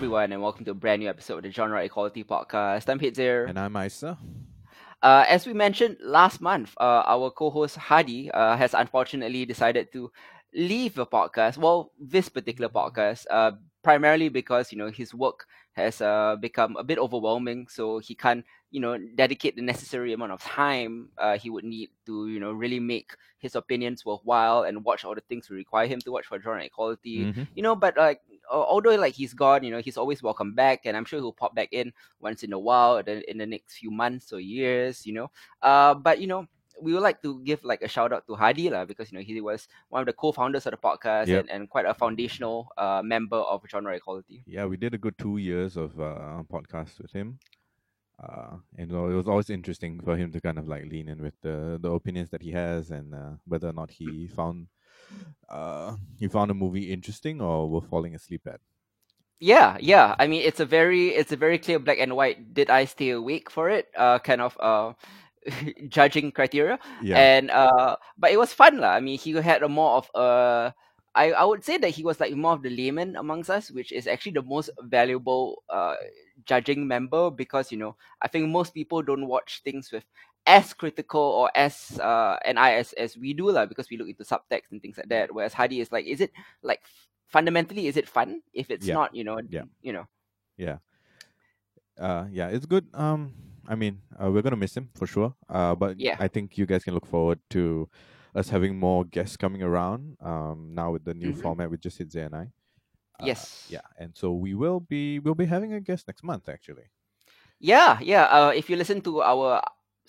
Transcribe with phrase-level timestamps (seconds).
[0.00, 2.88] Everyone, and welcome to a brand new episode of the Genre Equality Podcast.
[2.88, 3.46] I'm Hitzer.
[3.46, 4.16] And I'm Isa.
[5.02, 10.10] Uh, as we mentioned last month, uh, our co-host Hadi uh, has unfortunately decided to
[10.54, 11.58] leave the podcast.
[11.58, 13.52] Well, this particular podcast, uh,
[13.82, 18.46] primarily because you know his work has uh, become a bit overwhelming, so he can't
[18.70, 22.52] you know dedicate the necessary amount of time uh, he would need to you know
[22.52, 26.24] really make his opinions worthwhile and watch all the things we require him to watch
[26.24, 27.26] for genre equality.
[27.26, 27.48] Mhm.
[27.54, 30.96] You know, but like although like he's gone, you know, he's always welcome back, and
[30.96, 33.74] I'm sure he'll pop back in once in a while, in the, in the next
[33.78, 35.30] few months or years, you know.
[35.62, 36.46] Uh, but you know,
[36.80, 39.24] we would like to give like a shout out to Hadi lah, because you know
[39.24, 41.40] he was one of the co-founders of the podcast Yep.
[41.40, 44.42] and, and quite a foundational uh, member of genre equality.
[44.46, 47.38] Yeah, we did a good two years of uh, podcast with him.
[48.22, 51.22] Uh, and uh, it was always interesting for him to kind of like lean in
[51.22, 54.66] with the, the opinions that he has and uh, whether or not he found
[55.48, 58.60] uh, he found a movie interesting or were falling asleep at.
[59.40, 60.14] Yeah, yeah.
[60.18, 62.52] I mean, it's a very it's a very clear black and white.
[62.54, 63.88] Did I stay awake for it?
[63.96, 64.92] Uh, kind of uh,
[65.88, 66.78] judging criteria.
[66.98, 68.90] Yeah, And uh, but it was fun lah.
[68.92, 70.74] I mean, he had a more of a.
[71.14, 73.90] I, I would say that he was like more of the layman amongst us, which
[73.92, 75.96] is actually the most valuable uh,
[76.44, 80.04] judging member because you know I think most people don't watch things with
[80.46, 84.08] as critical or as uh, an eye as, as we do lah because we look
[84.08, 85.32] into subtext and things like that.
[85.34, 86.32] Whereas Hadi is like, is it
[86.62, 86.80] like
[87.28, 88.42] fundamentally is it fun?
[88.52, 88.94] If it's Yeah.
[88.94, 89.64] not, you know, Yeah.
[89.82, 90.06] you know,
[90.56, 90.78] yeah,
[91.98, 92.48] uh, yeah.
[92.48, 92.86] It's good.
[92.94, 93.34] Um,
[93.68, 95.34] I mean, uh, we're gonna miss him for sure.
[95.48, 96.16] Uh, but Yeah.
[96.18, 97.88] I think you guys can look forward to
[98.34, 100.16] us having more guests coming around.
[100.20, 101.42] Um, now with the new Mhm.
[101.42, 102.52] format with just Hidze and I.
[103.20, 106.48] Uh, yes, Yeah, and so we will be we'll be having a guest next month
[106.48, 106.88] actually.
[107.60, 108.24] Yeah, yeah.
[108.24, 109.60] Uh, if you listen to our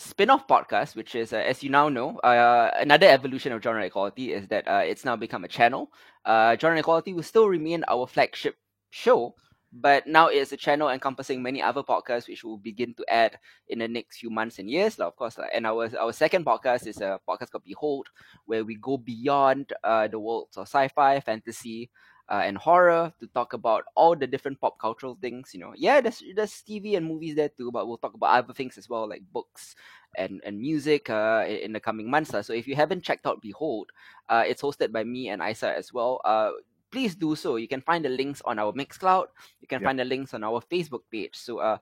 [0.02, 4.34] spin-off podcast, which is, uh, as you now know, uh, another evolution of genre equality
[4.34, 5.92] is that uh, it's now become a channel.
[6.26, 8.56] Uh, genre equality will still remain our flagship
[8.90, 9.36] show,
[9.72, 13.38] but now it's a channel encompassing many other podcasts, which we'll begin to add
[13.70, 15.38] in the next few months and years, of course.
[15.54, 18.08] And our our second podcast is a podcast called Behold,
[18.46, 21.90] where we go beyond uh, the worlds of sci-fi, fantasy,
[22.32, 25.52] uh, and horror to talk about all the different pop cultural things.
[25.54, 28.54] You know, yeah, there's there's TV and movies there too, but we'll talk about other
[28.54, 29.76] things as well, like books
[30.18, 32.34] and and music uh, in, the coming months.
[32.34, 32.42] lah.
[32.42, 33.92] So if you haven't checked out Behold,
[34.30, 36.22] uh, it's hosted by me and Isa as well.
[36.26, 36.52] Uh,
[36.92, 37.56] please do so.
[37.58, 39.28] You can find the links on our Mixcloud.
[39.62, 39.86] You can Yep.
[39.86, 41.36] find the links on our Facebook page.
[41.36, 41.78] So uh,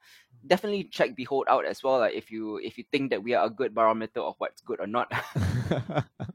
[0.48, 2.02] definitely check Behold out as well.
[2.04, 4.80] Uh, if you if you think that we are a good barometer of what's good
[4.80, 5.12] or not.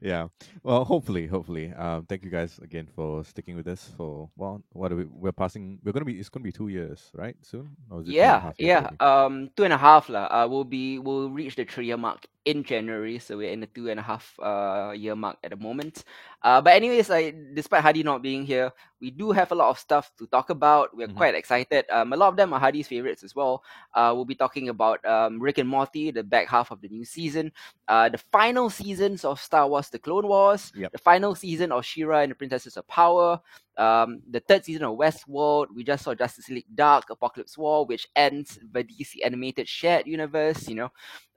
[0.00, 0.28] yeah.
[0.62, 1.72] Well, hopefully, hopefully.
[1.72, 5.04] Um, thank you guys again for sticking with us for well, what are we?
[5.04, 5.78] We're passing.
[5.84, 6.18] We're gonna be.
[6.18, 7.36] It's gonna be two years, right?
[7.42, 7.76] Soon.
[7.90, 8.90] Or is it two Yeah, yeah.
[9.00, 10.26] Um, two and a half lah.
[10.30, 13.66] Uh, we'll be we'll reach the three year mark in January, so we're in the
[13.66, 16.04] two and a half uh year mark at the moment.
[16.42, 19.78] Uh, but anyways, I despite Hadi not being here, we do have a lot of
[19.78, 20.94] stuff to talk about.
[20.94, 21.16] We're Mhm.
[21.16, 21.86] quite excited.
[21.90, 23.62] Um, a lot of them are Hadi's favorites as well.
[23.94, 27.04] Uh, we'll be talking about um Rick and Morty, the back half of the new
[27.04, 27.50] season.
[27.88, 30.70] Uh, the final seasons of Star Wars: The Clone Wars.
[30.76, 30.92] Yep.
[30.92, 33.40] The final season of She-Ra and the Princesses of Power
[33.76, 35.66] um, the third season of Westworld.
[35.74, 40.68] We just saw Justice League Dark, Apokolips War, which ends the DC animated shared universe.
[40.68, 40.92] You know,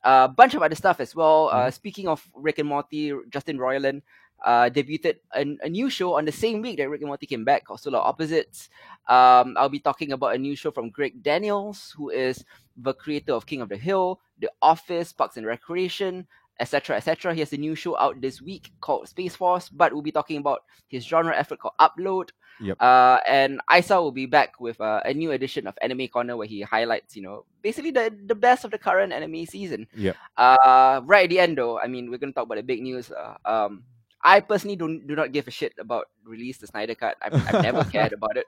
[0.07, 1.49] a bunch of other stuff as well.
[1.51, 4.01] Uh, speaking of Rick and Morty, Justin Roiland
[4.45, 7.43] uh, debuted a, a new show on the same week that Rick and Morty came
[7.43, 8.69] back, called Solar Opposites.
[9.09, 12.45] Um, I'll be talking about a new show from Greg Daniels, who is
[12.77, 16.25] the creator of King of the Hill, The Office, Parks and Recreation,
[16.59, 17.33] etc., etc.
[17.33, 20.37] He has a new show out this week called Space Force, but we'll be talking
[20.37, 22.29] about his genre effort called Upload.
[22.59, 22.81] Yep.
[22.81, 26.47] Uh, and Isa will be back with uh, a new edition of Anime Corner where
[26.47, 29.87] he highlights, you know, basically the, the best of the current anime season.
[29.95, 30.15] Yep.
[30.37, 32.81] Uh, right at the end, though, I mean, we're going to talk about the big
[32.81, 33.11] news.
[33.11, 33.83] Uh, um,
[34.23, 37.17] I personally don't do not give a shit about release the Snyder Cut.
[37.21, 38.47] I've, I've never cared about it,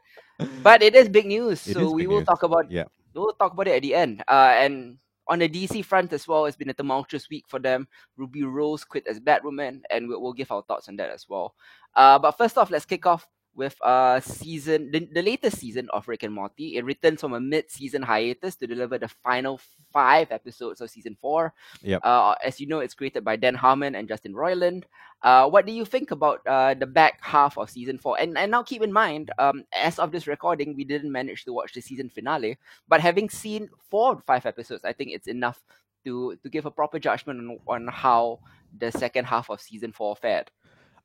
[0.64, 1.66] but it is big news.
[1.68, 2.28] It so we will news.
[2.28, 2.86] talk about Yeah.
[3.14, 4.24] we'll talk about it at the end.
[4.28, 4.98] Uh, and
[5.28, 7.88] on the DC front as well, it's been a tumultuous week for them.
[8.18, 11.54] Ruby Rose quit as Batwoman, and we'll, we'll give our thoughts on that as well.
[11.96, 13.28] Uh, but first off, let's kick off
[13.60, 16.78] with uh season the, the latest season of Rick and Morty.
[16.78, 19.60] It returns from a mid-season hiatus to deliver the final
[19.92, 21.54] five episodes of season four.
[21.84, 22.00] Yep.
[22.04, 24.84] Uh, as you know, it's created by Dan Harmon and Justin Roiland.
[25.22, 28.16] Uh, what do you think about uh, the back half of season four?
[28.20, 31.52] And and now keep in mind, um, as of this recording, we didn't manage to
[31.52, 32.58] watch the season finale.
[32.88, 35.60] But having seen four or five episodes, I think it's enough
[36.06, 38.40] to to give a proper judgment on, on how
[38.78, 40.50] the second half of season four fared.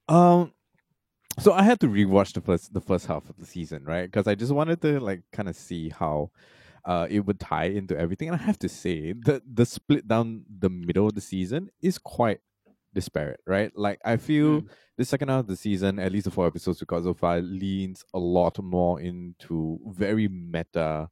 [0.09, 0.53] Um,
[1.39, 4.05] so I had to rewatch the first the first half of the season, right?
[4.11, 6.31] Because I just wanted to like kind of see how
[6.85, 8.29] uh it would tie into everything.
[8.29, 11.99] And I have to say the the split down the middle of the season is
[11.99, 12.41] quite
[12.95, 13.73] disparate, right?
[13.77, 14.69] Like I feel Mm.
[14.97, 17.41] the second half of the season, at least the four episodes we got so far,
[17.41, 21.09] leans a lot more into very meta,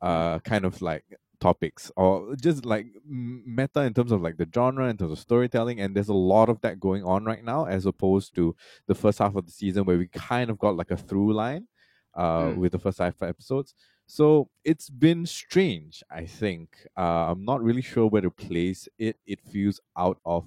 [0.00, 1.04] uh, kind of like
[1.40, 5.80] topics or just like meta in terms of like the genre in terms of storytelling
[5.80, 8.54] and there's a lot of that going on right now as opposed to
[8.86, 11.66] the first half of the season where we kind of got like a through line
[12.14, 12.56] uh Mm.
[12.56, 13.74] with the first five episodes
[14.06, 19.16] so it's been strange i think uh i'm not really sure where to place it
[19.26, 20.46] it feels out of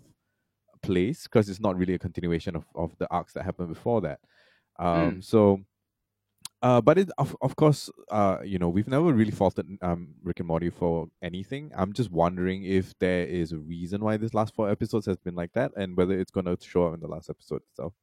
[0.81, 4.19] place because it's not really a continuation of, of the arcs that happened before that
[4.80, 5.24] um Mm.
[5.24, 5.60] so
[6.62, 10.39] uh, but it of of course, uh, you know, we've never really faulted um Rick
[10.39, 11.71] and Morty for anything.
[11.75, 15.36] I'm just wondering if there is a reason why this last four episodes has been
[15.36, 17.94] like that, and whether it's gonna show up in the last episode itself.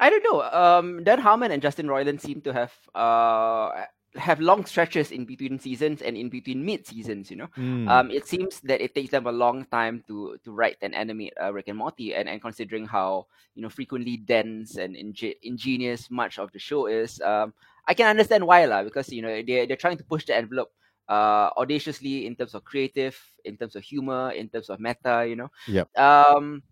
[0.00, 0.42] I don't know.
[0.42, 3.84] Um, Dan Harmon and Justin Roiland seem to have uh
[4.18, 7.30] have long stretches in between seasons and in between mid seasons.
[7.30, 10.52] You know, Mm, um, it seems that it takes them a long time to to
[10.52, 14.76] write and animate uh, Rick and Morty, and, and considering how you know frequently dense
[14.76, 17.54] and inge- ingenious much of the show is, um,
[17.86, 18.82] I can understand why lah.
[18.84, 20.72] Because you know they they're trying to push the envelope
[21.08, 25.24] uh audaciously in terms of creative, in terms of humor, in terms of meta.
[25.26, 25.88] You know, Yep.
[25.96, 26.62] um,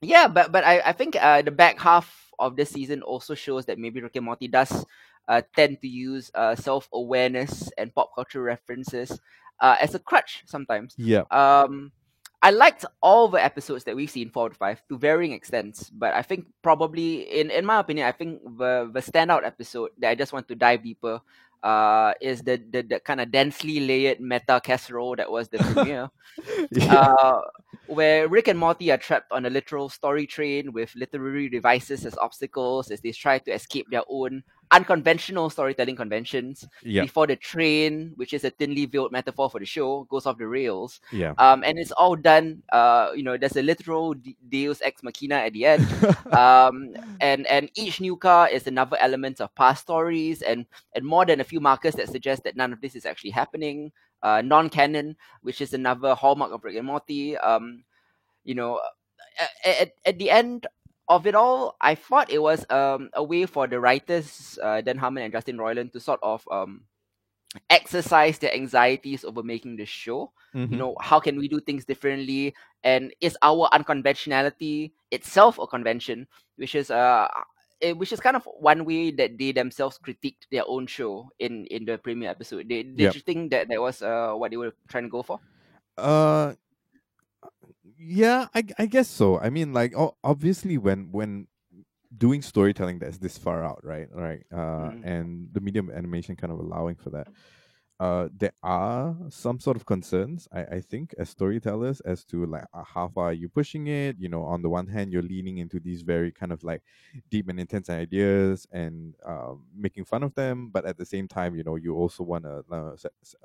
[0.00, 3.66] yeah, but but I I think uh, the back half of this season also shows
[3.66, 4.84] that maybe Rick and Morty does
[5.28, 9.20] uh, tend to use uh, self awareness and pop culture references
[9.60, 10.94] uh, as a crutch sometimes.
[10.98, 11.22] yeah.
[11.30, 11.92] Um,
[12.44, 16.12] I liked all the episodes that we've seen four to five to varying extents, but
[16.12, 20.14] I think probably in in my opinion, I think the the standout episode that I
[20.16, 21.20] just want to dive deeper
[21.62, 26.10] uh is the the, the kind of densely layered meta casserole that was the premiere
[26.72, 27.14] yeah.
[27.14, 27.40] uh,
[27.86, 32.18] where Rick and Morty are trapped on a literal story train with literary devices as
[32.18, 34.42] obstacles as they try to escape their own
[34.72, 37.02] unconventional storytelling conventions yeah.
[37.02, 40.46] before the train, which is a thinly veiled metaphor for the show, goes off the
[40.46, 41.00] rails.
[41.12, 41.34] Yeah.
[41.38, 42.62] Um, and it's all done.
[42.72, 44.14] Uh, you know, there's a literal
[44.48, 45.86] Deus ex machina at the end.
[46.32, 51.26] um, and and each new car is another element of past stories and and more
[51.26, 53.92] than a few markers that suggest that none of this is actually happening.
[54.22, 57.36] Uh, non-canon, which is another hallmark of Rick and Morty.
[57.38, 57.82] Um,
[58.44, 58.80] you know,
[59.64, 60.66] at, at, at the end
[61.08, 64.98] of it all, I thought it was um a way for the writers, uh, Dan
[64.98, 66.84] Harmon and Justin Roiland, to sort of um
[67.70, 70.32] exercise their anxieties over making the show.
[70.54, 70.70] Mhm.
[70.70, 72.54] you know how can we do things differently?
[72.84, 76.26] And is our unconventionality itself a convention?
[76.56, 77.28] Which is uh
[77.82, 81.66] eh, which is kind of one way that they themselves critiqued their own show in
[81.66, 82.68] in the premiere episode.
[82.68, 83.14] They, did Yep.
[83.14, 85.40] you think that that was uh what they were trying to go for?
[85.98, 86.54] Uh,
[88.02, 89.38] yeah, I I guess so.
[89.38, 89.94] I mean, like,
[90.24, 91.48] obviously, when when
[92.16, 95.02] doing storytelling that's this far out, right, right, uh, Mm.
[95.04, 97.28] and the medium animation kind of allowing for that.
[98.00, 102.64] Uh, there are some sort of concerns, I, I think, as storytellers, as to like
[102.74, 104.16] uh, how far are you pushing it.
[104.18, 106.82] You know, on the one hand, you're leaning into these very kind of like
[107.30, 111.54] deep and intense ideas and um, making fun of them, but at the same time,
[111.54, 112.96] you know, you also want to uh,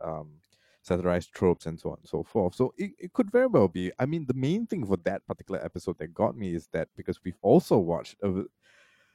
[0.03, 0.39] um,
[0.87, 2.55] satirize tropes and so on and so forth.
[2.55, 3.91] So it, it could very well be.
[3.99, 7.19] I mean, the main thing for that particular episode that got me is that because
[7.23, 8.45] we've also watched a,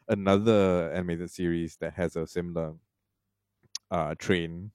[0.08, 2.74] another animated series that has a similar
[3.90, 4.72] uh, train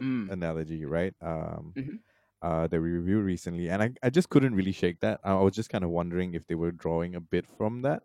[0.00, 0.30] Mm.
[0.30, 1.14] analogy, right?
[1.20, 2.02] Um, Mhm.
[2.42, 5.20] uh, that we reviewed recently, and I, I just couldn't really shake that.
[5.24, 8.04] I was just kind of wondering if they were drawing a bit from that.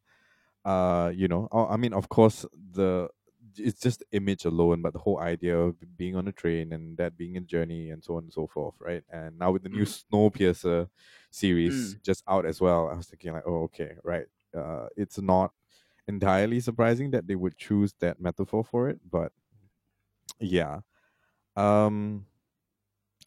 [0.65, 3.09] Uh, you know, uh, I mean, of course, the
[3.57, 7.17] it's just image alone, but the whole idea of being on a train and that
[7.17, 9.03] being a journey and so on and so forth, right?
[9.09, 10.89] And now with the new Snowpiercer
[11.31, 12.01] series Mm.
[12.03, 14.27] just out as well, I was thinking like, oh, okay, right.
[14.55, 15.53] Uh, it's not
[16.07, 19.31] entirely surprising that they would choose that metaphor for it, but
[20.39, 20.81] yeah.
[21.55, 22.25] Um,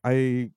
[0.05, 0.50] I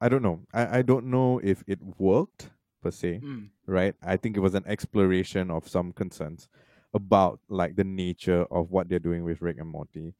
[0.00, 0.42] I don't know.
[0.52, 2.50] I, I don't know if it worked
[2.82, 3.50] per se, Mm.
[3.66, 3.94] right?
[4.02, 6.48] I think it was an exploration of some concerns
[6.94, 10.14] about like the nature of what they're doing with Rick and Morty.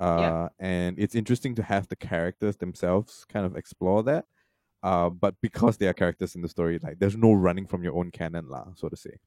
[0.00, 0.48] Uh, Yeah.
[0.58, 4.24] and it's interesting to have the characters themselves kind of explore that.
[4.82, 7.94] Uh, but because they are characters in the story, like there's no running from your
[7.96, 9.18] own canon, lah, so to say.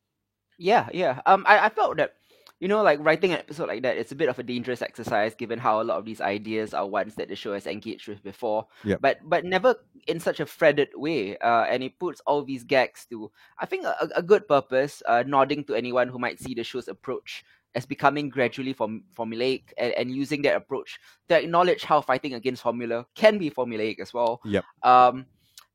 [0.57, 1.21] Yeah, yeah.
[1.25, 2.13] Um, I, I felt that,
[2.61, 5.33] you know, like writing an episode like that, it's a bit of a dangerous exercise
[5.33, 8.21] given how a lot of these ideas are ones that the show has engaged with
[8.21, 8.67] before.
[9.01, 9.75] But but never
[10.07, 11.37] in such a threaded way.
[11.39, 15.23] Uh, and it puts all these gags to, I think, a, a good purpose, uh,
[15.25, 19.93] nodding to anyone who might see the show's approach as becoming gradually form- formulaic and,
[19.93, 20.99] and using that approach
[21.29, 24.39] to acknowledge how fighting against formula can be formulaic as well.
[24.45, 24.65] Yep.
[24.83, 25.25] Um,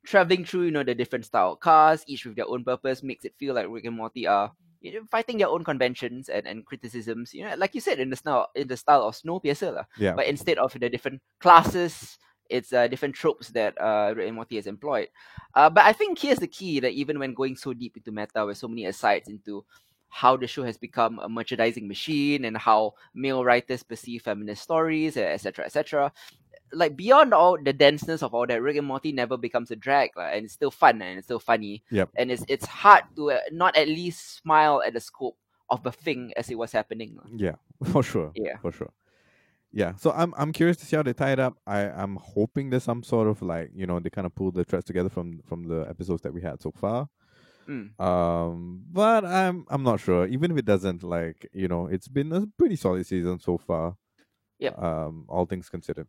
[0.06, 3.34] traveling through, you know, the different style cars, each with their own purpose, makes it
[3.38, 4.52] feel like Rick and Morty are
[4.86, 7.34] you know, fighting their own conventions and, and criticisms.
[7.34, 9.84] You know, like you said in the style in the style of Snowpiercer, lah.
[9.98, 10.14] Yeah.
[10.14, 15.08] But instead of the different classes, it's uh, different tropes that uh, Rick has employed.
[15.54, 18.46] Uh, but I think here's the key that even when going so deep into meta,
[18.46, 19.64] with so many asides into
[20.08, 25.16] how the show has become a merchandising machine and how male writers perceive feminist stories,
[25.16, 26.12] etc., etc.
[26.72, 30.10] Like beyond all the denseness of all that, Rick and Morty never becomes a drag,
[30.16, 31.82] like, and it's still fun and it's still funny.
[31.90, 32.10] Yep.
[32.16, 35.36] And it's it's hard to uh, not at least smile at the scope
[35.70, 37.18] of the thing as it was happening.
[37.34, 37.56] Yeah,
[37.92, 38.32] for sure.
[38.34, 38.58] Yeah.
[38.58, 38.92] for sure.
[39.72, 41.58] Yeah, so I'm I'm curious to see how they tie it up.
[41.66, 44.64] I I'm hoping there's some sort of like you know they kind of pull the
[44.64, 47.08] threads together from from the episodes that we had so far.
[47.68, 48.00] Mm.
[48.00, 50.26] Um, but I'm I'm not sure.
[50.26, 53.96] Even if it doesn't, like you know, it's been a pretty solid season so far.
[54.58, 54.70] Yeah.
[54.70, 56.06] Um, all things considered.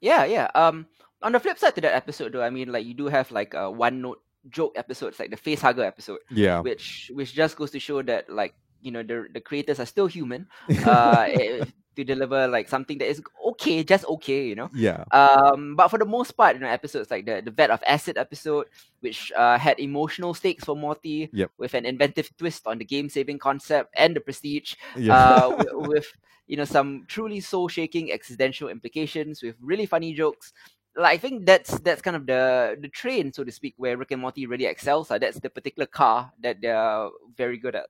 [0.00, 0.48] Yeah, yeah.
[0.54, 0.86] Um,
[1.22, 3.54] on the flip side to that episode, though, I mean, like you do have like
[3.54, 6.60] uh, one note joke episodes, like the face hugger episode, Yeah.
[6.60, 10.06] which which just goes to show that like you know the the creators are still
[10.06, 10.48] human,
[10.86, 11.64] uh, eh,
[12.00, 13.20] to deliver like something that is
[13.52, 14.70] okay, just okay, you know.
[14.74, 15.04] yeah.
[15.12, 18.16] Um, but for the most part, you know, episodes like the the vat of acid
[18.18, 18.66] episode,
[19.00, 21.50] which uh, had emotional stakes for Morty, Yep.
[21.58, 25.14] with an inventive twist on the game saving concept and the prestige, Yeah.
[25.14, 26.08] uh, with, with
[26.46, 30.52] you know some truly soul shaking existential implications with really funny jokes.
[30.96, 34.10] Like I think that's that's kind of the the train, so to speak, where Rick
[34.10, 35.10] and Morty really excels.
[35.10, 37.86] Uh, that's the particular car that they're very good at.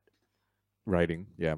[0.86, 1.26] Writing.
[1.38, 1.56] Yeah.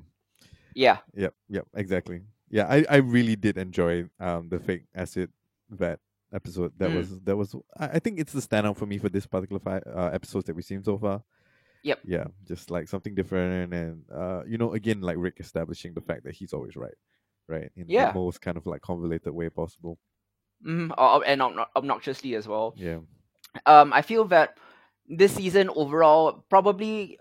[0.75, 1.35] Yeah, Yep.
[1.51, 1.67] Yep.
[1.77, 2.21] Exactly.
[2.53, 2.67] Yeah.
[2.69, 5.31] I I really did enjoy um the fake acid
[5.71, 5.99] vet
[6.33, 6.73] episode.
[6.79, 6.97] That Mm.
[6.99, 7.57] was that was.
[7.77, 10.55] I, I think it's the standout for me for this particular fi- uh, episodes that
[10.55, 11.23] we've seen so far.
[11.83, 11.99] Yep.
[12.05, 12.25] Yeah.
[12.47, 16.35] Just like something different, and uh, you know, again, like Rick establishing the fact that
[16.35, 16.95] he's always right,
[17.49, 18.13] right, in Yeah.
[18.13, 19.99] the most kind of like convoluted way possible.
[20.65, 21.43] mm, or, and
[21.75, 22.73] obnoxiously as well.
[22.77, 22.99] Yeah.
[23.67, 24.59] um, I feel that
[25.09, 27.19] this season overall probably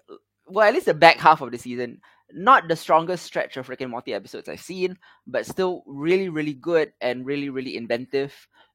[0.47, 1.99] well at least the back half of the season
[2.33, 4.97] not the strongest stretch of Rick and Morty episodes I've seen,
[5.27, 8.33] but still really really good and really really inventive.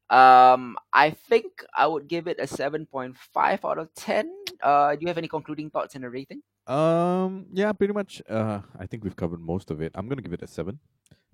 [0.09, 1.45] Um, I think
[1.75, 4.31] I would give it a seven point five out of ten.
[4.61, 6.41] Uh, do you have any concluding thoughts and the rating?
[6.65, 7.47] Um.
[7.53, 7.73] Yeah.
[7.73, 8.21] Pretty much.
[8.29, 8.61] Uh.
[8.79, 9.91] I think we've covered most of it.
[9.95, 10.79] I'm gonna give it a seven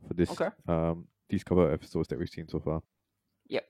[0.08, 0.32] for this.
[0.32, 0.50] Okay.
[0.68, 1.08] Um.
[1.30, 2.82] These cover episodes that we've seen so far.
[3.48, 3.66] Yep.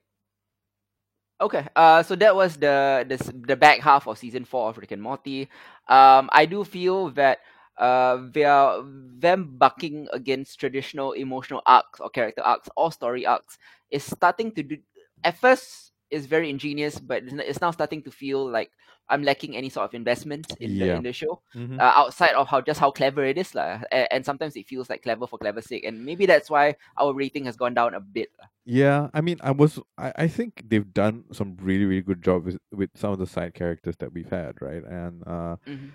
[1.42, 3.18] Okay, uh, so that was the the
[3.48, 5.50] the back half of season four of Rick and Morty.
[5.88, 7.40] Um, I do feel that
[7.78, 8.84] uh, they are
[9.20, 13.58] them bucking against traditional emotional arcs or character arcs or story arcs
[13.92, 14.78] is starting to do.
[15.24, 18.72] At first, it's very ingenious, but it's now starting to feel like
[19.10, 21.80] I'm lacking any sort of investment in the in the show Mm-hmm.
[21.80, 23.82] uh, outside of how just how clever it is, lah.
[23.92, 27.14] And, and sometimes it feels like clever for clever sake, and maybe that's why our
[27.14, 28.30] rating has gone down a bit.
[28.40, 28.48] lah.
[28.66, 32.46] Yeah, I mean, I was, I, I think they've done some really, really good job
[32.46, 34.84] with with some of the side characters that we've had, right?
[34.84, 35.94] And uh, Mhm.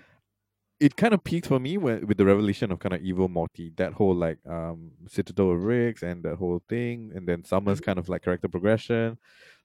[0.79, 3.73] It kind of peaked for me when, with the revelation of kind of evil Morty,
[3.75, 7.85] that whole like um Citadel of Ricks and that whole thing, and then Summer's Mhm.
[7.85, 9.17] kind of like character progression,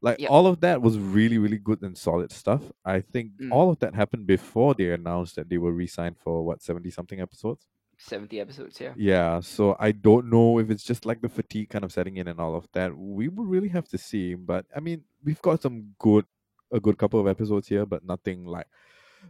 [0.03, 0.31] like Yep.
[0.31, 2.73] all of that was really, really good and solid stuff.
[2.85, 3.53] I think Mm.
[3.53, 7.21] all of that happened before they announced that they were re-signed for what seventy something
[7.21, 7.69] episodes.
[7.97, 8.93] Seventy episodes, yeah.
[8.97, 12.27] Yeah, so I don't know if it's just like the fatigue kind of setting in
[12.27, 12.97] and all of that.
[12.99, 14.35] We will really have to see.
[14.35, 16.27] But I mean, we've got some good,
[16.73, 18.67] a good couple of episodes here, but nothing like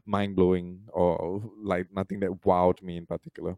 [0.07, 3.57] mind blowing or like nothing that wowed me in particular.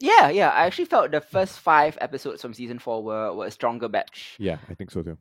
[0.00, 0.48] Yeah, yeah.
[0.48, 4.36] I actually felt the first five episodes from season four were, were a stronger batch.
[4.38, 5.18] Yeah, I think so too.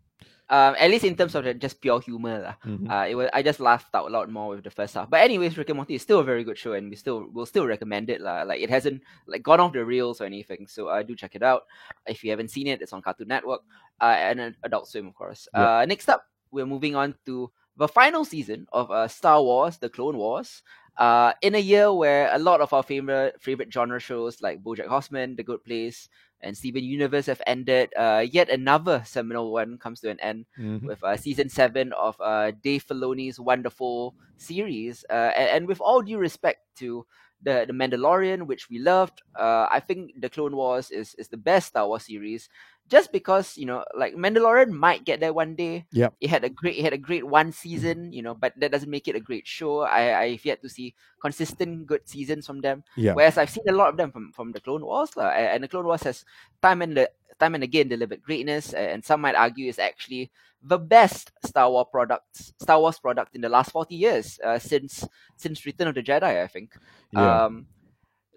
[0.52, 2.56] Um, at least in terms of the just pure humor, lah.
[2.66, 2.90] Mhm.
[2.90, 5.08] Uh, it was I just laughed out a lot more with the first half.
[5.08, 7.46] But anyways, Rick and Morty is still a very good show, and we still will
[7.46, 8.42] still recommend it, lah.
[8.50, 10.66] Like it hasn't like gone off the rails or anything.
[10.66, 11.70] So uh, do check it out
[12.08, 12.82] if you haven't seen it.
[12.82, 13.62] It's on Cartoon Network,
[14.02, 15.48] uh, and Adult Swim, of course.
[15.54, 15.62] Yep.
[15.62, 19.90] Uh, next up, we're moving on to the final season of uh, Star Wars: The
[19.90, 20.64] Clone Wars.
[20.98, 24.88] Uh, in a year where a lot of our favorite favorite genre shows like BoJack
[24.88, 26.10] Horseman, The Good Place,
[26.42, 30.92] and Steven Universe have ended, uh, yet another seminal one comes to an end Mhm.
[30.92, 35.06] with uh, season seven of uh, Dave Filoni's wonderful series.
[35.10, 37.06] Uh, and, and with all due respect to
[37.42, 41.38] the the Mandalorian, which we loved, uh, I think the Clone Wars is is the
[41.40, 42.50] best Star Wars series.
[42.90, 45.86] Just because you know, like Mandalorian might get there one day.
[45.94, 48.72] Yeah, It had a great, it had a great one season, you know, but that
[48.72, 49.82] doesn't make it a great show.
[49.82, 52.84] I I've yet to see consistent good seasons from them.
[52.98, 53.14] Yeah.
[53.14, 55.68] Whereas I've seen a lot of them from, from the Clone Wars, lah, and the
[55.68, 56.26] Clone Wars has
[56.62, 60.32] time and the time and again delivered greatness, and some might argue is actually
[60.62, 65.08] the best Star Wars products, Star Wars product in the last forty years, uh, since
[65.38, 66.76] since Return of the Jedi, I think.
[67.12, 67.46] Yeah.
[67.46, 67.68] Um,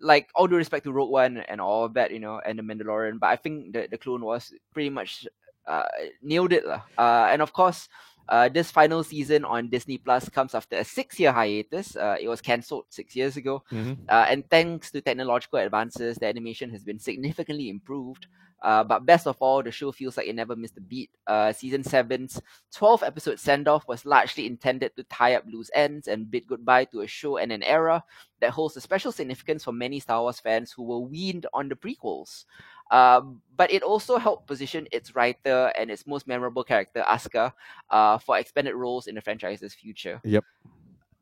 [0.03, 2.63] like all due respect to Rogue One and all of that, you know, and the
[2.63, 5.27] Mandalorian, but I think the the Clone Wars pretty much
[5.67, 5.87] uh,
[6.21, 6.83] nailed it, lah.
[6.99, 7.89] Uh, and of course,
[8.29, 11.97] Uh, this final season on Disney Plus comes after a six-year hiatus.
[11.97, 13.99] Uh, it was cancelled six years ago, Mhm.
[14.09, 18.27] uh, and thanks to technological advances, the animation has been significantly improved.
[18.63, 21.11] Uh, but best of all, the show feels like it never missed a beat.
[21.27, 26.07] Uh, season 7's 12 episode send off was largely intended to tie up loose ends
[26.07, 28.05] and bid goodbye to a show and an era
[28.41, 31.75] that holds a special significance for many Star Wars fans who were weaned on the
[31.75, 32.45] prequels.
[32.93, 37.53] Um, but it also helped position its writer and its most memorable character, Ahsoka,
[37.91, 40.21] uh, for expanded roles in the franchise's future.
[40.25, 40.45] Yep.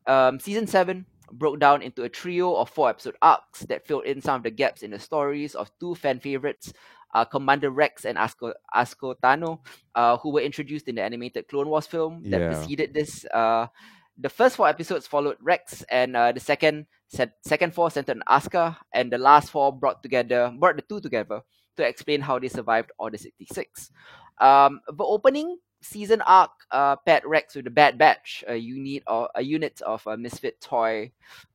[0.05, 4.21] Um, season 7 broke down into a trio of four episode arcs that filled in
[4.21, 6.73] some of the gaps in the stories of two fan favorites,
[7.13, 9.59] uh, Commander Rex and Ahsoka, Ahsoka Tano,
[9.95, 12.47] uh, who were introduced in the animated Clone Wars film that Yeah.
[12.53, 13.25] preceded this.
[13.33, 13.67] Uh,
[14.17, 18.23] the first four episodes followed Rex, and uh, the second set, second four centered on
[18.27, 21.41] Ahsoka, and the last four brought together brought the two together
[21.77, 23.91] to explain how they survived Order 66.
[24.39, 29.41] Um, the opening season arc uh, Rex with the Bad Batch, a unit or a
[29.41, 31.11] unit of uh, misfit toy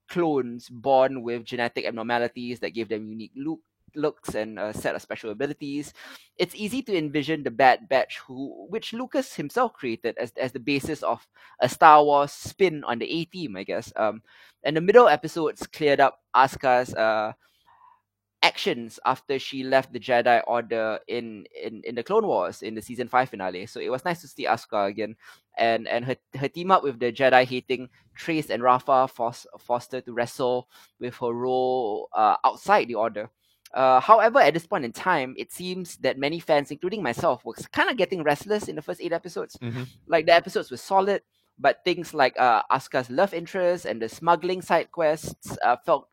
[0.08, 3.60] clones born with genetic abnormalities that gave them unique look,
[3.94, 5.92] looks and a set of special abilities.
[6.36, 10.60] It's easy to envision the Bad Batch, who which Lucas himself created as, as the
[10.60, 11.26] basis of
[11.60, 13.92] a Star Wars spin on the A Team, I guess.
[13.96, 14.22] Um,
[14.62, 17.32] and the middle episodes cleared up Ahsoka's uh,
[18.56, 22.80] actions after she left the Jedi Order in, in, in the Clone Wars in the
[22.80, 23.66] season five finale.
[23.66, 25.16] So it was nice to see Ahsoka again,
[25.58, 30.00] and and her her team up with the Jedi hating Trace and Rafa Fos- Foster
[30.00, 30.68] to wrestle
[31.00, 33.28] with her role uh, outside the Order.
[33.74, 37.54] Uh, however, at this point in time, it seems that many fans, including myself, were
[37.72, 39.56] kind of getting restless in the first eight episodes.
[39.60, 39.84] Mhm.
[40.08, 41.20] Like the episodes were solid,
[41.58, 46.08] but things like uh, Ahsoka's love interest and the smuggling side quests uh, felt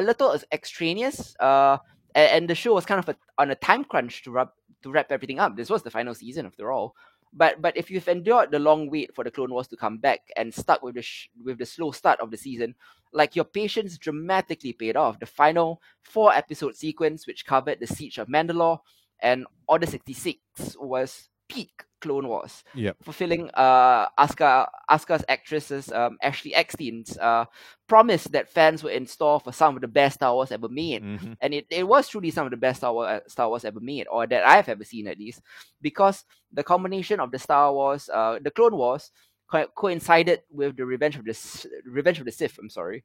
[0.00, 1.36] a little extraneous.
[1.38, 1.76] Uh,
[2.14, 4.52] and, the show was kind of a, on a time crunch to wrap
[4.82, 5.56] to wrap everything up.
[5.56, 6.96] This was the final season, after all.
[7.32, 10.20] But but if you've endured the long wait for the Clone Wars to come back
[10.36, 12.74] and stuck with the sh- with the slow start of the season,
[13.12, 15.20] like your patience dramatically paid off.
[15.20, 18.80] The final four episode sequence, which covered the siege of Mandalore
[19.20, 20.40] and Order sixty six,
[20.80, 22.96] was peak Clone Wars Yep.
[23.02, 27.44] fulfilling uh Ahsoka Ahsoka's actresses um Ashley Eckstein's uh
[27.86, 31.02] promise that fans were in store for some of the best Star Wars ever made.
[31.02, 31.36] Mhm.
[31.40, 34.06] And it, it was truly some of the best Star Wars, Star Wars ever made,
[34.10, 35.40] or that I've ever seen at least,
[35.80, 39.10] because the combination of the Star Wars, uh, the Clone Wars,
[39.50, 42.58] co- coincided with the Revenge of the S- Revenge of the Sith.
[42.58, 43.04] I'm sorry.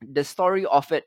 [0.00, 1.02] The story offered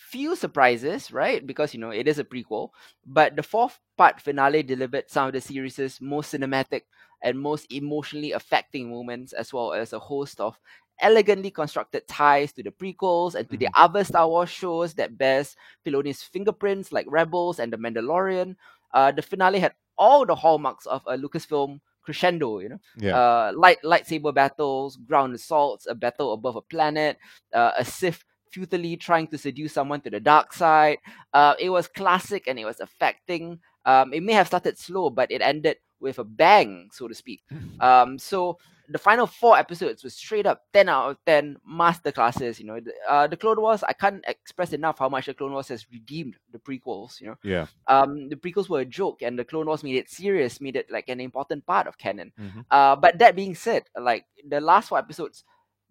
[0.00, 1.46] few surprises, right?
[1.46, 2.70] Because you know it is a prequel,
[3.06, 6.82] but the fourth part finale delivered some of the series' most cinematic
[7.22, 10.58] and most emotionally affecting moments, as well as a host of
[11.00, 15.56] elegantly constructed ties to the prequels and to the other Star Wars shows that bears
[15.84, 18.56] Filoni's fingerprints, like Rebels and The Mandalorian.
[18.92, 23.16] Uh, the finale had all the hallmarks of a Lucasfilm crescendo, you know, Yeah.
[23.16, 27.18] uh, light lightsaber battles, ground assaults, a battle above a planet,
[27.54, 30.98] uh, a Sith futilely trying to seduce someone to the dark side.
[31.32, 33.58] Uh, it was classic and it was affecting.
[33.84, 37.42] Um, it may have started slow, but it ended with a bang, so to speak.
[37.80, 38.58] Um, so
[38.90, 42.58] the final four episodes were straight up 10 out of 10 masterclasses.
[42.58, 45.52] You know, the, uh, the Clone Wars, I can't express enough how much the Clone
[45.52, 47.66] Wars has redeemed the prequels, you know yeah.
[47.86, 50.90] um, the prequels were a joke and the Clone Wars made it serious, made it
[50.90, 52.32] like an important part of canon.
[52.38, 52.64] Mhm.
[52.70, 55.44] Uh, but that being said, like the last four episodes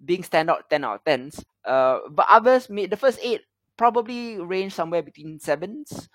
[0.03, 3.41] being standout 10 out of 10s, uh, but others made the first eight
[3.77, 6.09] probably range somewhere between sevens.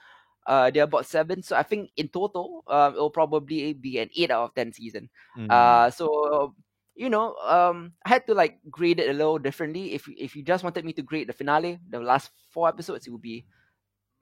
[0.47, 4.31] Uh, they're about seven, so I think in total, uh, it'll probably be an eight
[4.31, 5.09] out of ten season.
[5.39, 5.51] Mm.
[5.51, 6.53] Uh, so
[6.95, 9.95] you know, um, I had to like grade it a little differently.
[9.95, 13.11] If if you just wanted me to grade the finale, the last four episodes, it
[13.11, 13.47] would be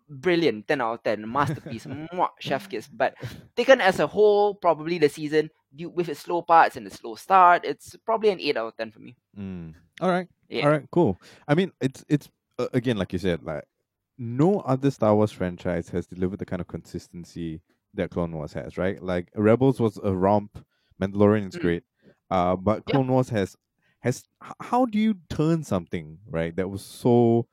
[0.09, 2.89] brilliant, ten out of ten, masterpiece, mwah, chef kiss.
[2.89, 3.15] But
[3.57, 5.51] taken as a whole, probably the season
[5.95, 8.91] with its slow parts and the slow start, it's probably an eight out of ten
[8.91, 9.17] for me.
[9.39, 9.75] Mm.
[10.01, 10.29] All right.
[10.49, 10.65] Yeah.
[10.67, 10.87] All right.
[10.91, 11.19] Cool.
[11.49, 13.65] I mean, it's it's uh, again like you said, like
[14.19, 17.61] no other Star Wars franchise has delivered the kind of consistency
[17.95, 18.77] that Clone Wars has.
[18.79, 19.03] Right?
[19.03, 20.65] Like Rebels was a romp.
[21.01, 21.61] Mandalorian is Mm.
[21.63, 21.83] great.
[22.31, 22.93] Uh, but Yeah.
[22.93, 23.57] Clone Wars has
[24.01, 24.25] has.
[24.61, 27.47] How do you turn something right that was so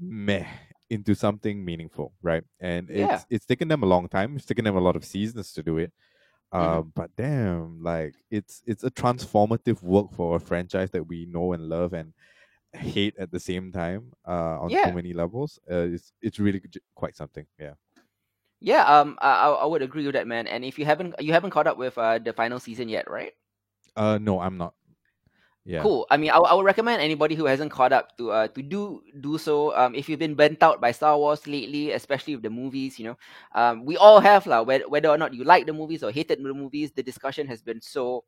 [0.00, 0.46] meh
[0.90, 2.44] into something meaningful, right?
[2.60, 3.22] And Yeah.
[3.22, 4.36] it's it's taken them a long time.
[4.36, 5.92] It's taken them a lot of seasons to do it.
[6.58, 6.80] Mhm.
[6.80, 11.52] Um, but damn, like it's it's a transformative work for a franchise that we know
[11.54, 12.14] and love and
[12.74, 14.12] hate at the same time.
[14.26, 14.76] Uh, on Yeah.
[14.76, 15.58] so many levels.
[15.70, 16.62] Uh, it's it's really
[16.94, 17.46] quite something.
[17.58, 17.74] Yeah.
[18.60, 20.46] Yeah, um, I, I I would agree with that, man.
[20.46, 23.32] And if you haven't you haven't caught up with uh the final season yet, right?
[23.96, 24.74] Uh, no, I'm not.
[25.64, 25.80] Yeah.
[25.82, 26.06] Cool.
[26.10, 29.00] I mean, I, I would recommend anybody who hasn't caught up to uh to do
[29.20, 29.74] do so.
[29.74, 33.06] Um, if you've been burnt out by Star Wars lately, especially with the movies, you
[33.08, 33.16] know,
[33.54, 34.60] um, we all have lah.
[34.60, 37.62] Whether whether or not you like the movies or hated the movies, the discussion has
[37.62, 38.24] been so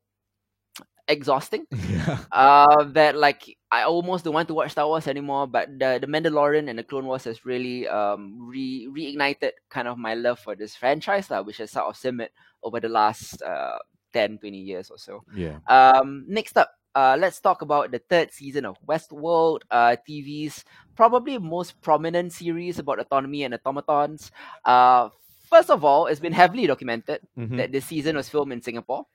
[1.07, 1.67] exhausting.
[1.87, 2.17] Yeah.
[2.31, 5.45] Uh, that like I almost don't want to watch Star Wars anymore.
[5.45, 9.97] But the the Mandalorian and the Clone Wars has really um re reignited kind of
[10.01, 13.77] my love for this franchise, lah, which has sort of simmered over the last uh
[14.13, 15.23] 10, 20 years or so.
[15.35, 15.59] Yeah.
[15.67, 21.37] Um, next up, uh, let's talk about the third season of Westworld, uh, TV's probably
[21.37, 24.31] most prominent series about autonomy and automatons.
[24.65, 25.09] Uh,
[25.49, 27.57] first of all, it's been heavily documented Mhm.
[27.57, 29.05] that this season was filmed in Singapore.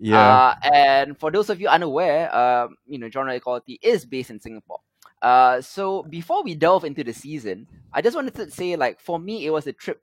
[0.00, 0.18] Yeah.
[0.18, 4.40] Uh, and for those of you unaware, um, you know, genre equality is based in
[4.40, 4.80] Singapore.
[5.22, 9.18] Uh, so before we delve into the season, I just wanted to say, like, for
[9.18, 10.02] me, it was a trip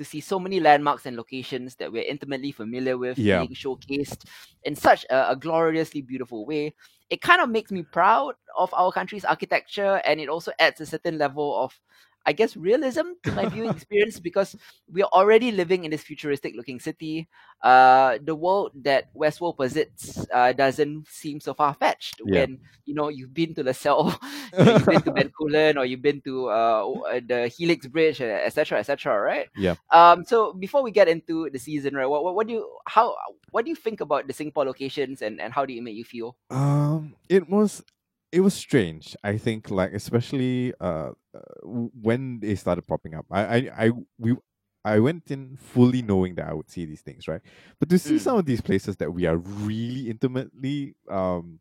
[0.00, 3.40] to see so many landmarks and locations that we're intimately familiar with Yeah.
[3.40, 4.24] being showcased
[4.64, 6.74] in such a, a gloriously beautiful way.
[7.10, 10.86] It kind of makes me proud of our country's architecture, and it also adds a
[10.86, 11.78] certain level of
[12.26, 14.56] I guess realism to my viewing experience because
[14.90, 17.28] we are already living in this futuristic looking city.
[17.62, 22.40] Uh, the world that Westworld posits uh, doesn't seem so far fetched Yeah.
[22.40, 24.14] when you know you've been to LaSalle,
[24.58, 28.20] you know, you've been to Bencoolen, or you've been to uh, uh, the Helix Bridge,
[28.20, 29.18] etc., etc.
[29.20, 29.48] right?
[29.56, 29.76] Yeah.
[29.90, 30.24] Um.
[30.24, 32.06] So before we get into the season, right?
[32.06, 33.16] What, what, what do you how
[33.50, 36.04] what do you think about the Singapore locations and, and how do it make you
[36.04, 36.36] feel?
[36.50, 37.82] Um, it was
[38.32, 39.16] it was strange.
[39.24, 43.26] I think, like especially uh, uh when they started popping up.
[43.30, 44.36] I, I, I, we,
[44.84, 47.42] I went in fully knowing that I would see these things, right?
[47.78, 48.20] But to see Mm.
[48.20, 51.60] some of these places that we are really intimately um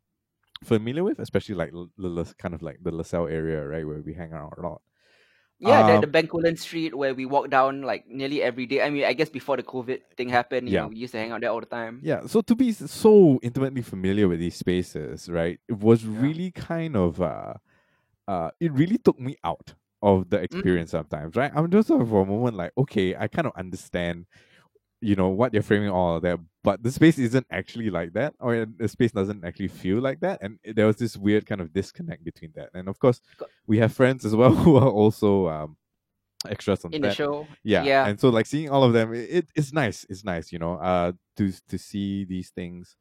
[0.63, 4.33] familiar with, especially like the kind of like the LaSalle area, right, where we hang
[4.33, 4.81] out a lot.
[5.59, 8.81] Yeah, Um, the, the Bencoolen Street where we walk down like nearly every day.
[8.81, 10.79] I mean, I guess before the COVID thing happened, you Yeah.
[10.79, 12.01] know, we used to hang out there all the time.
[12.01, 16.21] Yeah, so to be so intimately familiar with these spaces, right, it was Yeah.
[16.21, 17.55] really kind of uh
[18.27, 20.63] uh it really took me out of the Mm.
[20.63, 21.51] experience sometimes, right?
[21.55, 24.27] I'm just sort of for a moment like, okay, I kind of understand,
[25.01, 28.33] you know, what you're framing all of that, but the space isn't actually like that,
[28.39, 30.39] or the space doesn't actually feel like that.
[30.41, 32.69] And there was this weird kind of disconnect between that.
[32.73, 33.21] And of course,
[33.67, 35.77] we have friends as well who are also um
[36.47, 37.47] extras on In that the show.
[37.63, 38.07] yeah Yeah.
[38.07, 40.75] and so like seeing all of them it, it- it's nice it's nice you know
[40.75, 42.95] uh to to see these things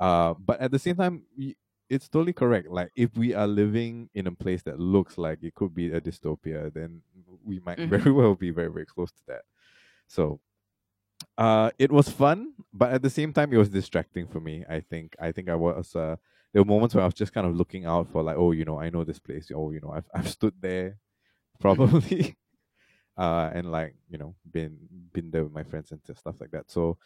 [0.00, 1.22] uh but at the same time
[1.88, 5.54] it's totally correct like if we are living in a place that looks like it
[5.54, 7.00] could be a dystopia then
[7.44, 7.88] we might Mhm.
[7.90, 9.42] very well be very very close to that
[10.08, 10.40] so
[11.40, 14.78] uh it was fun but at the same time it was distracting for me i
[14.78, 16.14] think i think i was uh
[16.52, 18.64] there were moments where i was just kind of looking out for like oh you
[18.64, 20.98] know i know this place oh you know i've, I've stood there
[21.60, 22.36] probably
[23.16, 24.78] uh and like you know been
[25.12, 26.98] been there with my friends and stuff like that so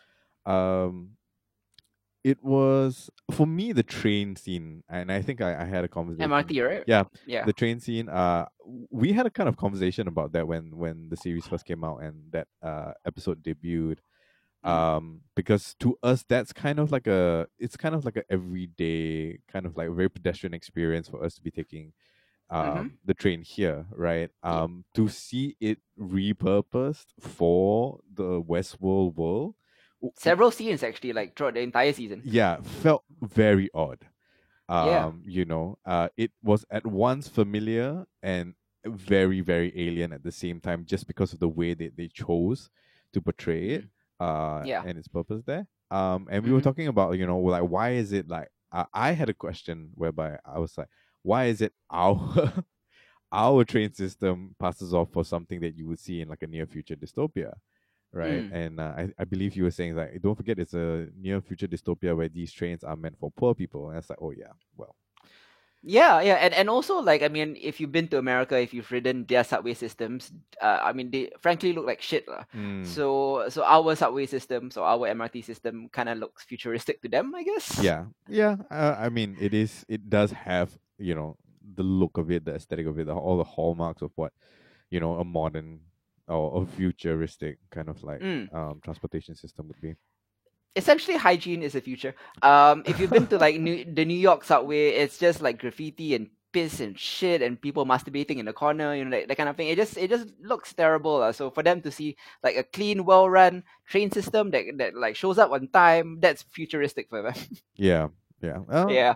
[0.47, 1.11] um
[2.25, 6.31] it was for me the train scene and i think i, I had a conversation
[6.31, 6.85] MRT, right?
[6.87, 7.45] yeah Yeah.
[7.45, 8.47] the train scene uh
[8.91, 11.99] we had a kind of conversation about that when when the series first came out
[12.03, 13.99] and that uh episode debuted.
[14.65, 19.39] Um because to us that's kind of like a it's kind of like a everyday
[19.49, 21.93] kind of like very pedestrian experience for us to be taking
[22.51, 22.99] um Mhm.
[23.05, 29.55] the train here right um to see it repurposed for the westworld world
[30.17, 32.23] Several scenes actually, like throughout the entire season.
[32.23, 34.07] yeah felt very odd
[34.69, 35.27] um Yeah.
[35.27, 38.55] you know uh it was at once familiar and
[38.87, 42.71] very very alien at the same time just because of the way that they chose
[43.13, 43.85] to portray it
[44.21, 44.83] uh Yeah.
[44.85, 46.65] and its purpose there um and we were Mhm.
[46.65, 50.39] talking about you know like why is it like I, I had a question whereby
[50.45, 50.89] i was like
[51.23, 52.19] why is it our
[53.33, 56.67] our train system passes off for something that you would see in like a near
[56.67, 57.53] future dystopia
[58.13, 58.51] right Mm.
[58.51, 61.67] and uh, I, I believe you were saying like don't forget it's a near future
[61.67, 64.95] dystopia where these trains are meant for poor people and it's like oh yeah well
[65.85, 68.89] Yeah, yeah, and and also like I mean, if you've been to America, if you've
[68.89, 72.49] ridden their subway systems, uh, I mean, they frankly look like shit, lah.
[72.57, 77.09] mm, So so our subway system, so our MRT system, kind of looks futuristic to
[77.13, 77.69] them, I guess.
[77.85, 82.31] yeah yeah uh, i mean it is it does have you know the look of
[82.33, 84.33] it the aesthetic of it the, all the hallmarks of what
[84.89, 85.81] you know a modern
[86.29, 88.49] or a futuristic kind of like Mm.
[88.57, 89.93] um transportation system would be
[90.77, 92.15] essentially hygiene is the future.
[92.43, 96.15] Um, if you've been to like New, the New York subway, it's just like graffiti
[96.15, 99.49] and piss and shit and people masturbating in the corner, you know, that, that kind
[99.49, 99.69] of thing.
[99.69, 101.23] It just it just looks terrible.
[101.23, 101.33] Uh.
[101.33, 105.17] So for them to see like a clean, well run train system that that like
[105.17, 107.35] shows up on time, that's futuristic for them.
[107.77, 108.09] yeah
[108.45, 109.15] yeah uh, yeah.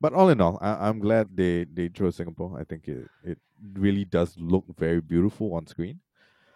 [0.00, 3.38] but all in all I, i'm glad they they chose singapore i think it it
[3.74, 6.00] really does look very beautiful on screen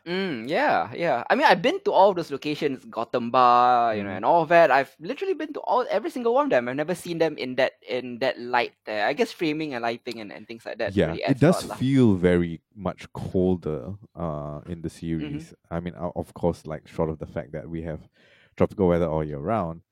[0.05, 1.23] Mm, yeah, yeah.
[1.31, 4.17] I mean, I've been to all of those locations, Gotham Bar, you know, Mhm.
[4.17, 4.69] and all of that.
[4.69, 6.67] I've literally been to all every single one of them.
[6.69, 8.75] I've never seen them in that in that light.
[8.85, 9.07] There.
[9.07, 10.97] I guess framing and lighting and, and things like that.
[10.97, 15.38] yeah really it a lot does feel very much colder uh in the Mm-hmm.
[15.38, 18.01] series i mean of course like short of the fact that we have
[18.57, 19.83] tropical weather all year round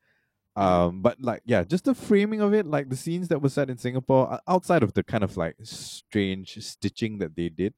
[0.57, 3.69] Um, but like, yeah, just the framing of it, like the scenes that were set
[3.69, 7.73] in Singapore, outside of the kind of like strange stitching that they did.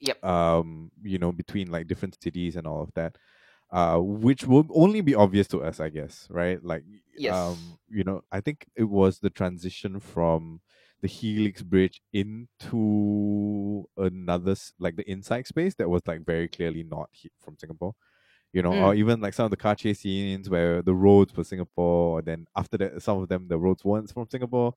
[0.00, 0.24] Yep.
[0.24, 3.16] Um, you know, between like different cities and all of that,
[3.70, 6.62] uh, which will only be obvious to us, I guess, right?
[6.64, 6.84] Like,
[7.16, 7.34] Yes.
[7.34, 10.60] um, you know, I think it was the transition from
[11.02, 17.10] the Helix Bridge into another, like the inside space that was like very clearly not
[17.40, 17.94] from Singapore
[18.52, 18.82] you know, mm.
[18.82, 22.26] or even like some of the car chase scenes where the roads were Singapore, and
[22.26, 24.74] then after that, some of them the roads weren't from Singapore.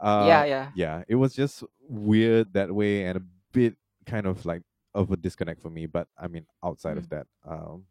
[0.00, 1.02] Uh, yeah, yeah, yeah.
[1.08, 3.74] It was just weird that way, and a bit
[4.08, 4.62] kind of like
[4.94, 5.86] of a disconnect for me.
[5.86, 7.04] But I mean, outside mm.
[7.04, 7.84] of that, um,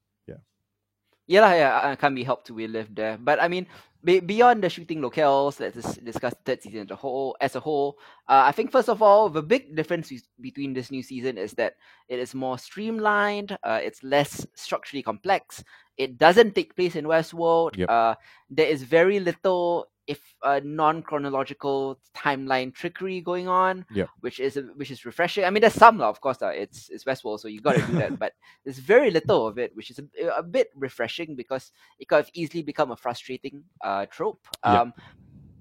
[1.28, 3.18] yeah, yeah, I can't be helped We relive there.
[3.20, 3.68] But I mean,
[4.04, 7.36] be, beyond the shooting locales, let's discuss the third season as a whole.
[7.42, 8.00] As a whole,
[8.30, 11.76] uh, I think first of all, the big difference between this new season is that
[12.08, 13.58] it is more streamlined.
[13.62, 15.64] Uh, it's less structurally complex.
[15.98, 17.76] It doesn't take place in Westworld.
[17.76, 17.90] Yep.
[17.90, 18.16] Uh,
[18.50, 24.10] there is very little if a non-chronological timeline trickery going on, yep.
[24.22, 25.44] which is which is refreshing.
[25.44, 26.42] I mean, there's some, of course.
[26.42, 28.18] Uh, it's it's Westworld, so you got to do that.
[28.24, 32.16] but there's very little of it, which is a, a bit refreshing because it could
[32.18, 34.48] have easily become a frustrating uh, trope.
[34.64, 35.06] Um, yep.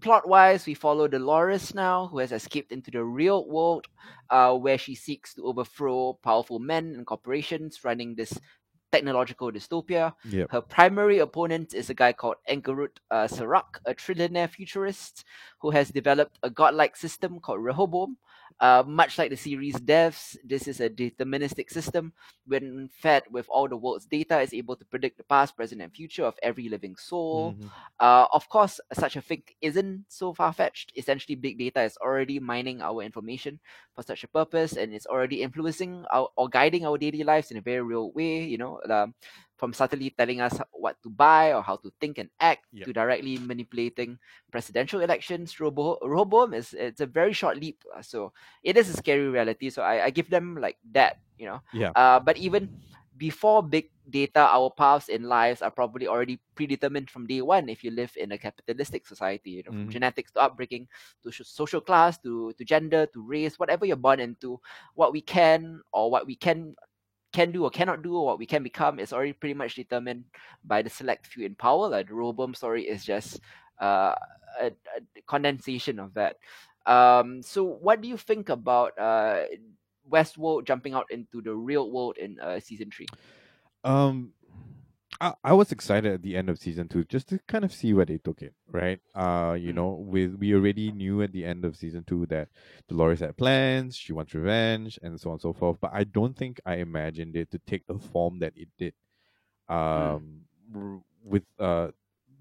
[0.00, 3.86] Plot wise, we follow Dolores now, who has escaped into the real world,
[4.30, 8.38] uh, where she seeks to overthrow powerful men and corporations running this
[8.96, 10.14] technological dystopia.
[10.30, 10.50] Yep.
[10.50, 15.24] Her primary opponent is a guy called Engerut uh, Serac, a trillionaire futurist
[15.60, 18.16] who has developed a godlike system called Rehoboam,
[18.60, 22.12] uh, much like the series devs, this is a deterministic system.
[22.46, 25.92] When fed with all the world's data, is able to predict the past, present, and
[25.92, 27.52] future of every living soul.
[27.52, 27.66] Mm-hmm.
[28.00, 30.92] Uh, of course, such a thing isn't so far fetched.
[30.96, 33.60] Essentially, big data is already mining our information
[33.94, 37.58] for such a purpose, and it's already influencing our, or guiding our daily lives in
[37.58, 38.44] a very real way.
[38.44, 39.14] You know, um,
[39.56, 42.86] from subtly telling us what to buy or how to think and act yep.
[42.86, 44.18] to directly manipulating
[44.52, 45.58] presidential elections.
[45.60, 49.70] Robo- Roboam is it's a very short leap, uh, so it is a scary reality.
[49.70, 51.60] So I, I give them like that, you know.
[51.72, 51.90] Yeah.
[51.96, 52.68] Uh, but even
[53.16, 57.68] before big data, our paths in lives are probably already predetermined from day one.
[57.68, 59.96] If you live in a capitalistic society, you know, from Mhm.
[59.96, 60.86] genetics to upbringing,
[61.24, 64.60] to social class, to to gender, to race, whatever you're born into,
[64.94, 66.76] what we can or what we can
[67.32, 70.24] can do or cannot do or what we can become is already pretty much determined
[70.64, 71.88] by the select few in power.
[71.88, 73.40] Like the Roboam story is just
[73.80, 74.14] uh,
[74.60, 76.36] a, a condensation of that.
[76.86, 79.42] Um, so, what do you think about uh,
[80.10, 83.08] Westworld jumping out into the real world in uh, season three?
[83.82, 84.32] Um,
[85.20, 87.94] I, I was excited at the end of season two just to kind of see
[87.94, 89.00] where they took it, right?
[89.14, 89.74] Uh, you Mm.
[89.74, 92.48] know, with we already knew at the end of season two that
[92.88, 95.78] Dolores had plans, she wants revenge, and so on and so forth.
[95.80, 98.94] But I don't think I imagined it to take the form that it did.
[99.68, 100.42] Um,
[100.74, 101.90] r- with uh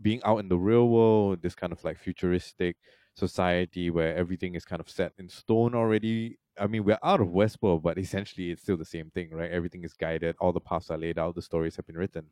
[0.01, 2.77] being out in the real world, this kind of like futuristic
[3.15, 6.39] society where everything is kind of set in stone already.
[6.59, 9.51] I mean, we're out of Westworld, but essentially it's still the same thing, right?
[9.51, 12.27] Everything is guided, all the paths are laid out, the stories have been written.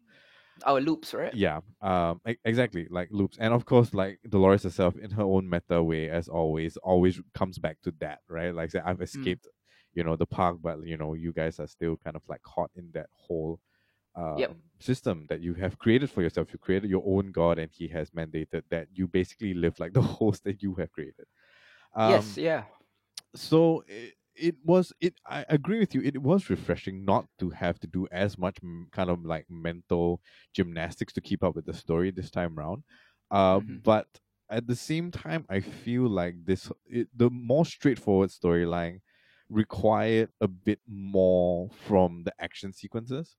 [0.66, 1.36] Our loops, right?
[1.36, 5.82] Yeah, um, exactly, like loops, and of course, like Dolores herself, in her own meta
[5.82, 8.54] way, as always, always comes back to that, right?
[8.54, 9.48] Like, say, I've escaped,
[9.96, 12.70] you know, the park, but you know, you guys are still kind of like caught
[12.76, 13.60] in that whole
[14.16, 14.56] um, Yep.
[14.80, 16.50] system that you have created for yourself.
[16.54, 20.02] You created your own god, and he has mandated that you basically live like the
[20.20, 21.26] host that you have created.
[21.96, 22.64] Um, yes, yeah.
[23.36, 27.80] so it, it was it i agree with you it was refreshing not to have
[27.80, 30.22] to do as much m- kind of like mental
[30.54, 32.84] gymnastics to keep up with the story this time round.
[33.32, 33.84] Uh Mhm.
[33.84, 34.08] but
[34.50, 39.00] at the same time i feel like this it, the more straightforward storyline
[39.50, 43.38] required a bit more from the action sequences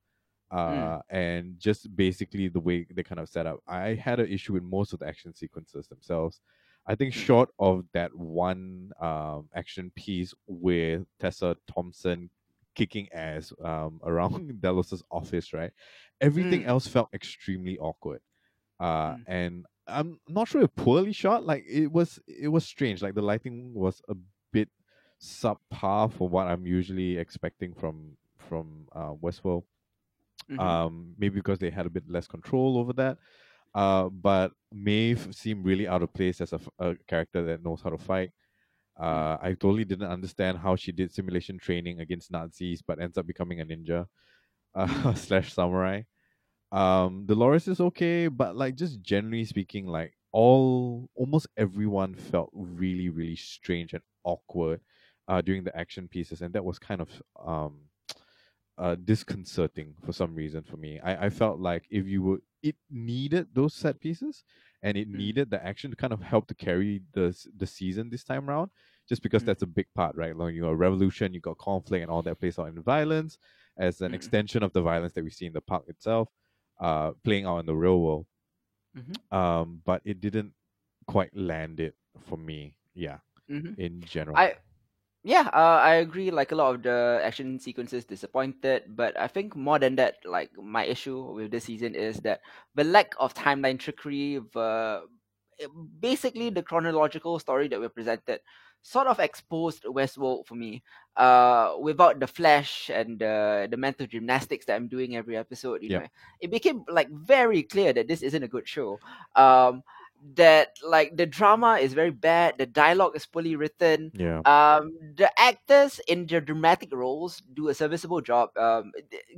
[0.51, 3.61] uh and just basically the way they kind of set up.
[3.67, 6.41] I had an issue with most of the action sequences themselves
[6.87, 12.31] I think short of that one um, action piece with Tessa Thompson
[12.75, 15.73] kicking ass um, around Delos's office, right?
[16.21, 16.67] Everything Mm.
[16.69, 18.21] else felt extremely awkward,
[18.81, 19.25] uh, Mm.
[19.27, 21.45] and I'm not sure if poorly shot.
[21.45, 23.03] Like it was, it was strange.
[23.03, 24.15] Like the lighting was a
[24.53, 24.69] bit
[25.21, 29.65] subpar for what I'm usually expecting from from uh, Westworld.
[30.51, 30.59] Mhm.
[30.61, 33.19] Um, maybe because they had a bit less control over that.
[33.75, 37.99] Uh, but Maeve seemed really out of place as a character that knows how to
[37.99, 38.31] fight.
[38.99, 43.27] Uh, I totally didn't understand how she did simulation training against Nazis, but ends up
[43.27, 44.07] becoming a ninja
[44.75, 46.03] uh, slash samurai.
[46.73, 53.09] Um, Dolores is okay, but like just generally speaking, like all almost everyone felt really,
[53.09, 54.81] really strange and awkward
[55.29, 57.11] uh, during the action pieces, and that was kind of
[57.45, 57.79] um
[58.79, 61.01] uh, disconcerting for some reason for me.
[61.01, 64.43] I, I felt like if you were, it needed those set pieces,
[64.83, 65.17] and it Mm.
[65.17, 68.71] needed the action to kind of help to carry the the season this time around.
[69.09, 69.47] Just because Mm.
[69.47, 70.37] that's a big part, right?
[70.37, 73.39] Like you got revolution, you got conflict, and all that plays out in violence
[73.77, 74.15] as an Mm.
[74.15, 76.29] extension of the violence that we see in the park itself,
[76.81, 78.27] uh, playing out in the real world.
[78.97, 79.37] Mhm.
[79.37, 80.53] Um, but it didn't
[81.07, 82.77] quite land it for me.
[82.95, 83.19] Yeah,
[83.51, 83.77] Mhm.
[83.79, 84.37] in general.
[84.37, 84.57] I
[85.25, 86.31] yeah, uh, I agree.
[86.31, 90.51] Like a lot of the action sequences disappointed, but I think more than that, like
[90.57, 92.43] my issue with this season is that
[92.75, 95.07] the lack of timeline trickery, the
[95.59, 98.41] it- basically the chronological story that we're presented,
[98.83, 100.83] sort of exposed Westworld for me.
[101.17, 105.89] Uh, without the flash and the the mental gymnastics that I'm doing every episode, you
[105.89, 106.05] Yep.
[106.05, 106.07] know,
[106.41, 109.01] it became like very clear that this isn't a good show.
[109.37, 109.83] Um,
[110.37, 114.13] that like the drama is very bad, the dialogue is poorly written.
[114.13, 118.93] Yeah, um the actors in their dramatic roles do a serviceable job um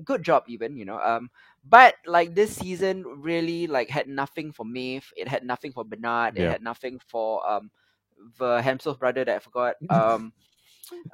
[0.04, 1.30] good job even you know um
[1.64, 6.36] but like this season really like had nothing for Maeve it had nothing for Bernard
[6.36, 6.50] it Yeah.
[6.50, 7.70] had nothing for um
[8.38, 10.32] the Hemsworth brother that I forgot um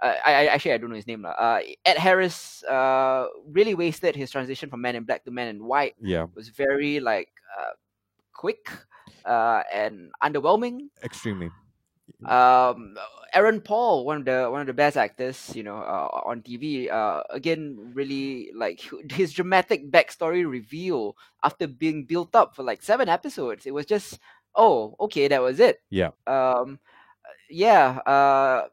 [0.03, 4.31] I, I actually I don't know his name uh Ed Harris uh really wasted his
[4.31, 5.95] transition from Man in Black to Man in White.
[6.01, 7.73] Yeah, it was very like uh
[8.33, 8.67] quick
[9.25, 11.51] uh and underwhelming extremely.
[12.25, 12.97] um
[13.35, 16.91] Aaron Paul, one of the one of the best actors, you know, uh, on TV.
[16.91, 23.09] Uh, again, really like his dramatic backstory reveal after being built up for like seven
[23.09, 23.65] episodes.
[23.65, 24.19] It was just,
[24.55, 25.81] oh, okay, that was it.
[25.89, 26.11] Yeah.
[26.27, 26.79] Um,
[27.49, 27.99] yeah.
[28.05, 28.69] Uh,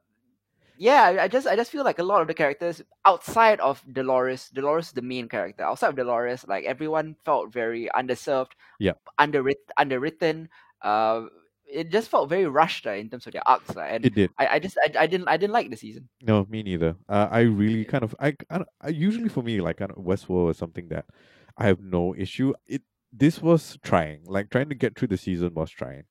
[0.80, 1.22] yeah.
[1.22, 4.92] I- just I just feel like a lot of the characters outside of Dolores, Dolores
[4.92, 5.63] the main character.
[5.63, 8.54] Outside of Dolores, like everyone felt very underserved.
[8.80, 8.94] Yeah.
[9.20, 9.65] Underwritten.
[9.78, 10.50] Underwritten.
[10.82, 11.28] Uh,
[11.72, 14.32] it just felt very rushed uh, in terms of their arcs, uh, and It did.
[14.39, 16.10] I, I just I, I didn't I didn't like the season.
[16.24, 16.96] No, me neither.
[17.08, 20.50] Uh, I really kind of I, I, I usually for me like kind of Westworld
[20.50, 21.06] is something that
[21.58, 22.54] I have no issue.
[22.65, 22.82] It
[23.13, 26.06] this was trying, like trying to get through the season was trying,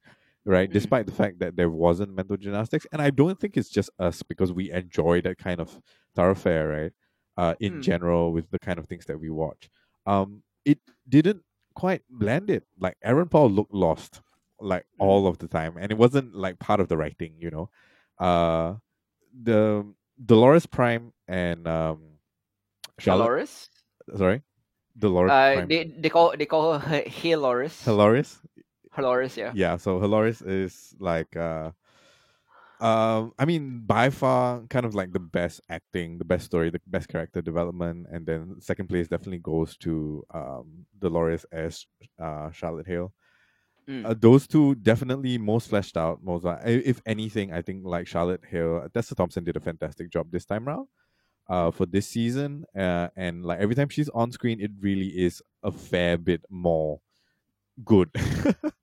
[0.49, 0.69] right?
[0.71, 0.73] Mm.
[0.73, 4.23] Despite the fact that there wasn't mental gymnastics, and I don't think it's just us
[4.23, 5.79] because we enjoy that kind of
[6.17, 6.93] thoroughfare, right?
[7.37, 7.83] Uh, in Mm.
[7.83, 9.69] general, with the kind of things that we watch,
[10.07, 11.43] um, it didn't
[11.75, 12.65] quite land it.
[12.81, 14.23] Like Aaron Paul looked lost,
[14.59, 15.05] like Mm.
[15.07, 17.71] all of the time, and it wasn't like part of the writing, you know.
[18.19, 18.77] Uh,
[19.31, 19.87] the
[20.19, 22.19] Dolores Prime and um
[22.99, 23.71] Charlotte Dolores.
[24.17, 24.43] sorry.
[24.99, 25.69] Dolores Uh, Prime.
[25.69, 27.85] they they call they call her Halores.
[27.85, 28.41] Hilarious.
[28.99, 29.53] Halores, yeah.
[29.55, 31.71] Yeah, so Hilarious is like uh
[32.81, 36.81] um I mean by far kind of like the best acting, the best story, the
[36.87, 41.87] best character development, and then second place definitely goes to um Dolores as
[42.21, 43.13] uh Charlotte Hale.
[43.89, 44.05] Mm.
[44.05, 46.23] Uh, those two definitely most fleshed out.
[46.23, 50.31] Most, uh, if anything, I think like Charlotte Hale, Tessa Thompson did a fantastic job
[50.31, 50.89] this time round,
[51.49, 52.67] uh, for this season.
[52.77, 57.01] Uh, and like every time she's on screen, it really is a fair bit more
[57.85, 58.11] good,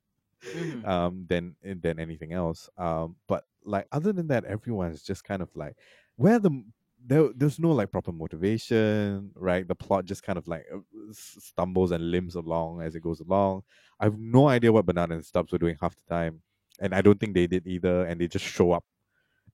[0.53, 0.85] Mhm.
[0.87, 2.69] um, than than anything else.
[2.77, 5.77] Um, but like other than that, everyone's just kind of like
[6.15, 6.63] where the
[7.07, 9.67] there, there's no like proper motivation, right?
[9.67, 10.79] The plot just kind of like uh,
[11.11, 13.63] stumbles and limps along as it goes along.
[13.99, 16.41] I have no idea what Bernard and Stubbs were doing half the time,
[16.79, 18.05] and I don't think they did either.
[18.05, 18.85] And they just show up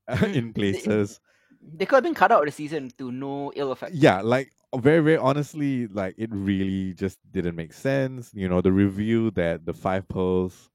[0.34, 0.56] in Mm.
[0.56, 1.20] places.
[1.78, 3.96] They could have been cut out of the season to no ill effect.
[3.96, 8.34] Yeah, like very, very honestly, like it really just didn't make sense.
[8.34, 10.71] You know, the review that the five pearls,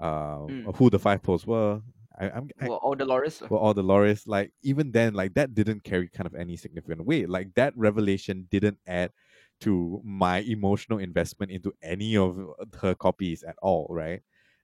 [0.00, 0.76] uh, Mm.
[0.76, 1.80] who the five posts were.
[2.18, 3.40] I, I'm I, Well, all Dolores.
[3.48, 4.26] were all the Dolores.
[4.26, 7.28] Like even then, like that didn't carry kind of any significant weight.
[7.28, 9.12] Like that revelation didn't add
[9.60, 12.36] to my emotional investment into any of
[12.80, 14.20] her copies at all, right?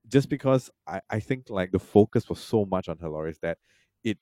[0.08, 3.58] Just because I, I think like the focus was so much on Dolores that
[4.04, 4.18] it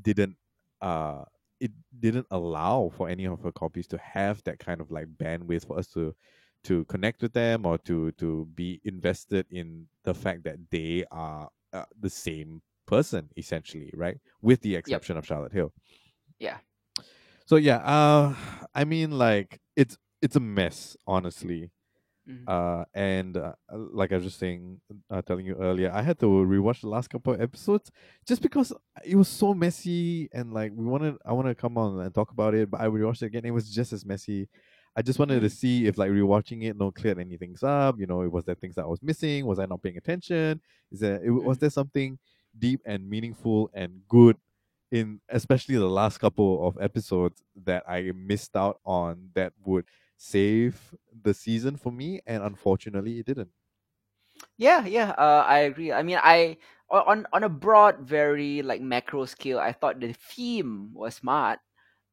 [0.00, 0.36] didn't
[0.80, 1.24] uh
[1.60, 5.66] it didn't allow for any of her copies to have that kind of like bandwidth
[5.66, 6.14] for us to
[6.64, 11.48] to connect with them or to to be invested in the fact that they are
[11.72, 15.72] uh, the same person essentially right with the exception of charlotte hale
[16.38, 16.58] Yeah.
[17.46, 18.34] so yeah uh
[18.74, 21.70] i mean like it's it's a mess honestly
[22.26, 22.48] Mhm.
[22.48, 23.52] uh and uh,
[24.00, 27.08] like i was just saying uh, telling you earlier i had to rewatch the last
[27.10, 27.90] couple of episodes
[28.26, 28.72] just because
[29.04, 32.30] it was so messy and like we wanted i want to come on and talk
[32.30, 34.48] about it but i rewatched it again it was just as messy
[34.96, 35.50] i just wanted to Mm.
[35.50, 38.84] see if like rewatching it no cleared anything up you know was there things that
[38.84, 41.58] i was missing was i not paying attention is there it, was Mm.
[41.58, 42.18] there something
[42.58, 44.36] deep and meaningful and good
[44.92, 49.84] in especially the last couple of episodes that i missed out on that would
[50.16, 53.50] save the season for me and unfortunately it didn't
[54.56, 55.92] Yeah, yeah, uh, I agree.
[55.92, 56.58] I mean, I
[56.90, 61.60] on on a broad, very like macro scale, I thought the theme was smart.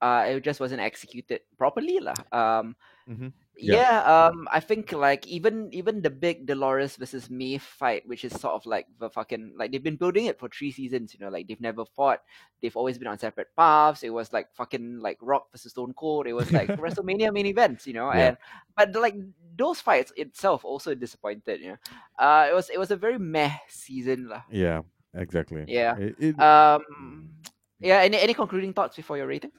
[0.02, 2.18] Uh, it just wasn't executed properly, lah.
[2.34, 2.76] Um,
[3.08, 3.34] Mhm.
[3.62, 3.76] Yeah.
[3.78, 8.34] yeah, um, I think like even even the big Dolores versus Maeve fight, which is
[8.34, 11.30] sort of like the fucking like they've been building it for three seasons, you know,
[11.30, 12.26] like they've never fought,
[12.62, 14.02] they've always been on separate paths.
[14.02, 16.26] It was like fucking like Rock versus Stone Cold.
[16.26, 18.34] It was like WrestleMania main events, you know, Yeah.
[18.34, 18.38] and
[18.74, 19.14] but like
[19.58, 21.82] those fights itself also disappointed, you know.
[22.18, 24.42] Uh, it was it was a very meh season, lah.
[24.50, 24.82] Yeah,
[25.14, 25.66] exactly.
[25.70, 25.98] Yeah.
[26.02, 27.30] It- it- Um,
[27.78, 28.02] yeah.
[28.02, 29.52] Any any concluding thoughts before your rating?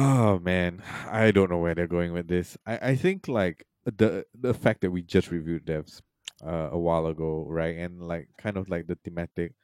[0.00, 2.56] Oh man, I don't know where they're going with this.
[2.66, 6.02] I, I think like the the fact that we just reviewed devs
[6.44, 9.54] uh, a while ago, right, and like kind of like the thematic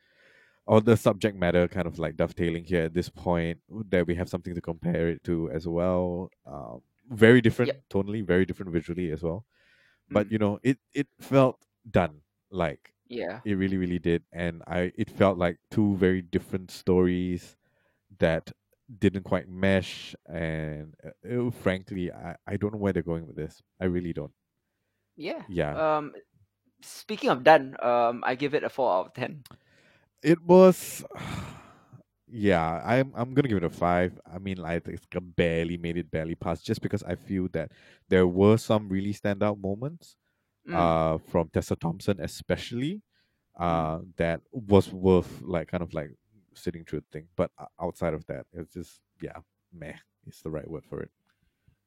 [0.67, 3.61] or the subject matter kind of like dovetailing here at this point
[3.91, 6.31] that we have something to compare it to as well.
[6.47, 9.47] Um, very different tonally, very different visually as well.
[10.11, 10.33] But Mm.
[10.33, 12.23] you know, it it felt done.
[12.51, 13.43] Like Yeah.
[13.45, 17.57] it really really did and i it felt like two very different stories
[18.19, 18.53] that
[18.99, 23.63] didn't quite mesh and uh, frankly I, I don't know where they're going with this
[23.81, 24.33] i really don't
[25.17, 25.45] Yeah.
[25.47, 26.15] yeah Um,
[26.83, 29.45] speaking of done, um, I give it a four out of ten.
[30.23, 31.05] it was
[32.27, 35.07] yeah i'm i'm gonna give it a five i mean like it's
[35.37, 37.71] barely made it barely past just because i feel that
[38.09, 40.17] there were some really standout moments
[40.69, 40.75] Mm.
[40.77, 43.03] uh from tessa thompson especially
[43.59, 46.11] uh that was worth like kind of like
[46.55, 47.51] sitting through the thing but
[47.81, 49.39] outside of that it's just yeah
[49.73, 49.97] meh
[50.27, 51.11] is the right word for it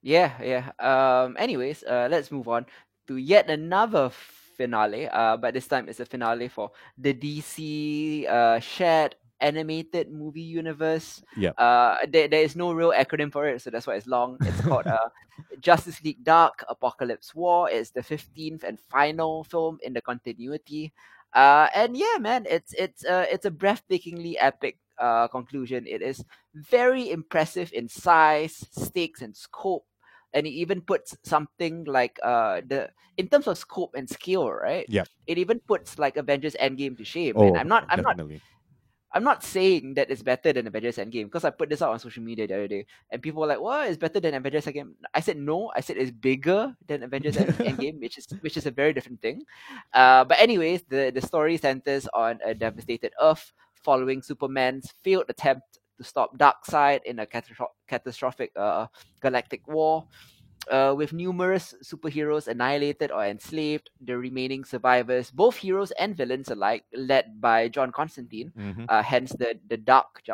[0.01, 0.71] Yeah, yeah.
[0.79, 2.65] Um, anyways, uh, let's move on
[3.07, 5.07] to yet another finale.
[5.09, 11.23] Uh, but this time it's a finale for the DC uh shared animated movie universe.
[11.35, 11.51] Yeah.
[11.57, 14.37] Uh, there, there is no real acronym for it, so that's why it's long.
[14.43, 15.09] It's called uh
[15.59, 17.69] Justice League Dark Apokolips War.
[17.69, 20.93] It's the fifteenth and final film in the continuity.
[21.33, 25.85] Uh, and yeah, man, it's it's uh it's a breathtakingly epic uh conclusion.
[25.87, 26.23] It is
[26.55, 29.85] very impressive in size, stakes, and scope.
[30.33, 34.87] And it even puts something like uh the in terms of scope and scale, right?
[34.87, 35.05] Yeah.
[35.27, 37.39] It even puts like Avengers Endgame to shame.
[37.39, 38.41] oh and I'm not I'm not definitely
[39.17, 41.97] I'm not saying that it's better than Avengers Endgame because I put this out on
[41.97, 44.93] social media the other day and people were like, "What is better than Avengers Endgame?"
[45.09, 45.71] I said no.
[45.75, 49.19] I said it's bigger than Avengers End- Endgame, which is which is a very different
[49.19, 49.41] thing.
[49.91, 55.79] Uh, but anyways, the the story centers on a devastated Earth following Superman's failed attempt
[55.97, 58.85] to stop Darkseid in a catastro- catastrophic uh,
[59.19, 60.05] galactic war.
[60.69, 66.83] Uh, with numerous superheroes annihilated or enslaved, the remaining survivors, both heroes and villains alike,
[66.93, 68.85] led by John Constantine, Mhm.
[68.89, 70.33] uh, hence the the dark ju-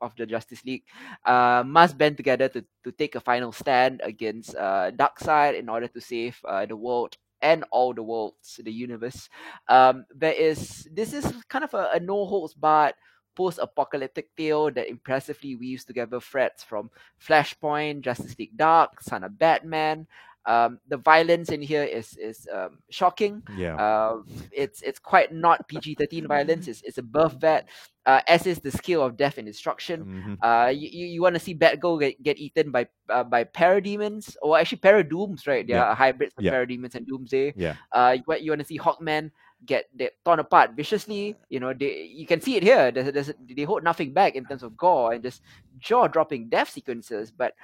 [0.00, 0.84] of the Justice League,
[1.24, 5.88] uh, must band together to, to take a final stand against uh, Darkseid in order
[5.88, 9.28] to save uh, the world and all the worlds, the universe.
[9.68, 12.94] Um, there is this is kind of a, a no holds barred
[13.34, 20.06] post-apocalyptic tale that impressively weaves together threads from Flashpoint, Justice League Dark, Son of Batman.
[20.46, 23.42] Um, the violence in here is is um, shocking.
[23.48, 24.20] yeah Uh,
[24.52, 26.68] it's it's quite not PG thirteen violence.
[26.68, 27.66] It's it's above that.
[28.04, 30.04] Uh, as is the scale of death and destruction.
[30.04, 30.36] Mhm.
[30.44, 34.36] Uh, you, you, you want to see Batgirl get, get eaten by uh, by parademons
[34.42, 35.66] or actually paradooms, right?
[35.66, 35.84] They Yeah.
[35.88, 36.52] are hybrids of Yeah.
[36.52, 37.54] parademons and doomsday.
[37.56, 39.30] yeah Uh, you, you want to see Hawkman
[39.66, 39.88] get
[40.24, 41.36] torn apart viciously.
[41.48, 42.90] You know, they you can see it here.
[42.90, 45.42] There's, there's, they hold nothing back in terms of gore and just
[45.78, 47.30] jaw dropping death sequences.
[47.30, 47.54] But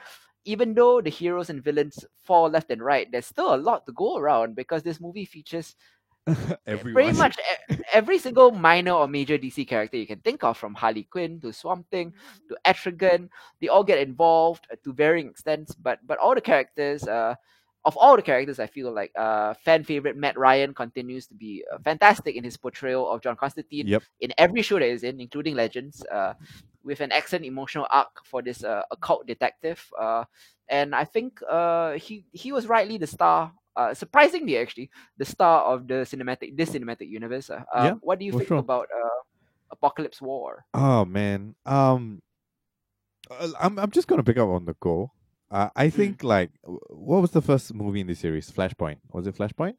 [0.44, 3.92] even though the heroes and villains fall left and right, there's still a lot to
[3.92, 5.76] go around because this movie features
[6.66, 7.36] pretty much
[7.92, 11.53] every single minor or major DC character you can think of, from Harley Quinn to
[11.53, 12.12] Swamp Thing
[12.48, 13.28] to Etrigan.
[13.61, 17.34] They all get involved uh, to varying extents, but but all the characters, uh,
[17.85, 21.64] of all the characters, I feel like uh, fan favorite Matt Ryan continues to be
[21.72, 25.20] uh, fantastic in his portrayal of John Constantine yep in every show that he's in,
[25.20, 26.35] including Legends, uh,
[26.85, 29.85] with an excellent emotional arc for this uh, occult detective.
[29.99, 30.24] Uh,
[30.68, 33.53] and I think uh, he he was rightly the star.
[33.76, 37.51] Uh, surprisingly, actually, the star of the cinematic this cinematic universe.
[37.74, 38.59] Yeah, what do you think sure.
[38.59, 40.66] about uh, Apokolips War?
[40.74, 42.20] Oh man, um,
[43.59, 45.12] I'm I'm just gonna pick up on the go.
[45.51, 45.92] Uh, I Mm.
[45.94, 48.51] think like what was the first movie in the series?
[48.51, 48.98] Flashpoint.
[49.12, 49.74] Was it Flashpoint?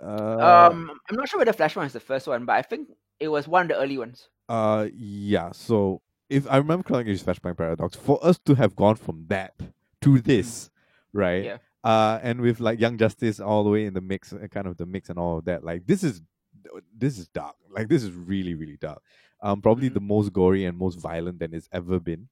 [0.00, 3.28] Uh, um, I'm not sure whether Flashpoint is the first one, but I think it
[3.28, 4.28] was one of the early ones.
[4.48, 5.50] uh, yeah.
[5.52, 7.96] So if I remember correctly, it's Flashpoint Paradox.
[7.96, 9.54] For us to have gone from that
[10.02, 10.70] to this,
[11.12, 11.44] right?
[11.44, 11.58] Yeah.
[11.82, 14.76] Uh, and with like Young Justice all the way in the mix, uh, kind of
[14.76, 15.64] the mix and all of that.
[15.64, 16.20] Like this is
[16.96, 17.54] this is dark.
[17.70, 19.02] Like this is really really dark.
[19.40, 19.94] Um, probably Mhm.
[19.94, 22.28] the most gory and most violent than it's ever been.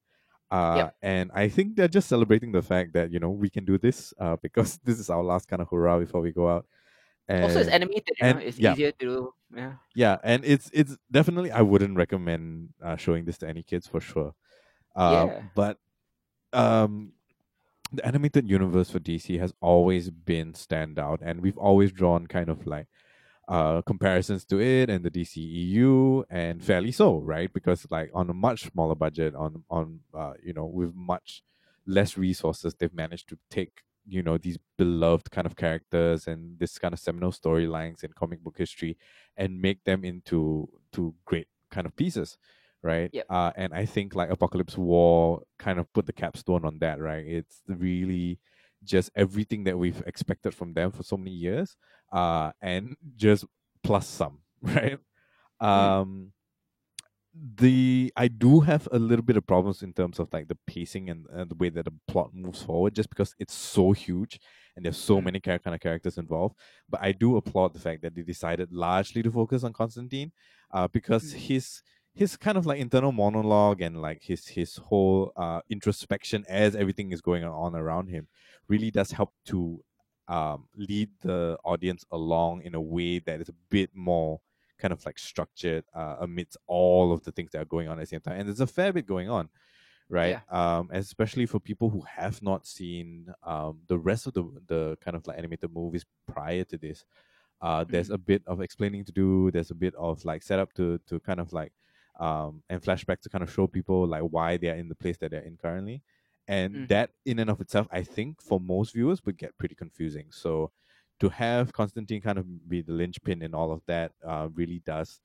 [0.50, 0.96] Uh, Yep.
[1.02, 4.12] and I think they're just celebrating the fact that you know we can do this.
[4.18, 6.66] Uh, because this is our last kind of hurrah before we go out.
[7.26, 8.10] And also, it's animated.
[8.20, 8.72] You and- know, it's yeah.
[8.72, 9.32] easier to do.
[9.56, 9.72] Yeah.
[9.94, 14.00] yeah, and it's it's definitely I wouldn't recommend uh, showing this to any kids for
[14.00, 14.34] sure.
[14.94, 15.42] Uh, Yeah.
[15.54, 15.78] But
[16.52, 17.12] um,
[17.92, 22.66] the animated universe for DC has always been standout, and we've always drawn kind of
[22.66, 22.88] like
[23.48, 27.52] uh comparisons to it and the DCEU, and fairly so, right?
[27.52, 31.42] Because like on a much smaller budget, on on uh, you know with much
[31.86, 36.78] less resources, they've managed to take you know these beloved kind of characters and this
[36.78, 38.96] kind of seminal storylines in comic book history
[39.36, 42.36] and make them into to great kind of pieces
[42.82, 43.24] right Yep.
[43.30, 47.24] uh and i think like apokolips war kind of put the capstone on that right
[47.26, 48.38] it's really
[48.84, 51.76] just everything that we've expected from them for so many years
[52.12, 53.44] uh and just
[53.82, 54.98] plus some right
[55.60, 56.32] um
[57.56, 61.10] the I do have a little bit of problems in terms of like the pacing
[61.10, 64.38] and, and the way that the plot moves forward, just because it's so huge
[64.76, 66.56] and there's so many kind of characters involved.
[66.88, 70.30] But I do applaud the fact that they decided largely to focus on Constantine,
[70.72, 71.38] uh, because Mm.
[71.38, 71.82] his
[72.14, 77.12] his kind of like internal monologue and like his his whole uh introspection as everything
[77.12, 78.28] is going on around him
[78.68, 79.84] really does help to
[80.28, 84.40] um lead the audience along in a way that is a bit more
[84.78, 88.02] kind of like structured uh, amidst all of the things that are going on at
[88.02, 88.40] the same time.
[88.40, 89.48] And there's a fair bit going on,
[90.08, 90.38] right?
[90.48, 95.16] Um, especially for people who have not seen um, the rest of the the kind
[95.16, 97.04] of like animated movies prior to this.
[97.60, 98.10] Uh, there's Mhm.
[98.10, 99.50] a bit of explaining to do.
[99.50, 101.72] There's a bit of like setup to to kind of like
[102.20, 105.16] um, and flashback to kind of show people like why they are in the place
[105.18, 106.02] that they're in currently.
[106.46, 106.88] And Mhm.
[106.88, 110.30] that in and of itself, I think for most viewers would get pretty confusing.
[110.30, 110.72] So
[111.20, 115.20] to have Constantine kind of be the linchpin in all of that uh, really does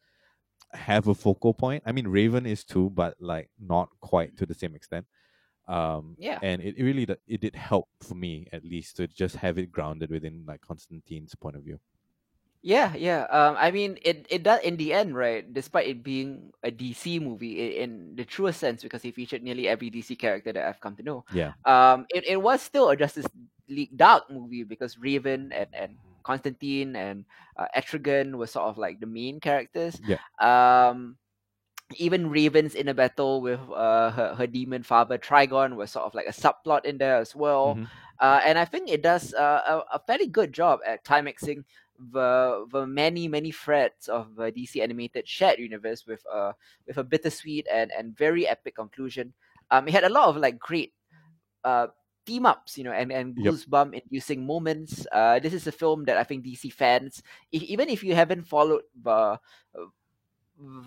[0.73, 1.83] have a focal point.
[1.85, 5.05] I mean, Raven is too, but like not quite to the same extent.
[5.67, 6.41] Um, Yeah.
[6.41, 9.71] and it, it really it did help for me at least to just have it
[9.71, 11.79] grounded within like Constantine's point of view.
[12.61, 13.23] Yeah, yeah.
[13.31, 15.47] Um, I mean, it it does in the end, right?
[15.47, 19.67] Despite it being a DC movie i- in the truest sense, because it featured nearly
[19.67, 21.23] every DC character that I've come to know.
[21.29, 23.27] Yeah, Um, it, it was still a Justice
[23.69, 25.91] League Dark movie because Raven and and
[26.23, 27.23] Constantine and
[27.55, 30.01] uh, Etrigan were sort of like the main characters.
[30.03, 31.15] yeah, Um,
[31.97, 36.13] even Raven's in a battle with uh, her, her demon father Trigon was sort of
[36.13, 37.79] like a subplot in there as well.
[37.79, 37.89] Mhm.
[38.19, 41.65] Uh, and I think it does uh, a, a fairly good job at climaxing
[41.99, 46.53] the the many many threads of the DC animated shared universe with a
[46.87, 49.33] with a bittersweet and, and very epic conclusion.
[49.71, 50.93] Um, it had a lot of like great
[51.63, 51.87] uh
[52.25, 53.55] team ups, you know, and and Yep.
[53.55, 55.07] goosebump inducing moments.
[55.11, 58.43] Uh, this is a film that I think DC fans, if, even if you haven't
[58.43, 59.39] followed the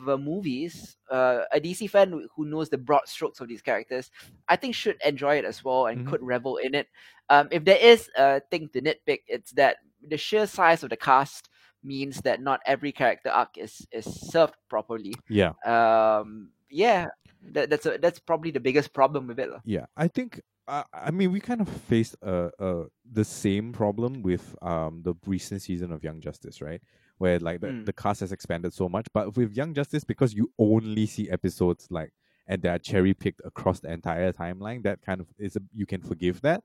[0.04, 4.10] the movies, uh, a DC fan who- knows the broad strokes of these characters,
[4.48, 6.04] I think should enjoy it as well and Mhm.
[6.04, 6.88] could revel in it.
[7.30, 9.78] Um, if there is a thing to nitpick, it's that
[10.08, 11.48] the sheer size of the cast
[11.84, 15.14] means that not every character arc is is served properly.
[15.28, 17.06] yeah, Um, yeah,
[17.52, 19.50] that, that's a, that's probably the biggest problem with it.
[19.64, 19.86] yeah.
[19.96, 20.40] I think.
[20.68, 25.14] Uh, I mean, we kind of faced uh, uh, the same problem with um, the
[25.26, 26.80] recent season of Young Justice, right?
[27.18, 27.84] Where like the, Mm.
[27.84, 31.88] the cast has expanded so much, but with Young Justice, because you only see episodes
[31.90, 32.12] like
[32.46, 35.84] and they are cherry picked across the entire timeline, that kind of is a, you
[35.84, 36.62] can forgive that,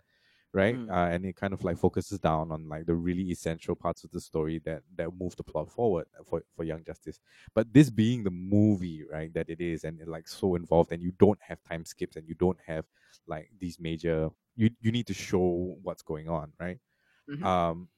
[0.57, 0.79] right?
[0.79, 0.89] Mm.
[0.89, 4.11] Uh, and it kind of like focuses down on like the really essential parts of
[4.11, 7.19] the story that that move the plot forward for for Young Justice.
[7.55, 11.01] But this being the movie, right, that it is, and it, like so involved, and
[11.03, 12.85] you don't have time skips, and you don't have
[13.27, 14.29] like these major.
[14.55, 16.79] You you need to show what's going on, right?
[17.27, 17.47] Mhm.
[17.47, 17.89] Um,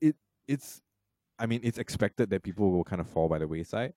[0.00, 0.16] it
[0.48, 0.82] it's,
[1.38, 3.94] I mean, it's expected that people will kind of fall by the wayside,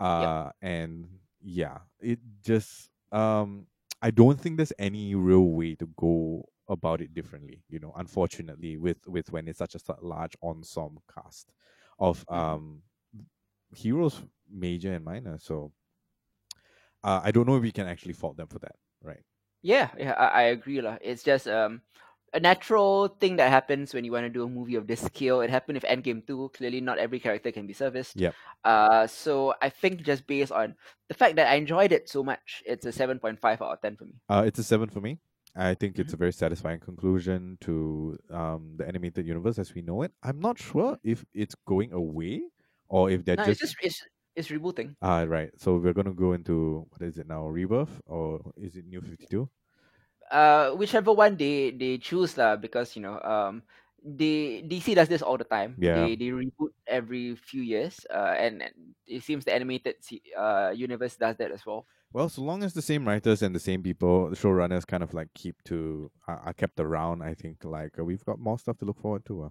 [0.00, 3.68] uh, and yeah, it just um,
[4.02, 7.62] I don't think there's any real way to go about it differently.
[7.68, 11.52] You know, unfortunately, with with when it's such a large ensemble cast
[11.98, 12.38] of Mhm.
[12.38, 12.82] um
[13.74, 15.38] heroes, major and minor.
[15.38, 15.72] So
[17.04, 19.22] uh, I don't know if we can actually fault them for that, right?
[19.62, 20.98] Yeah, yeah, I, I agree lah.
[21.00, 21.82] It's just um
[22.34, 25.42] a natural thing that happens when you want to do a movie of this scale.
[25.42, 26.50] It happened with Endgame too.
[26.54, 28.16] Clearly, not every character can be serviced.
[28.16, 28.34] Yep.
[28.64, 30.74] Uh, so I think just based on
[31.08, 33.80] the fact that I enjoyed it so much, it's a seven point five out of
[33.82, 34.14] ten for me.
[34.28, 35.18] Uh, it's a seven for me.
[35.54, 40.02] I think it's a very satisfying conclusion to um, the animated universe as we know
[40.02, 40.12] it.
[40.22, 42.48] I'm not sure if it's going away
[42.88, 44.00] or if they're No, just, it's just it's
[44.34, 44.96] it's rebooting.
[45.02, 45.50] ah right.
[45.60, 47.46] So we're gonna go into what is it now?
[47.48, 49.50] Rebirth or is it New Fifty Two?
[50.30, 53.62] Uh, whichever one they they choose lah, because you know um.
[54.04, 55.78] They DC does this all the time.
[55.78, 55.94] Yeah.
[55.94, 58.02] They they reboot every few years.
[58.10, 58.74] Uh, and, and
[59.06, 59.94] it seems the animated
[60.34, 61.86] uh universe does that as well.
[62.12, 65.14] Well, so long as the same writers and the same people, the showrunners, kind of
[65.14, 68.78] like keep to are, are kept around, I think like uh, we've got more stuff
[68.78, 69.44] to look forward to.
[69.44, 69.48] Uh.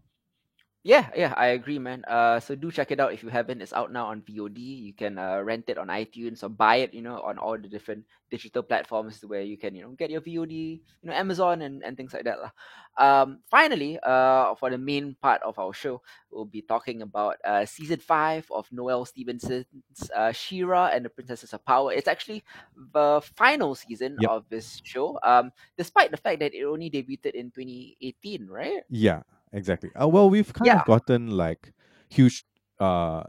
[0.83, 2.01] Yeah, yeah, I agree, man.
[2.07, 3.61] Uh, so do check it out if you haven't.
[3.61, 4.57] It's out now on VOD.
[4.57, 7.69] You can uh, rent it on iTunes or buy it, you know, on all the
[7.69, 11.83] different digital platforms where you can, you know, get your VOD, you know, Amazon and,
[11.83, 12.39] and things like that.
[12.41, 12.49] lah.
[12.97, 16.01] Um, finally, uh, for the main part of our show,
[16.31, 21.53] we'll be talking about uh, season five of Noelle Stevenson's uh, She-Ra and the Princesses
[21.53, 21.93] of Power.
[21.93, 22.43] It's actually
[22.75, 24.31] the final season Yep.
[24.31, 28.81] of this show, um, despite the fact that it only debuted in 2018, right?
[28.89, 29.23] Yeah,
[29.53, 29.89] exactly.
[29.99, 30.79] Uh, well, we've kind Yeah.
[30.81, 31.73] of gotten like
[32.09, 32.45] huge.
[32.79, 33.23] Uh,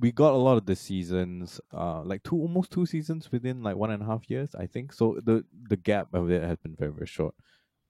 [0.00, 3.76] we got a lot of the seasons, uh, like two almost two seasons within like
[3.76, 4.92] one and a half years, I think.
[4.92, 7.34] So the the gap of it has been very very short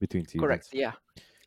[0.00, 0.42] between seasons.
[0.42, 0.68] Correct.
[0.72, 0.92] Yeah.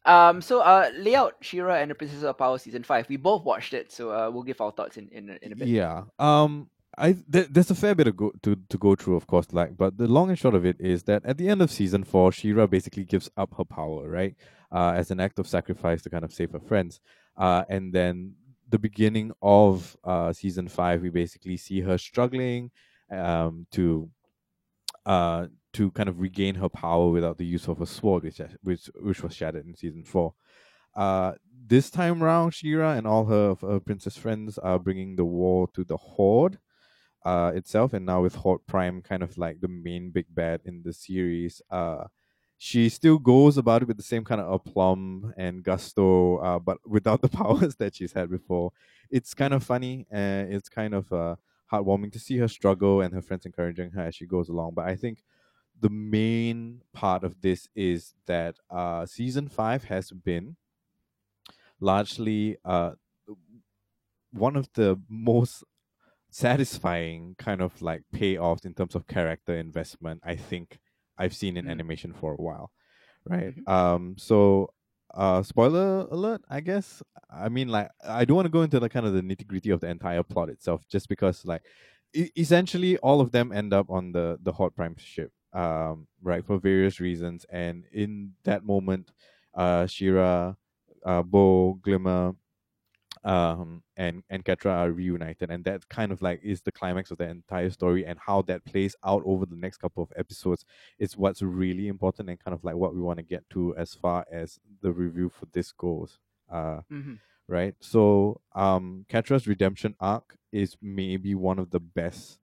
[0.06, 0.42] Um.
[0.42, 3.10] So, uh, lay out She-Ra and the Princess of Power season five.
[3.10, 5.56] We both watched it, so uh, we'll give our thoughts in in, a- in a
[5.56, 5.68] bit.
[5.68, 6.04] Yeah.
[6.18, 6.70] Um.
[7.00, 9.48] I th- there's a fair bit to go to to go through, of course.
[9.52, 12.04] Like, but the long and short of it is that at the end of season
[12.06, 14.34] four, She-Ra basically gives up her power, right?
[14.72, 17.00] Uh, as an act of sacrifice to kind of save her friends.
[17.38, 18.34] Uh, and then
[18.70, 22.70] the beginning of uh season five, we basically see her struggling,
[23.10, 24.10] um, to
[25.06, 28.90] uh to kind of regain her power without the use of a sword, which which
[29.00, 30.34] which was shattered in season four.
[30.96, 31.34] Uh,
[31.68, 35.84] this time round, She-Ra and all her, her princess friends are bringing the war to
[35.84, 36.58] the Horde
[37.24, 40.82] uh, itself, and now with Horde Prime kind of like the main big bad in
[40.84, 41.62] the series.
[41.70, 42.06] Uh,
[42.58, 46.78] she still goes about it with the same kind of aplomb and gusto, uh, but
[46.88, 48.72] without the powers that she's had before.
[49.10, 51.36] It's kind of funny and it's kind of uh,
[51.72, 54.74] heartwarming to see her struggle and her friends encouraging her as she goes along.
[54.74, 55.24] But I think
[55.80, 60.58] the main part of this is that uh, season five has been
[61.80, 62.94] largely uh,
[64.32, 65.64] one of the most
[66.30, 70.80] satisfying kind of like payoffs in terms of character investment I think
[71.18, 71.72] I've seen in Mm.
[71.72, 72.72] animation for a while.
[73.26, 73.56] Right.
[73.56, 73.68] Mhm.
[73.70, 74.70] Um so
[75.14, 77.02] uh spoiler alert, I guess.
[77.30, 79.80] I mean like I don't want to go into the kind of the nitty-gritty of
[79.82, 81.64] the entire plot itself just because like
[82.14, 86.46] e- essentially all of them end up on the the Horde Prime ship um right
[86.46, 89.12] for various reasons and in that moment
[89.56, 90.56] uh She-Ra
[91.06, 92.36] uh Bow Glimmer
[93.28, 97.18] um and and Catra are reunited and that kind of like is the climax of
[97.18, 100.64] the entire story and how that plays out over the next couple of episodes
[100.98, 103.94] is what's really important and kind of like what we want to get to as
[103.94, 106.20] far as the review for this goes
[106.50, 107.20] uh Mhm.
[107.58, 112.40] right so um Catra's redemption arc is maybe one of the best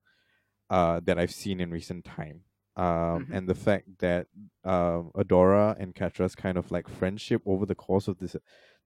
[0.70, 2.39] uh that I've seen in recent time
[2.76, 3.37] um Mhm.
[3.37, 4.26] and the fact that
[4.64, 8.37] um Adora and Catra's kind of like friendship over the course of this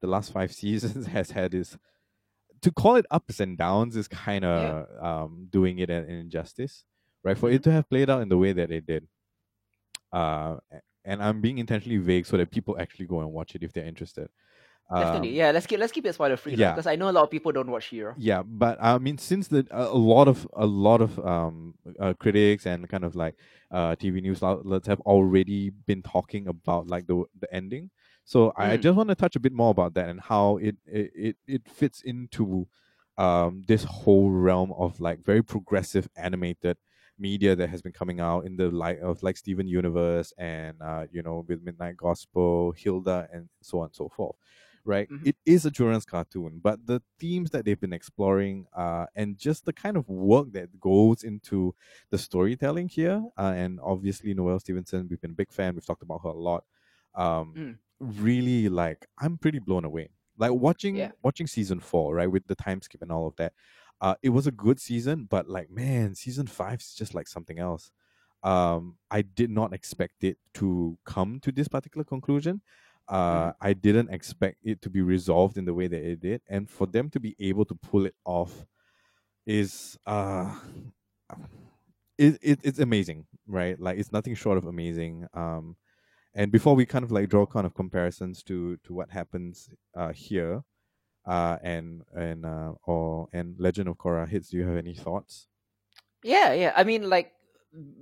[0.00, 1.76] the last five seasons has had is
[2.60, 6.84] to call it ups and downs is kind of um doing it an injustice
[7.24, 7.36] right?
[7.36, 9.06] For it to have played out in the way that it did
[10.12, 10.56] uh
[11.04, 13.84] and i'm being intentionally vague so that people actually go and watch it if they're
[13.84, 14.28] interested
[14.90, 15.28] Definitely.
[15.30, 15.50] Um, Yeah.
[15.50, 16.54] Let's keep let's keep it spoiler free.
[16.54, 16.72] yeah.
[16.72, 18.14] Because I know a lot of people don't watch Hero.
[18.16, 22.64] yeah but i mean since the a lot of a lot of um uh, critics
[22.66, 23.34] and kind of like
[23.70, 27.90] uh tv news outlets have already been talking about like the the ending
[28.24, 28.82] so i Mm.
[28.82, 31.62] just want to touch a bit more about that and how it it it, it
[31.68, 32.66] fits into
[33.18, 36.76] um this whole realm of like very progressive animated
[37.18, 41.04] media that has been coming out in the light of like Steven Universe and uh
[41.10, 44.36] you know with Midnight Gospel, Hilda and so on and so forth.
[44.88, 45.10] Right?
[45.10, 45.28] Mhm.
[45.30, 49.66] It is a children's cartoon, but the themes that they've been exploring uh and just
[49.66, 51.74] the kind of work that goes into
[52.10, 56.02] the storytelling here, uh, and obviously Noelle Stevenson, we've been a big fan, we've talked
[56.02, 56.64] about her a lot.
[57.14, 57.78] Um Mm.
[58.00, 60.08] really like I'm pretty blown away.
[60.38, 61.12] Like watching Yeah.
[61.22, 63.52] watching season four, right, with the time skip and all of that.
[64.00, 67.58] Uh, it was a good season, but like man, season five is just like something
[67.58, 67.90] else.
[68.44, 72.62] Um, I did not expect it to come to this particular conclusion.
[73.08, 76.68] Uh, I didn't expect it to be resolved in the way that it did, and
[76.70, 78.66] for them to be able to pull it off
[79.46, 80.60] is uh,
[82.16, 83.78] it, it it's amazing, right?
[83.78, 85.26] Like it's nothing short of amazing.
[85.32, 85.76] Um,
[86.34, 90.12] and before we kind of like draw kind of comparisons to to what happens uh
[90.12, 90.64] here
[91.26, 95.48] uh and and uh or and legend of korra hits do you have any thoughts
[96.22, 96.72] Yeah, yeah.
[96.76, 97.34] I mean, like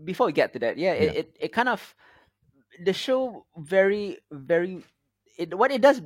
[0.05, 1.17] before we get to that, yeah, it, Yeah.
[1.17, 1.95] it, it kind of
[2.81, 4.85] the show very very
[5.37, 6.01] it what it does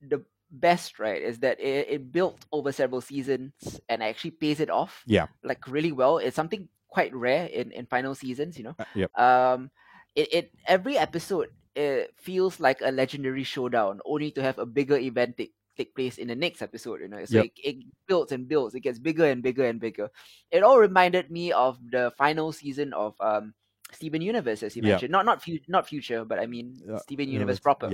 [0.00, 3.52] the best right is that it, it built over several seasons
[3.88, 6.18] and actually pays it off yeah like really well.
[6.18, 8.74] It's something quite rare in in final seasons, you know.
[8.78, 9.70] uh, yep Um,
[10.16, 14.98] it, it every episode it feels like a legendary showdown, only to have a bigger
[14.98, 16.98] event take take place in the next episode.
[17.00, 17.44] You know, so Yep.
[17.46, 17.76] it, it
[18.10, 18.74] builds and builds.
[18.74, 20.10] It gets bigger and bigger and bigger.
[20.50, 23.54] It all reminded me of the final season of um
[23.94, 25.12] Steven Universe, as you mentioned.
[25.14, 27.86] Not not fu- not future, but I mean Uh, Steven Universe that's- proper.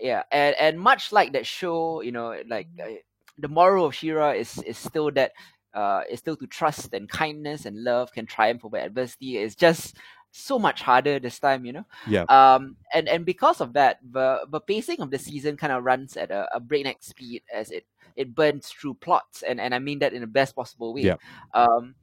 [0.00, 2.98] Yeah, and and much like that show, you know, like uh,
[3.38, 5.32] the moral of She-Ra is is still that
[5.74, 9.36] uh is still to trust and kindness and love can triumph over adversity.
[9.36, 9.96] It's just
[10.30, 11.86] so much harder this time, you know.
[12.06, 12.22] Yeah.
[12.28, 16.16] Um, and and because of that, the the pacing of the season kind of runs
[16.16, 17.84] at a, a breakneck speed as it
[18.16, 21.02] it burns through plots, and and I mean that in the best possible way.
[21.02, 21.16] Yeah.
[21.54, 21.94] Um,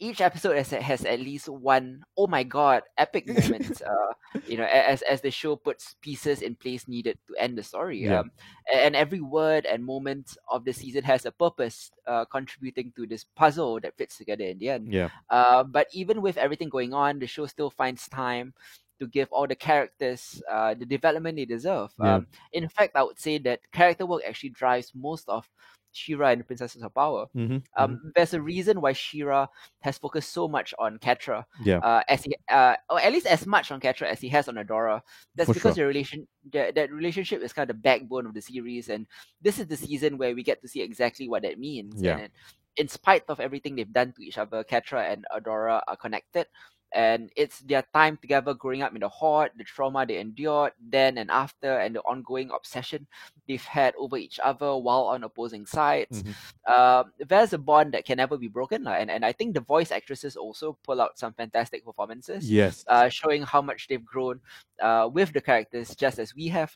[0.00, 4.12] each episode has has at least one oh my god epic moment uh
[4.46, 8.04] you know as as the show puts pieces in place needed to end the story
[8.04, 8.20] Yeah.
[8.20, 8.30] um
[8.72, 13.24] and every word and moment of the season has a purpose uh contributing to this
[13.36, 15.10] puzzle that fits together in the end Yeah.
[15.30, 18.54] uh, but even with everything going on the show still finds time
[19.00, 22.16] to give all the characters uh, the development they deserve Yeah.
[22.16, 25.48] um, in fact i would say that character work actually drives most of
[25.92, 27.26] She-Ra and the Princesses of Power.
[27.36, 27.58] Mm-hmm.
[27.76, 29.46] Um, there's a reason why She-Ra
[29.80, 31.78] has focused so much on Catra, Yeah.
[31.78, 34.54] uh, as he, uh, or at least as much on Catra as he has on
[34.56, 35.02] Adora.
[35.34, 35.84] That's For because sure.
[35.84, 39.06] the relation, that, that relationship is kind of the backbone of the series, and
[39.40, 42.02] this is the season where we get to see exactly what that means.
[42.02, 42.18] Yeah.
[42.18, 42.30] And
[42.76, 46.46] in spite of everything they've done to each other, Catra and Adora are connected.
[46.92, 51.18] And it's their time together growing up in the Horde, the trauma they endured then
[51.18, 53.06] and after, and the ongoing obsession
[53.46, 56.34] they've had over each other while on opposing sides Mhm.
[56.70, 58.92] um, there's a bond that can never be broken, lah.
[59.00, 62.84] and and I think the voice actresses also pull out some fantastic performances, Yes.
[62.86, 64.40] uh, showing how much they've grown
[64.80, 66.72] uh, with the characters, just as we have.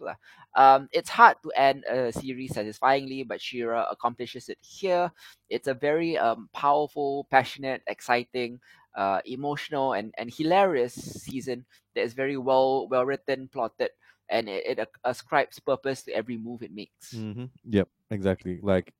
[0.56, 5.10] Um, it's hard to end a series satisfyingly, but She-Ra accomplishes it here.
[5.48, 8.60] It's a very um, powerful, passionate, exciting,
[8.94, 13.90] uh, emotional, and and hilarious season that is very well well written, plotted,
[14.28, 17.12] and it, it ascribes purpose to every move it makes.
[17.14, 17.46] Mm-hmm.
[17.70, 18.60] Yep, exactly.
[18.62, 18.92] Like,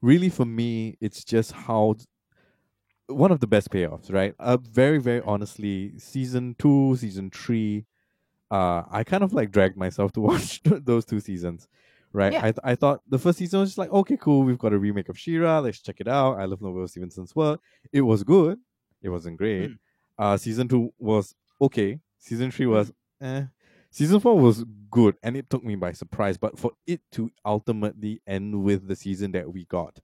[0.00, 1.96] really, for me, it's just how
[3.10, 4.34] one of the best payoffs, right?
[4.38, 7.86] Uh, very, very honestly, season two, season three,
[8.50, 11.68] uh, I kind of like dragged myself to watch those two seasons,
[12.12, 12.32] right?
[12.32, 12.40] Yeah.
[12.40, 14.78] I, th- I thought the first season was just like, okay, cool, we've got a
[14.78, 16.38] remake of She-Ra, let's check it out.
[16.38, 17.60] I love Noelle Stevenson's work.
[17.92, 18.58] It was good,
[19.02, 19.70] it wasn't great.
[19.70, 19.78] Mm.
[20.18, 21.98] Uh, season two was okay.
[22.18, 23.44] Season three was eh.
[23.90, 26.36] Season four was good, and it took me by surprise.
[26.36, 29.98] But for it to ultimately end with the season that we got,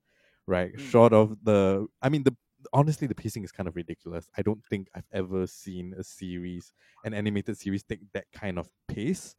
[0.45, 0.75] right?
[0.75, 0.79] Mm.
[0.89, 2.35] Short of the, I mean, the
[2.73, 4.29] honestly, the pacing is kind of ridiculous.
[4.37, 6.73] I don't think I've ever seen a series,
[7.05, 9.35] an animated series, take that kind of pace.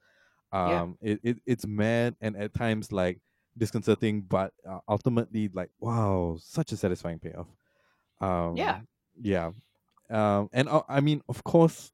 [0.52, 0.82] Yeah.
[0.82, 3.20] Um, it, it it's mad and at times like
[3.56, 7.48] disconcerting, but uh, ultimately like wow, such a satisfying payoff.
[8.20, 8.80] Um, Yeah.
[9.20, 9.50] Yeah.
[10.10, 11.92] Um, and uh, I mean, of course,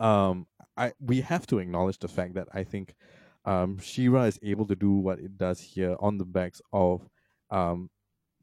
[0.00, 2.94] um, I we have to acknowledge the fact that I think
[3.44, 7.08] um, She-Ra is able to do what it does here on the backs of
[7.50, 7.90] um,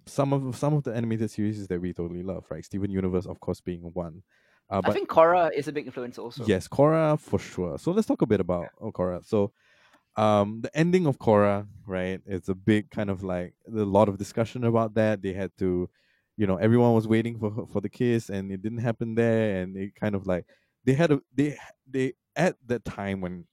[0.06, 2.66] some of some of the animated series that we totally love, right?
[2.66, 4.24] Steven Universe, of course, being one.
[4.70, 6.46] Uh, I think Korra is a big influence also.
[6.46, 7.78] Yes, Korra for sure.
[7.80, 9.26] So let's talk a bit about oh, Korra.
[9.26, 9.52] So,
[10.16, 12.22] um, the ending of Korra, right?
[12.26, 15.22] It's a big kind of like a lot of discussion about that.
[15.22, 15.90] They had to,
[16.40, 19.78] you know, everyone was waiting for for the kiss, and it didn't happen there, and
[19.78, 20.46] it kind of like
[20.86, 23.48] they had a they they at that time when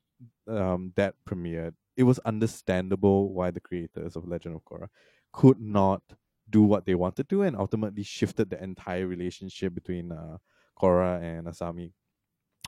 [0.48, 4.88] um that premiered, it was understandable why the creators of Legend of Korra
[5.32, 6.02] could not
[6.48, 10.38] do what they wanted to, and ultimately shifted the entire relationship between uh
[10.80, 11.92] Korra and Asami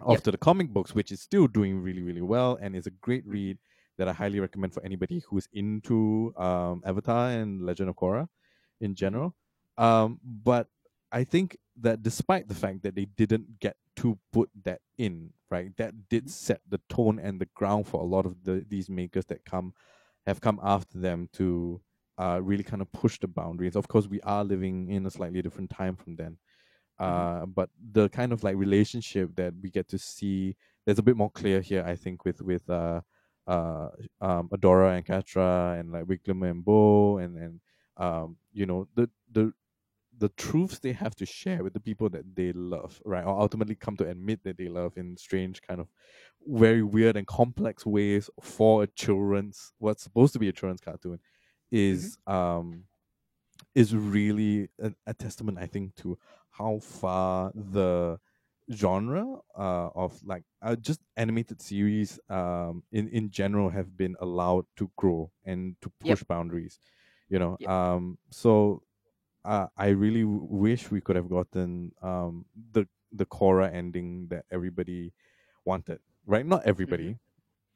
[0.01, 0.23] off Yep.
[0.23, 3.27] to the comic books, which is still doing really, really well and is a great
[3.27, 3.59] read
[3.99, 8.29] that I highly recommend for anybody who's into um, Avatar and Legend of Korra
[8.81, 9.35] in general.
[9.79, 10.69] Um, but
[11.13, 15.77] I think that despite the fact that they didn't get to put that in, right,
[15.77, 19.27] that did set the tone and the ground for a lot of the these makers
[19.27, 19.75] that come
[20.27, 21.81] have come after them to
[22.19, 23.77] uh, really kind of push the boundaries.
[23.77, 26.39] Of course, we are living in a slightly different time from then
[26.99, 31.17] uh but the kind of like relationship that we get to see there's a bit
[31.17, 33.01] more clear here i think with with uh
[33.47, 33.89] uh
[34.21, 37.61] um adora and catra and like Wiglum and bow and and
[37.97, 39.53] um you know the the
[40.19, 43.75] the truths they have to share with the people that they love right or ultimately
[43.75, 45.89] come to admit that they love in strange kind of
[46.47, 51.21] very weird and complex ways for a children's what's supposed to be a children's cartoon
[51.71, 52.85] is um
[53.75, 56.19] is really a, a testament, I think, to
[56.51, 58.19] how far the
[58.73, 64.67] genre uh, of like uh, just animated series um, in in general have been allowed
[64.77, 66.25] to grow and to push Yep.
[66.25, 66.79] boundaries.
[67.29, 67.71] You know, Yep.
[67.71, 68.83] um, so
[69.45, 74.45] uh, I really w- wish we could have gotten um, the the Korra ending that
[74.51, 75.13] everybody
[75.65, 76.01] wanted.
[76.27, 76.45] Right?
[76.47, 77.19] Not everybody,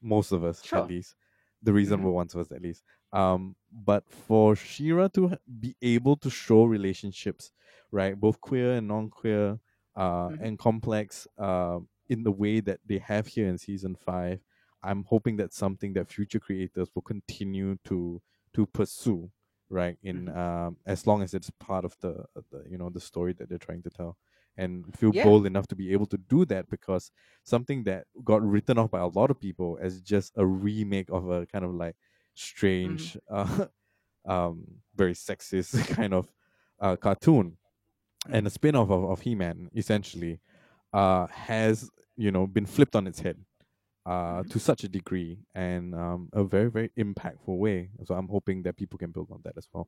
[0.01, 0.79] most of us Sure.
[0.79, 1.15] at least.
[1.63, 2.83] The reasonable ones of us at least.
[3.13, 7.51] Um, but for She-Ra to be able to show relationships,
[7.91, 9.59] right, both queer and non-queer,
[9.95, 10.41] uh, Mhm.
[10.41, 14.43] and complex, uh, in the way that they have here in season five,
[14.83, 18.21] I'm hoping that's something that future creators will continue to
[18.53, 19.31] to pursue,
[19.73, 19.97] right?
[20.03, 20.37] In Mhm.
[20.37, 23.57] um, as long as it's part of the, the you know the story that they're
[23.57, 24.17] trying to tell,
[24.57, 25.23] and feel Yeah.
[25.23, 27.11] bold enough to be able to do that because
[27.43, 31.29] something that got written off by a lot of people as just a remake of
[31.29, 31.95] a kind of like
[32.35, 33.67] strange, uh,
[34.25, 36.33] um, very sexist kind of
[36.79, 37.57] uh, cartoon
[38.29, 40.39] and a spin-off of, of He-Man essentially
[40.93, 43.43] uh, has you know been flipped on its head
[44.05, 44.49] uh, Mhm.
[44.49, 47.89] to such a degree and um, a very very impactful way.
[48.05, 49.87] So I'm hoping that people can build on that as well.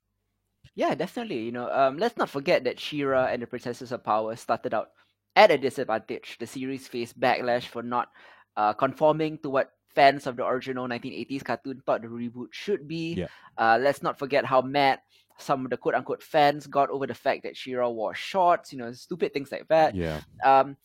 [0.75, 1.39] Yeah, definitely.
[1.43, 4.89] You know, um, let's not forget that She-Ra and the Princesses of Power started out
[5.35, 6.37] at a disadvantage.
[6.39, 8.09] The series faced backlash for not
[8.57, 13.13] uh, conforming to what fans of the original 1980s cartoon thought the reboot should be.
[13.13, 13.27] Yeah.
[13.57, 14.99] Uh, let's not forget how mad
[15.37, 18.79] some of the quote unquote fans got over the fact that She-Ra wore shorts, you
[18.79, 19.95] know, stupid things like that.
[19.95, 20.77] Yeah, um,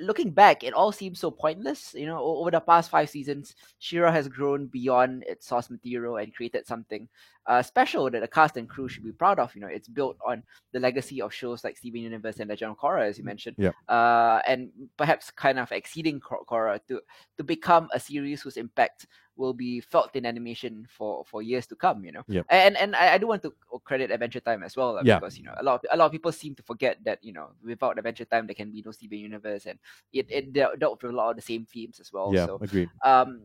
[0.00, 1.94] looking back, it all seems so pointless.
[1.94, 6.34] You know, over the past five seasons, She-Ra has grown beyond its source material and
[6.34, 7.08] created something
[7.46, 9.54] uh, special that the cast and crew should be proud of.
[9.54, 12.78] You know, it's built on the legacy of shows like Steven Universe and Legend of
[12.78, 13.74] Korra, as you mentioned, Yep.
[13.88, 17.00] uh, and perhaps kind of exceeding Kor- Korra to
[17.38, 21.74] to become a series whose impact will be felt in animation for for years to
[21.76, 22.04] come.
[22.04, 22.46] You know, Yep.
[22.50, 23.52] and and I, I do want to
[23.84, 25.18] credit Adventure Time as well, uh, Yeah.
[25.18, 27.32] because you know a lot of, a lot of people seem to forget that you
[27.32, 29.78] know without Adventure Time there can be no Steven Universe, and
[30.12, 32.32] it it dealt, with a lot of the same themes as well.
[32.34, 32.90] yeah, So agreed.
[33.04, 33.42] um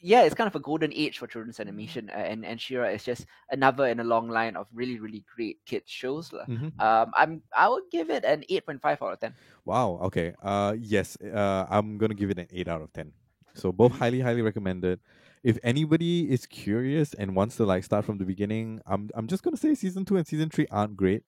[0.00, 3.02] yeah it's kind of a golden age for children's animation uh, and and She-Ra is
[3.02, 6.46] just another in a long line of really really great kids shows lah.
[6.46, 6.70] Mhm.
[6.80, 9.34] um i'm i would give it an 8.5 out of 10
[9.68, 9.98] Wow.
[10.08, 10.32] Okay.
[10.42, 11.18] Uh, yes.
[11.20, 13.12] Uh, I'm gonna give it an eight out of ten.
[13.52, 14.98] So both highly, highly recommended.
[15.44, 19.42] If anybody is curious and wants to like start from the beginning, I'm I'm just
[19.44, 21.20] gonna say season two and season three aren't great.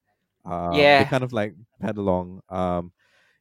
[0.43, 1.03] Uh, Yeah.
[1.03, 2.41] They kind of like pad along.
[2.49, 2.91] Um,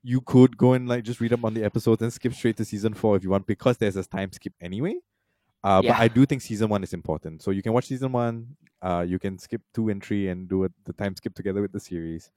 [0.03, 2.65] you could go and like just read up on the episodes and skip straight to
[2.69, 5.01] season four if you want because there's a time skip anyway.
[5.63, 5.93] Uh, Yeah.
[5.93, 7.43] but I do think season one is important.
[7.43, 8.57] So you can watch season one.
[8.83, 11.73] Uh, you can skip two and three and do it, the time skip together with
[11.73, 12.31] the series.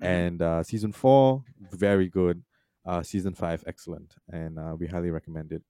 [0.00, 0.06] Mhm.
[0.06, 2.42] And uh, season four, very good.
[2.86, 5.62] Uh, season five, excellent, and uh, we highly recommend it.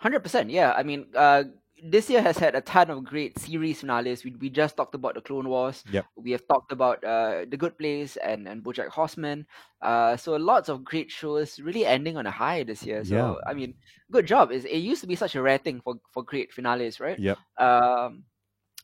[0.00, 1.44] 100% yeah i mean uh
[1.82, 4.24] this year has had a ton of great series finales.
[4.24, 5.84] We, we just talked about the Clone Wars.
[5.90, 6.06] Yep.
[6.16, 9.46] We have talked about uh, The Good Place and, and Bojack Horseman.
[9.80, 13.04] Uh, so lots of great shows really ending on a high this year.
[13.04, 13.34] So, Yeah.
[13.50, 13.74] I mean,
[14.10, 14.50] good job.
[14.50, 17.18] It's, it used to be such a rare thing for, for great finales, right?
[17.18, 17.38] Yep.
[17.58, 18.24] Um,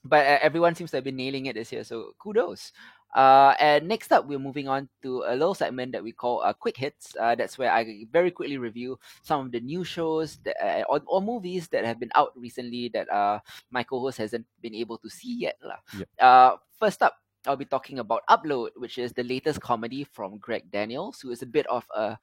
[0.05, 2.72] but everyone seems to have been nailing it this year, so kudos.
[3.14, 6.52] Uh, and next up, we're moving on to a little segment that we call uh,
[6.52, 7.16] Quick Hits.
[7.18, 11.00] Uh, that's where I very quickly review some of the new shows that, uh, or,
[11.07, 13.38] or movies that have been out recently that uh,
[13.70, 15.57] my co-host hasn't been able to see yet.
[15.62, 15.78] lah.
[15.96, 16.09] Yep.
[16.20, 20.70] Uh, first up, I'll be talking about Upload, which is the latest comedy from Greg
[20.70, 22.18] Daniels, who is a bit of a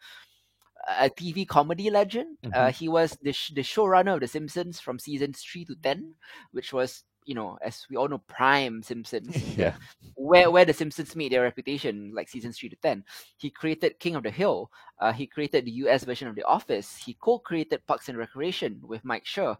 [0.99, 2.35] a TV comedy legend.
[2.43, 2.71] Uh, Mhm.
[2.75, 6.13] he was the, sh- the showrunner of The Simpsons from seasons 3 to 10,
[6.51, 9.35] which was, you know, as we all know, prime Simpsons.
[9.57, 9.75] Yeah.
[10.15, 13.03] Where, where The Simpsons made their reputation, like seasons 3 to 10.
[13.37, 14.69] He created King of the Hill.
[14.99, 16.95] Uh, he created the US version of The Office.
[16.95, 19.57] He co created Parks and Recreation with Mike Schur.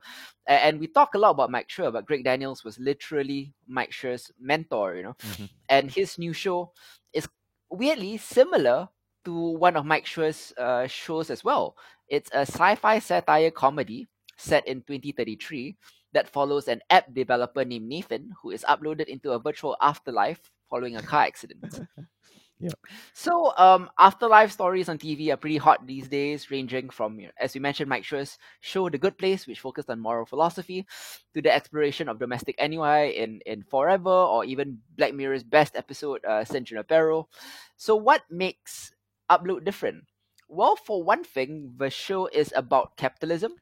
[0.48, 3.92] A- And we talk a lot about Mike Schur, but Greg Daniels was literally Mike
[3.92, 5.16] Schur's mentor, you know.
[5.22, 5.50] Mhm.
[5.70, 6.72] And his new show
[7.14, 7.28] is
[7.70, 8.90] weirdly similar
[9.26, 11.76] to one of Mike Schur's uh, shows as well.
[12.08, 14.08] It's a sci-fi satire comedy
[14.38, 15.78] set in 2033
[16.14, 20.96] that follows an app developer named Nathan who is uploaded into a virtual afterlife following
[20.96, 21.82] a car accident.
[22.60, 22.80] Yep.
[23.14, 27.60] So, um, afterlife stories on TV are pretty hot these days, ranging from, as we
[27.60, 30.86] mentioned, Mike Schur's show The Good Place, which focused on moral philosophy,
[31.34, 36.24] to the exploration of domestic ennui in, in Forever, or even Black Mirror's best episode,
[36.24, 37.28] uh, San Junipero.
[37.76, 38.94] So, what makes
[39.30, 40.04] Upload different?
[40.48, 43.56] Well, for one thing, the show is about capitalism,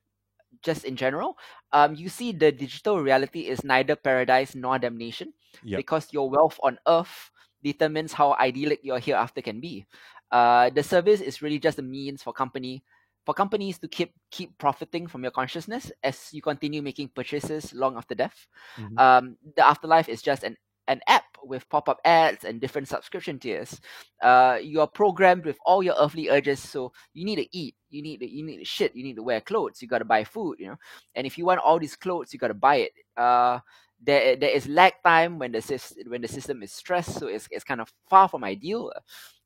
[0.62, 1.38] just in general.
[1.74, 5.78] Um, you see, the digital reality is neither paradise nor damnation Yep.
[5.78, 7.32] because your wealth on earth
[7.64, 9.86] determines how idyllic your hereafter can be.
[10.32, 12.84] Uh, the service is really just a means for company
[13.24, 17.96] for companies to keep keep profiting from your consciousness as you continue making purchases long
[17.96, 18.48] after death.
[18.78, 18.98] Mhm.
[19.00, 20.58] Um, the afterlife is just an
[20.88, 23.80] an app with pop-up ads and different subscription tiers.
[24.22, 28.02] Uh, you are programmed with all your earthly urges, so you need to eat, you
[28.02, 30.58] need to you need to shit, you need to wear clothes, you gotta buy food,
[30.60, 30.78] you know.
[31.16, 32.92] And if you want all these clothes, you gotta buy it.
[33.18, 33.60] Uh,
[34.04, 37.48] there there is lag time when the sys- when the system is stressed, so it's,
[37.52, 38.92] it's kind of far from ideal.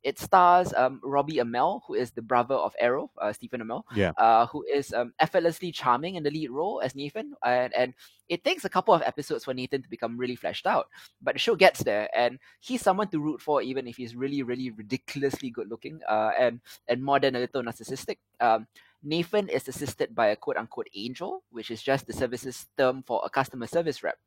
[0.04, 4.12] It stars um, Robbie Amell, who is the brother of Arrow, uh, Stephen Amell, Yeah.
[4.18, 7.94] uh, who is um, effortlessly charming in the lead role as Nathan, and, and
[8.30, 10.86] it takes a couple of episodes for Nathan to become really fleshed out,
[11.24, 14.44] but the show gets there, and he's someone to root for, even if he's really,
[14.44, 18.18] really ridiculously good looking, uh, and and more than a little narcissistic.
[18.40, 18.68] Um,
[19.06, 23.22] Nathan is assisted by a quote unquote angel, which is just the services term for
[23.24, 24.20] a customer service rep.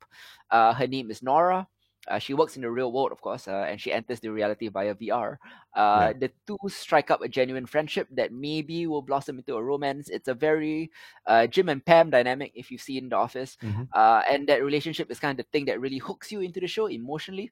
[0.50, 1.68] Uh, her name is Nora.
[2.08, 4.68] Uh, she works in the real world, of course, uh, and she enters the reality
[4.68, 5.38] via VR.
[5.76, 6.12] Uh, Yeah.
[6.18, 10.08] The two strike up a genuine friendship that maybe will blossom into a romance.
[10.08, 10.90] It's a very
[11.26, 13.58] uh, Jim and Pam dynamic, if you've seen The Office.
[13.62, 13.88] Mhm.
[13.92, 16.66] Uh, and that relationship is kind of the thing that really hooks you into the
[16.68, 17.50] show emotionally.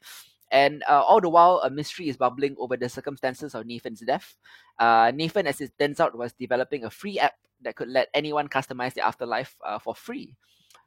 [0.51, 4.37] And uh, all the while, a mystery is bubbling over the circumstances of Nathan's death.
[4.79, 8.49] Uh, Nathan, as it turns out, was developing a free app that could let anyone
[8.49, 10.37] customize their afterlife uh, for free,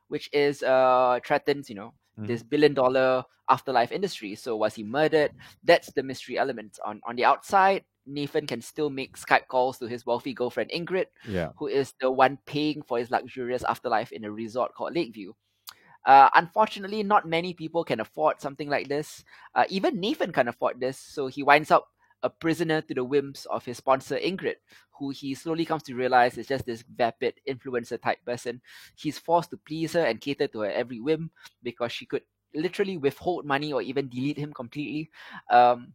[0.07, 4.35] which is uh, threatens, you know, this billion dollar afterlife industry.
[4.35, 5.31] So was he murdered?
[5.63, 6.77] That's the mystery element.
[6.85, 11.07] On on the outside, Nathan can still make Skype calls to his wealthy girlfriend Ingrid,
[11.27, 11.51] Yeah.
[11.57, 15.33] who is the one paying for his luxurious afterlife in a resort called Lakeview.
[16.05, 19.23] Uh, unfortunately, not many people can afford something like this.
[19.55, 21.87] Uh, even Nathan can't afford this, so he winds up
[22.23, 24.55] a prisoner to the whims of his sponsor Ingrid,
[24.97, 28.61] who he slowly comes to realize is just this vapid influencer type person.
[28.95, 31.31] He's forced to please her and cater to her every whim
[31.63, 32.23] because she could
[32.53, 35.09] literally withhold money or even delete him completely.
[35.49, 35.93] Um,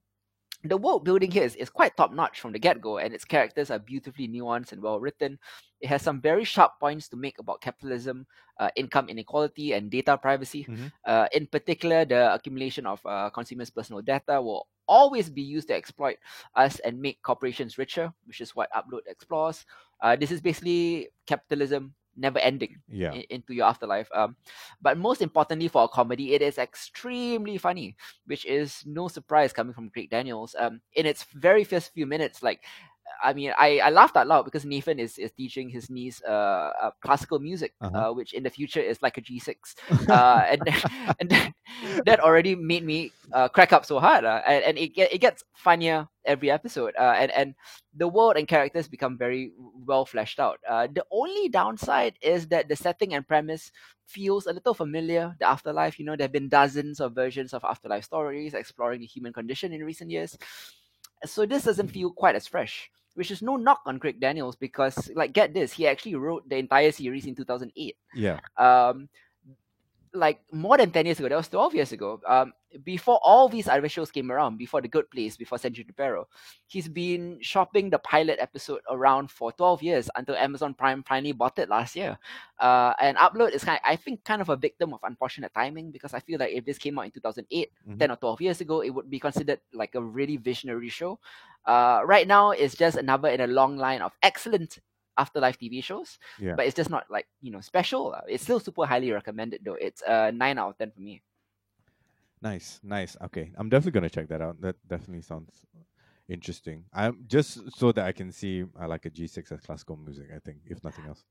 [0.64, 3.24] the world building here is, is quite top notch from the get go, and its
[3.24, 5.38] characters are beautifully nuanced and well written.
[5.80, 8.26] It has some very sharp points to make about capitalism,
[8.58, 10.64] uh, income inequality, and data privacy.
[10.64, 10.92] Mhm.
[11.04, 15.74] Uh, in particular, the accumulation of uh, consumers' personal data will always be used to
[15.74, 16.16] exploit
[16.56, 19.64] us and make corporations richer, which is what Upload explores.
[20.00, 23.12] Uh, this is basically capitalism never ending Yeah.
[23.12, 24.08] in- into your afterlife.
[24.14, 24.36] Um,
[24.80, 27.96] but most importantly for a comedy, it is extremely funny,
[28.26, 30.54] which is no surprise coming from Greg Daniels.
[30.58, 32.62] Um, in its very first few minutes, like.
[33.22, 36.70] I mean, I, I laughed out loud because Nathan is, is teaching his niece uh,
[36.82, 38.10] uh classical music, Uh-huh.
[38.10, 39.74] uh, which in the future is like a G6.
[40.08, 40.62] Uh, and
[41.20, 41.52] and that,
[42.06, 44.24] that already made me uh, crack up so hard.
[44.24, 46.94] Uh, and, and it, it gets funnier every episode.
[46.98, 47.54] Uh, and, and
[47.96, 49.52] the world and characters become very
[49.86, 50.58] well fleshed out.
[50.68, 53.70] Uh, the only downside is that the setting and premise
[54.06, 55.34] feels a little familiar.
[55.40, 59.06] The afterlife, you know, there have been dozens of versions of afterlife stories exploring the
[59.06, 60.36] human condition in recent years.
[61.24, 65.10] So this doesn't feel quite as fresh, which is no knock on Greg Daniels because,
[65.14, 68.40] like, get this, he actually wrote the entire series in 2008 Yeah.
[68.56, 69.08] um
[70.14, 72.52] like more than 10 years ago that was 12 years ago um
[72.84, 76.26] before all these other shows came around before the good place before San Junipero,
[76.66, 81.58] he's been shopping the pilot episode around for 12 years until amazon prime finally bought
[81.58, 82.18] it last year
[82.60, 86.14] uh and upload is kind i think kind of a victim of unfortunate timing because
[86.14, 87.98] i feel like if this came out in 2008 Mhm.
[87.98, 91.18] 10 or 12 years ago it would be considered like a really visionary show
[91.66, 94.78] uh right now it's just another in a long line of excellent
[95.16, 96.54] afterlife tv shows Yeah.
[96.56, 98.14] but it's just not like you know special.
[98.14, 99.74] uh, It's still super highly recommended though.
[99.80, 101.22] It's a nine out of ten for me.
[102.42, 103.16] Nice, nice.
[103.22, 104.60] Okay, I'm definitely gonna check that out.
[104.60, 105.64] That definitely sounds
[106.28, 106.84] interesting.
[106.92, 110.28] I'm just so that I can see I like a G6 as classical music.
[110.34, 111.24] I think, if nothing else.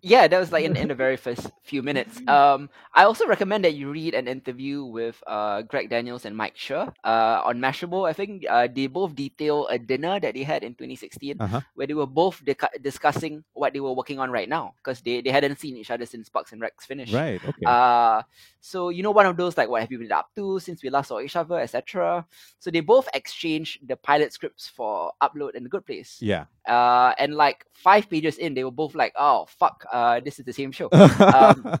[0.00, 2.16] Yeah, that was like in, in the very first few minutes.
[2.26, 6.56] Um, I also recommend that you read an interview with uh Greg Daniels and Mike
[6.56, 8.08] Schur uh on Mashable.
[8.08, 11.60] I think uh they both detail a dinner that they had in 2016 Uh huh.
[11.74, 15.20] where they were both dica- discussing what they were working on right now because they,
[15.20, 17.12] they hadn't seen each other since Parks and Recs finished.
[17.12, 17.42] Right.
[17.44, 17.66] Okay.
[17.66, 18.22] Uh,
[18.60, 20.88] so you know one of those like what have you been up to since we
[20.88, 22.24] last saw each other, etc.
[22.60, 26.16] So they both exchanged the pilot scripts for Upload and The Good Place.
[26.20, 26.46] yeah.
[26.64, 30.44] Uh, and like five pages in, they were both like, "Oh fuck, uh, this is
[30.44, 31.78] the same show." um,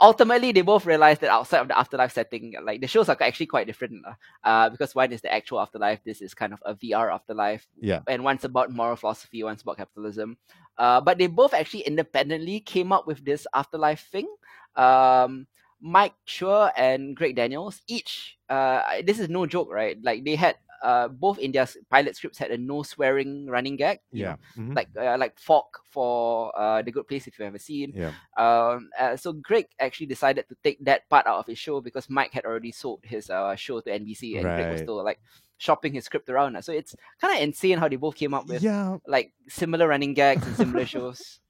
[0.00, 3.46] ultimately, they both realized that outside of the afterlife setting, like the shows are actually
[3.46, 4.04] quite different.
[4.06, 4.14] Uh,
[4.44, 8.00] uh, because one is the actual afterlife, this is kind of a VR afterlife yeah.
[8.06, 10.36] and one's about moral philosophy, one's about capitalism.
[10.78, 14.28] Uh, but they both actually independently came up with this afterlife thing.
[14.76, 15.46] Um,
[15.80, 19.96] Mike Schur and Greg Daniels each, uh, this is no joke, right?
[20.02, 24.00] Like they had uh, both in their pilot scripts had a no swearing running gag.
[24.12, 24.36] you Yeah.
[24.56, 27.92] know, mhm, Like uh, like Fork for uh, the Good Place, if you've ever seen.
[27.94, 28.12] Yeah.
[28.36, 32.08] Um, uh, so Greg actually decided to take that part out of his show because
[32.08, 35.20] Mike had already sold his uh, show to NBC, and Greg was still like
[35.58, 36.56] shopping his script around.
[36.64, 38.96] So it's kind of insane how they both came up with Yeah.
[39.06, 41.40] like similar running gags and similar shows.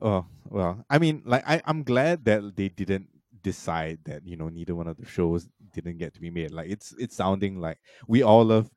[0.00, 3.08] Oh well, I mean, like I, I'm glad that they didn't
[3.50, 6.50] decide that you know neither one of the shows didn't get to be made.
[6.52, 7.78] Like it's it's sounding like
[8.08, 8.70] we all love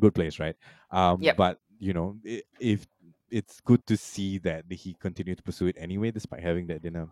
[0.00, 0.56] Good Place, right?
[0.90, 1.36] Um, Yep.
[1.36, 2.86] but you know, i if
[3.30, 7.08] it's good to see that he continued to pursue it anyway, despite having that dinner.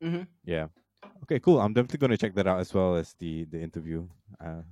[0.00, 0.28] Mhm.
[0.44, 0.68] Yeah.
[1.24, 1.60] Okay, cool.
[1.60, 4.08] I'm definitely going to check that out as well as the the interview.
[4.40, 4.62] Uh,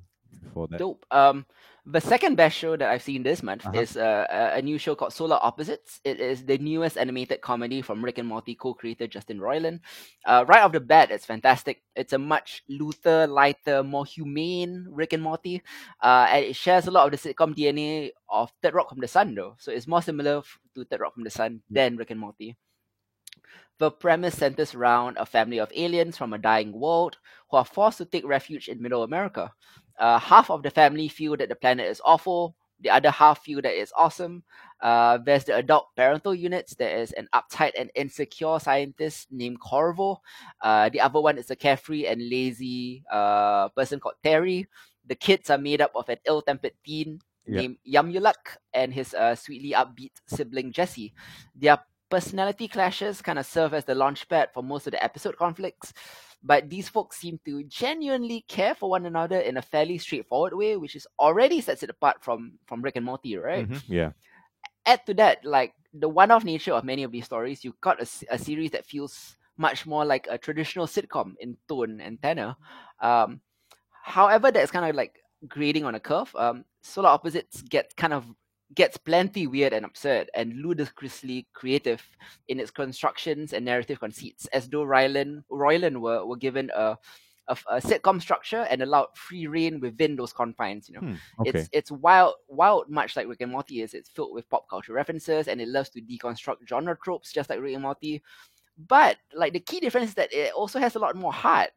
[0.42, 0.78] before that.
[0.78, 1.04] Dope.
[1.10, 1.46] Um,
[1.88, 3.78] the second best show that I've seen this month Uh-huh.
[3.78, 6.00] is uh, a, new show called Solar Opposites.
[6.02, 9.80] It is the newest animated comedy from Rick and Morty co-creator Justin Roiland.
[10.24, 11.82] Uh, right off the bat, it's fantastic.
[11.94, 15.62] It's a much looser, lighter, more humane Rick and Morty,
[16.02, 19.06] uh, and it shares a lot of the sitcom DNA of Third Rock from the
[19.08, 19.54] Sun, though.
[19.58, 20.42] So it's more similar
[20.74, 22.56] to Third Rock from the Sun than Rick and Morty.
[23.78, 27.18] The premise centers around a family of aliens from a dying world
[27.50, 29.52] who are forced to take refuge in Middle America.
[29.98, 32.54] Uh, half of the family feel that the planet is awful.
[32.80, 34.42] The other half feel that it's awesome.
[34.82, 36.74] Uh, there's the adult parental units.
[36.74, 40.18] There is an uptight and insecure scientist named Korvo.
[40.60, 44.66] Uh, the other one is a carefree and lazy uh, person called Terry.
[45.06, 49.72] The kids are made up of an ill-tempered teen named Yumyulack and his uh, sweetly
[49.72, 51.14] upbeat sibling Jesse.
[51.54, 51.78] Their
[52.10, 55.92] personality clashes kind of serve as the launchpad for most of the episode conflicts,
[56.42, 60.76] but these folks seem to genuinely care for one another in a fairly straightforward way,
[60.76, 63.68] which is already sets it apart from from Rick and Morty, right?
[63.68, 64.12] Mhm, Yeah.
[64.84, 68.38] Add to that, like the one-off nature of many of these stories, you've got a
[68.38, 72.54] series that feels much more like a traditional sitcom in tone and tenor.
[73.00, 73.40] Um,
[74.04, 76.34] however, that's kind of like grading on a curve.
[76.36, 78.26] Um, Solar Opposites get kind of
[78.74, 82.02] gets plenty weird and absurd and ludicrously creative
[82.48, 86.96] in its constructions and narrative conceits, as though Roiland Roiland were, were given a,
[87.48, 90.88] a, a sitcom structure and allowed free reign within those confines.
[90.88, 91.50] You know, Hmm, Okay.
[91.60, 93.94] it's it's wild, wild, much like Rick and Morty is.
[93.94, 97.60] It's filled with pop culture references, and it loves to deconstruct genre tropes, just like
[97.60, 98.22] Rick and Morty.
[98.88, 101.70] But like the key difference is that it also has a lot more heart.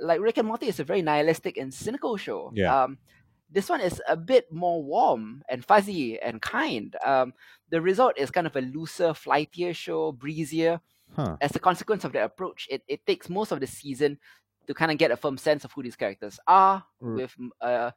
[0.00, 2.50] Like Rick and Morty is a very nihilistic and cynical show.
[2.54, 2.82] Yeah.
[2.82, 2.98] Um,
[3.52, 6.96] this one is a bit more warm and fuzzy and kind.
[7.04, 7.34] Um,
[7.70, 10.80] the result is kind of a looser, flightier show, breezier.
[11.14, 11.36] Huh.
[11.40, 14.18] As a consequence of the approach, it, it takes most of the season
[14.66, 17.90] to kind of get a firm sense of who these characters are, R- with uh,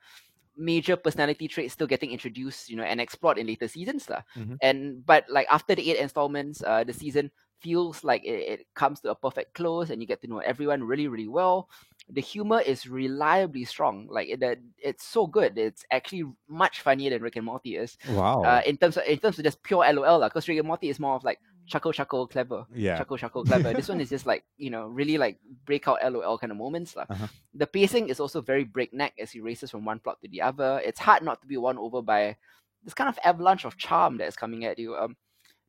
[0.57, 4.21] major personality traits still getting introduced, you know, and explored in later seasons, lah.
[4.35, 4.57] Mhm.
[4.61, 7.31] And but like after the eight installments, uh, the season
[7.61, 10.83] feels like it, it comes to a perfect close, and you get to know everyone
[10.83, 11.69] really, really well.
[12.09, 14.07] The humor is reliably strong.
[14.09, 15.57] Like it, uh, it's so good.
[15.57, 17.97] It's actually much funnier than Rick and Morty is.
[18.09, 18.43] Wow.
[18.43, 20.29] Uh, in terms of in terms of just pure LOL, lah.
[20.29, 22.95] Because Rick and Morty is more of like chuckle, chuckle, clever yeah.
[22.95, 26.51] chuckle chuckle clever this one is just like you know really like breakout lol kind
[26.51, 27.05] of moments lah.
[27.09, 27.27] Uh-huh.
[27.55, 30.79] the pacing is also very breakneck as he races from one plot to the other
[30.85, 32.37] it's hard not to be won over by
[32.83, 35.15] this kind of avalanche of charm that is coming at you um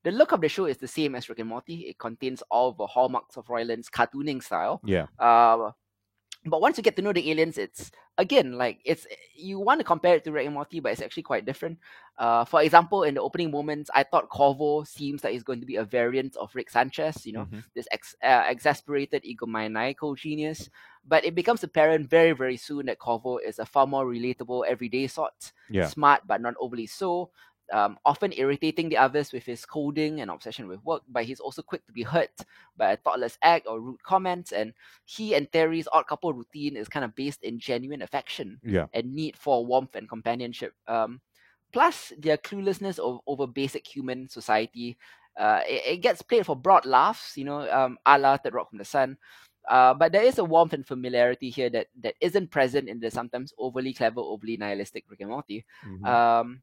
[0.07, 1.89] the look of the show is the same as Rick and Morty.
[1.89, 4.80] It contains all the hallmarks of Roiland's cartooning style.
[4.84, 5.07] Yeah.
[5.18, 5.72] Uh,
[6.47, 9.84] but once you get to know the aliens, it's again like it's you want to
[9.84, 11.78] compare it to Rick and Morty, but it's actually quite different.
[12.18, 15.66] Uh, for example, in the opening moments, I thought Korvo seems like he's going to
[15.66, 17.26] be a variant of Rick Sanchez.
[17.26, 17.64] You know, Mhm.
[17.74, 20.70] this ex- uh, exasperated egomaniacal genius.
[21.07, 25.07] But it becomes apparent very, very soon that Korvo is a far more relatable, everyday
[25.07, 25.53] sort.
[25.70, 25.86] Yeah.
[25.86, 27.30] Smart, but not overly so.
[27.73, 31.62] Um, often irritating the others with his coding and obsession with work, but he's also
[31.62, 32.31] quick to be hurt
[32.77, 34.53] by a thoughtless act or rude comments.
[34.53, 34.73] And
[35.05, 38.87] he and Terry's odd couple routine is kind of based in genuine affection Yeah.
[38.93, 40.75] and need for warmth and companionship.
[40.87, 41.21] Um,
[41.73, 44.97] plus, their cluelessness of, over basic human society.
[45.37, 48.71] Uh, it, it gets played for broad laughs, you know, um, a la Third Rock
[48.71, 49.19] from the Sun.
[49.69, 53.11] Uh, but there is a warmth and familiarity here that, that isn't present in the
[53.11, 55.64] sometimes overly clever, overly nihilistic Rick and Morty.
[55.85, 56.07] Mhm.
[56.07, 56.62] Um,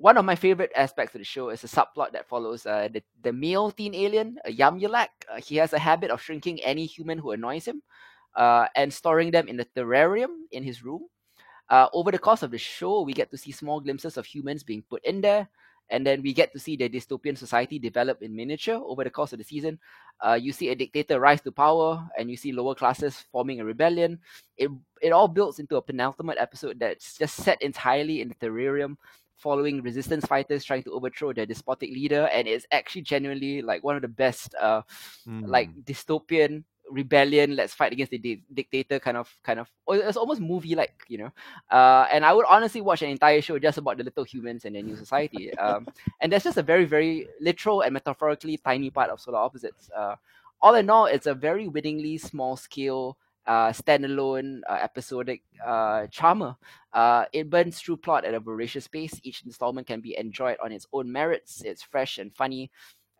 [0.00, 3.02] one of my favorite aspects of the show is a subplot that follows uh, the,
[3.22, 5.08] the male teen alien, uh, Yumyulack.
[5.30, 7.82] Uh, he has a habit of shrinking any human who annoys him
[8.34, 11.02] uh, and storing them in a terrarium in his room.
[11.68, 14.62] Uh, over the course of the show, we get to see small glimpses of humans
[14.62, 15.48] being put in there,
[15.90, 19.32] and then we get to see the dystopian society develop in miniature over the course
[19.32, 19.78] of the season.
[20.24, 23.64] Uh, you see a dictator rise to power, and you see lower classes forming a
[23.64, 24.18] rebellion.
[24.56, 24.70] It
[25.00, 28.96] it all builds into a penultimate episode that's just set entirely in the terrarium,
[29.40, 33.96] following resistance fighters trying to overthrow their despotic leader, and it's actually genuinely like one
[33.96, 34.82] of the best uh,
[35.46, 35.84] like Mm.
[35.84, 40.74] dystopian rebellion let's fight against the di- dictator kind of kind of it's almost movie
[40.74, 41.30] like you know
[41.70, 44.74] uh and i would honestly watch an entire show just about the little humans and
[44.74, 45.88] their new society um
[46.20, 50.16] and that's just a very very literal and metaphorically tiny part of solar opposites uh
[50.60, 53.16] all in all it's a very winningly small scale
[53.50, 56.54] uh standalone uh, episodic uh charmer
[56.94, 60.70] uh it burns through plot at a voracious pace each installment can be enjoyed on
[60.72, 62.70] its own merits it's fresh and funny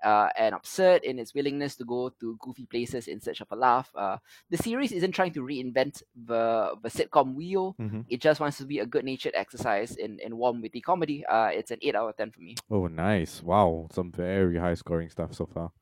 [0.05, 3.57] uh, and absurd in its willingness to go to goofy places in search of a
[3.57, 3.91] laugh.
[3.95, 4.17] Uh,
[4.49, 7.77] the series isn't trying to reinvent the the sitcom wheel.
[7.79, 8.05] Mhm.
[8.09, 11.25] It just wants to be a good-natured exercise in, in warm, witty comedy.
[11.27, 12.57] Uh, it's an eight out of ten for me.
[12.71, 13.43] Oh, nice!
[13.43, 15.73] Wow, some very high scoring stuff so far.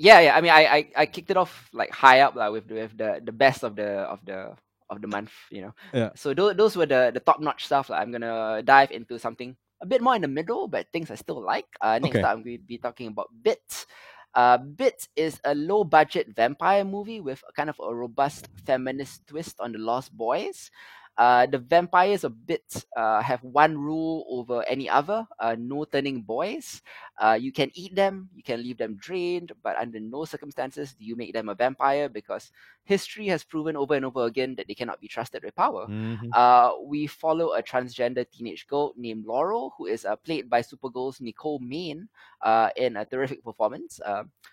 [0.00, 0.34] Yeah, yeah.
[0.36, 3.20] I mean, I I, I kicked it off like high up like, with with the,
[3.20, 4.56] the best of the of the
[4.88, 5.32] of the month.
[5.52, 5.74] You know.
[5.92, 6.10] Yeah.
[6.16, 7.92] So those those were the the top notch stuff.
[7.92, 11.42] I'm gonna dive into something a bit more in the middle, but things I still
[11.42, 11.66] like.
[11.80, 12.24] Uh, next Okay.
[12.24, 13.86] up, I'm going to be talking about Bit.
[14.34, 19.26] Uh, Bit is a low budget vampire movie with a kind of a robust feminist
[19.26, 20.70] twist on the Lost Boys.
[21.16, 26.22] Uh, the vampires of Bit uh, have one rule over any other uh, no turning
[26.22, 26.80] boys.
[27.20, 31.04] Uh, you can eat them, you can leave them drained, but under no circumstances do
[31.04, 32.50] you make them a vampire because
[32.84, 35.88] history has proven over and over again that they cannot be trusted with power.
[35.88, 36.30] Mhm.
[36.32, 41.20] Uh, we follow a transgender teenage girl named Laurel, who is uh, played by Supergirl's
[41.20, 42.08] Nicole Maines
[42.42, 44.00] uh, in a terrific performance.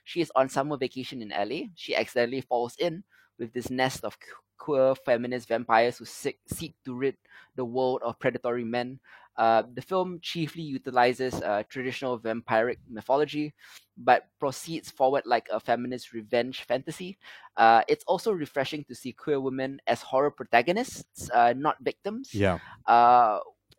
[0.03, 1.69] She is on summer vacation in LA.
[1.75, 3.03] She accidentally falls in
[3.37, 4.17] with this nest of
[4.57, 7.15] queer feminist vampires who seek, seek to rid
[7.55, 8.99] the world of predatory men.
[9.37, 13.53] Uh, the film chiefly utilizes uh, traditional vampiric mythology,
[13.95, 17.17] but proceeds forward like a feminist revenge fantasy.
[17.55, 22.33] Uh, it's also refreshing to see queer women as horror protagonists, uh, not victims.
[22.33, 22.57] Yeah.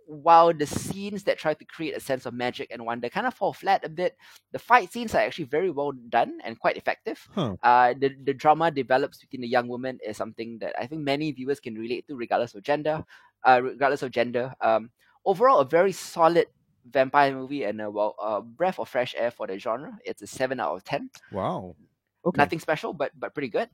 [0.08, 3.34] While the scenes that try to create a sense of magic and wonder kind of
[3.34, 4.16] fall flat a bit,
[4.52, 7.20] the fight scenes are actually very well done and quite effective.
[7.34, 7.56] Huh.
[7.62, 11.30] Uh, the, the drama develops between the young woman is something that I think many
[11.32, 13.04] viewers can relate to, regardless of gender.
[13.44, 14.52] Uh, regardless of gender.
[14.60, 14.90] Um,
[15.24, 16.48] overall, a very solid
[16.90, 19.96] vampire movie and a well, uh, breath of fresh air for the genre.
[20.04, 21.10] It's a seven out of ten.
[21.30, 21.76] Wow.
[22.24, 22.36] Okay.
[22.36, 23.68] Nothing special, but but pretty good.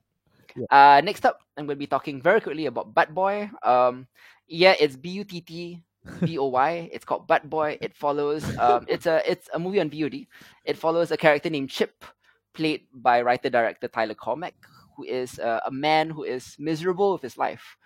[0.54, 0.66] Yeah.
[0.68, 3.48] Uh, next up, I'm going to be talking very quickly about Butt Boy.
[3.62, 4.06] Um,
[4.46, 5.80] yeah, it's B U T T
[6.22, 6.90] B O Y.
[6.92, 7.78] It's called Butt Boy.
[7.80, 8.44] It follows.
[8.58, 10.26] Um, it's a it's a movie on VOD.
[10.64, 12.04] It follows a character named Chip,
[12.52, 14.54] played by writer director Tyler Cornack,
[14.96, 17.76] who is uh, a man who is miserable with his life.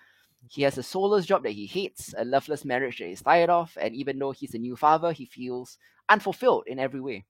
[0.48, 3.76] He has a soulless job that he hates, a loveless marriage that he's tired of,
[3.80, 5.78] and even though he's a new father, he feels
[6.08, 7.24] unfulfilled in every way.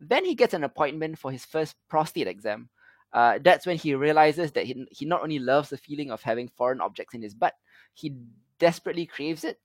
[0.00, 2.68] Then he gets an appointment for his first prostate exam.
[3.12, 6.48] Uh, that's when he realizes that he, he not only loves the feeling of having
[6.48, 7.54] foreign objects in his butt,
[7.94, 8.14] he
[8.58, 9.58] desperately craves it.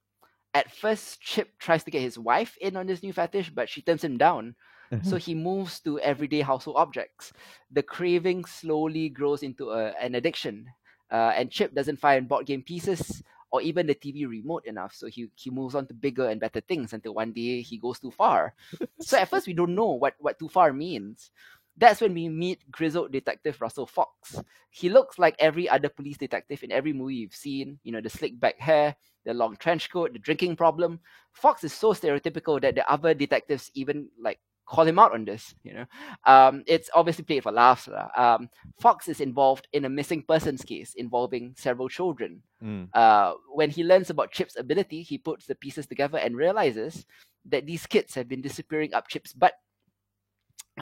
[0.54, 3.82] At first, Chip tries to get his wife in on this new fetish, but she
[3.82, 4.54] turns him down.
[5.02, 7.32] So he moves to everyday household objects.
[7.72, 10.70] The craving slowly grows into a, an addiction,
[11.10, 14.94] uh, and Chip doesn't find board game pieces or even the TV remote enough.
[14.94, 18.00] So he, he moves on to bigger and better things until one day he goes
[18.00, 18.54] too far.
[19.00, 21.30] so at first, we don't know what, what too far means.
[21.76, 24.40] That's when we meet grizzled detective Russell Fox.
[24.70, 27.78] He looks like every other police detective in every movie you've seen.
[27.82, 28.94] You know, the slick back hair,
[29.24, 31.00] the long trench coat, the drinking problem.
[31.32, 35.54] Fox is so stereotypical that the other detectives even like call him out on this.
[35.62, 35.86] You know,
[36.26, 37.88] um, it's obviously played for laughs.
[38.16, 38.48] Um,
[38.80, 42.42] Fox is involved in a missing persons case involving several children.
[42.62, 42.88] Mm.
[42.94, 47.04] Uh, when he learns about Chip's ability, he puts the pieces together and realizes
[47.46, 49.54] that these kids have been disappearing up Chip's butt.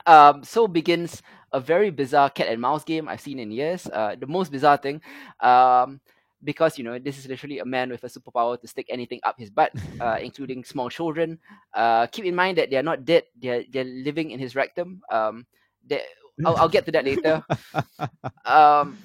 [0.06, 3.86] Um, so begins a very bizarre cat and mouse game I've seen in years.
[3.86, 5.02] Uh, the most bizarre thing,
[5.40, 6.00] um,
[6.44, 9.38] because you know this is literally a man with a superpower to stick anything up
[9.38, 11.38] his butt, uh, including small children.
[11.74, 15.02] Uh, keep in mind that they are not dead; they're they're living in his rectum.
[15.10, 15.46] Um,
[15.86, 16.02] they,
[16.44, 17.44] I'll, I'll get to that later.
[18.44, 18.98] Um,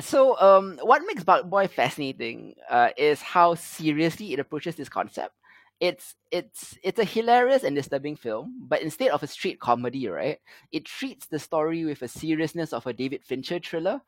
[0.00, 5.34] so um, what makes Butt Boy fascinating uh, is how seriously it approaches this concept.
[5.82, 10.38] It's it's it's a hilarious and disturbing film, but instead of a straight comedy, right,
[10.70, 14.00] it treats the story with a seriousness of a David Fincher thriller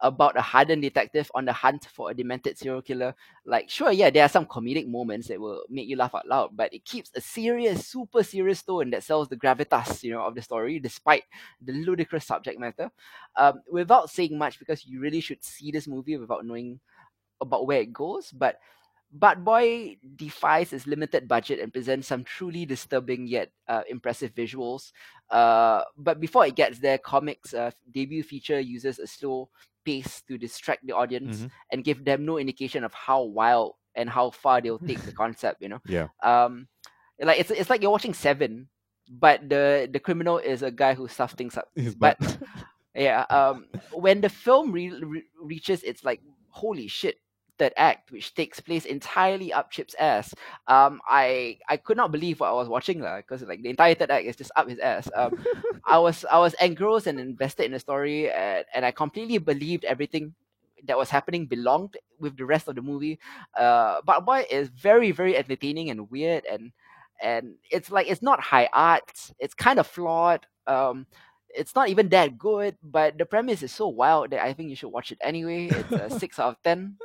[0.00, 3.14] about a hardened detective on the hunt for a demented serial killer.
[3.44, 6.56] Like, sure, yeah, there are some comedic moments that will make you laugh out loud,
[6.56, 10.34] but it keeps a serious, super serious tone that sells the gravitas, you know, of
[10.34, 11.24] the story, despite
[11.62, 12.90] the ludicrous subject matter.
[13.36, 16.80] Um, without saying much, because you really should see this movie without knowing
[17.40, 18.58] about where it goes, but
[19.12, 24.92] Butt Boy defies its limited budget and presents some truly disturbing yet uh, impressive visuals.
[25.30, 29.48] Uh, but before it gets there, comics' uh, debut feature uses a slow
[29.84, 31.50] pace to distract the audience Mhm.
[31.72, 35.60] and give them no indication of how wild and how far they'll take the concept.
[35.62, 36.08] You know, Yeah.
[36.22, 36.68] um,
[37.18, 38.68] like it's it's like you're watching Seven,
[39.10, 41.68] but the the criminal is a guy who stuffs things up
[41.98, 42.16] but
[42.94, 47.16] yeah um when the film re- re- reaches its like holy shit
[47.60, 50.34] third act which takes place entirely up chip's ass
[50.66, 54.10] um i i could not believe what i was watching because like the entire third
[54.10, 55.38] act is just up his ass um
[55.84, 59.84] i was i was engrossed and invested in the story and, and i completely believed
[59.84, 60.34] everything
[60.86, 63.18] that was happening belonged with the rest of the movie
[63.58, 66.72] uh but boy is very very entertaining and weird and
[67.22, 71.06] and it's like it's not high art it's kind of flawed um
[71.54, 74.76] it's not even that good, but the premise is so wild that I think you
[74.76, 75.66] should watch it anyway.
[75.66, 76.96] It's a six out of ten.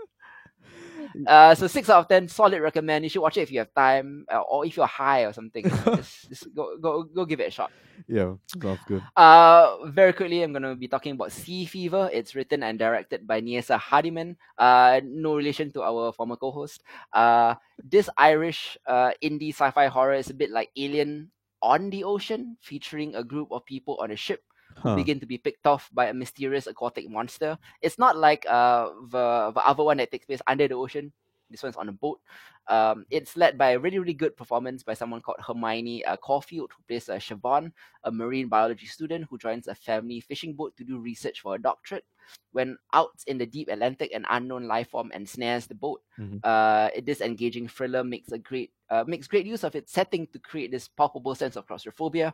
[1.27, 3.03] Uh, so six out of ten, solid recommend.
[3.03, 5.63] You should watch it if you have time, uh, or if you're high or something.
[5.95, 7.71] just, just go, go, go, give it a shot.
[8.07, 9.03] Yeah, sounds good.
[9.15, 12.09] Uh, very quickly, I'm gonna be talking about Sea Fever.
[12.11, 14.37] It's written and directed by Neasa Hardiman.
[14.57, 16.83] Uh, no relation to our former co-host.
[17.13, 22.57] Uh, this Irish uh indie sci-fi horror is a bit like Alien on the ocean,
[22.61, 24.43] featuring a group of people on a ship
[24.75, 24.95] huh.
[24.95, 27.57] begin to be picked off by a mysterious aquatic monster.
[27.81, 31.11] It's not like uh the the other one that takes place under the ocean.
[31.49, 32.19] This one's on a boat.
[32.67, 36.71] Um, it's led by a really, really good performance by someone called Hermione uh, Corfield,
[36.75, 37.71] who plays uh, Siobhan,
[38.03, 41.61] a marine biology student who joins a family fishing boat to do research for a
[41.61, 42.05] doctorate.
[42.51, 46.01] When out in the deep Atlantic, an unknown life form ensnares the boat.
[46.17, 46.37] Mm-hmm.
[46.43, 50.39] Uh, this engaging thriller makes a great uh, makes great use of its setting to
[50.39, 52.33] create this palpable sense of claustrophobia.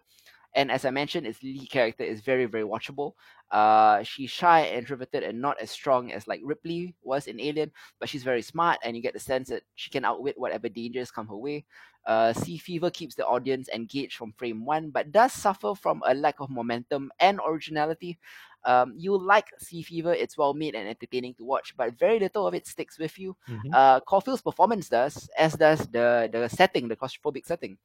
[0.53, 3.13] And as I mentioned, its lead character is very, very watchable.
[3.51, 7.71] Uh, she's shy, and introverted, and not as strong as like Ripley was in Alien,
[7.99, 11.11] but she's very smart, and you get the sense that she can outwit whatever dangers
[11.11, 11.65] come her way.
[12.05, 16.13] Uh, sea Fever keeps the audience engaged from frame one, but does suffer from a
[16.13, 18.17] lack of momentum and originality.
[18.63, 22.47] Um, you like Sea Fever, it's well made and entertaining to watch, but very little
[22.47, 23.35] of it sticks with you.
[23.49, 23.69] Mm-hmm.
[23.73, 27.77] Uh, Corfield's performance does, as does the the setting, the claustrophobic setting.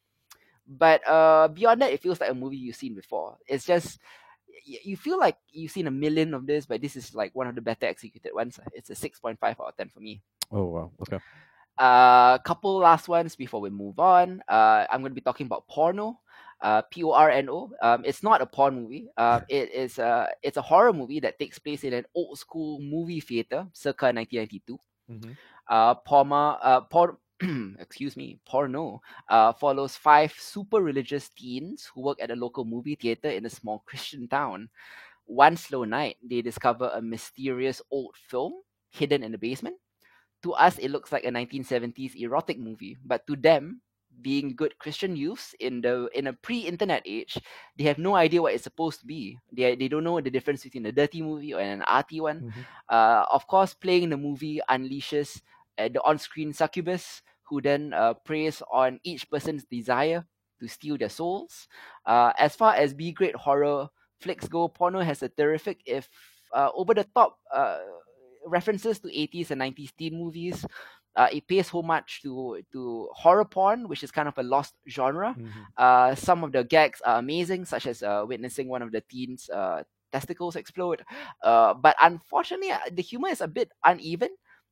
[0.67, 3.37] But uh, beyond that, it feels like a movie you've seen before.
[3.47, 3.99] It's just
[4.67, 7.55] you feel like you've seen a million of this, but this is like one of
[7.55, 8.59] the better executed ones.
[8.73, 10.23] It's a six point five out of ten for me.
[10.51, 10.91] Oh wow!
[11.03, 11.19] Okay.
[11.79, 14.43] A uh, couple last ones before we move on.
[14.49, 16.21] Uh, I'm going to be talking about Porno.
[16.61, 17.71] Uh, P O R N O.
[17.83, 19.09] Um, it's not a porn movie.
[19.17, 22.81] Uh, it is a it's a horror movie that takes place in an old school
[22.81, 24.79] movie theater, circa 1992.
[25.11, 25.33] Mm-hmm.
[25.69, 27.19] Uh, Porma, uh, Por-
[27.79, 32.95] excuse me, porno, uh, follows five super religious teens who work at a local movie
[32.95, 34.69] theater in a small Christian town.
[35.27, 38.55] One slow night, they discover a mysterious old film
[38.91, 39.77] hidden in the basement.
[40.43, 43.81] To us, it looks like a 1970s erotic movie, but to them,
[44.23, 47.37] being good Christian youths in the in a pre-internet age,
[47.77, 49.37] they have no idea what it's supposed to be.
[49.53, 52.41] They they don't know the difference between a dirty movie or an arty one.
[52.49, 52.61] Mm-hmm.
[52.89, 55.43] Uh, of course, playing the movie unleashes
[55.79, 60.25] uh, the on-screen succubus who then uh, preys on each person's desire
[60.61, 61.69] to steal their souls.
[62.05, 63.89] Uh, as far as B grade horror
[64.21, 66.09] flicks go, Porno has a terrific, if
[66.53, 67.79] uh, over the top, uh,
[68.47, 70.65] references to 80s and 90s teen movies.
[71.17, 75.35] Uh, it pays homage to to horror porn, which is kind of a lost genre.
[75.39, 75.61] Mm-hmm.
[75.77, 79.49] Uh, some of the gags are amazing, such as uh, witnessing one of the teens'
[79.49, 79.83] uh,
[80.13, 81.03] testicles explode.
[81.43, 84.29] Uh, but unfortunately, the humor is a bit uneven.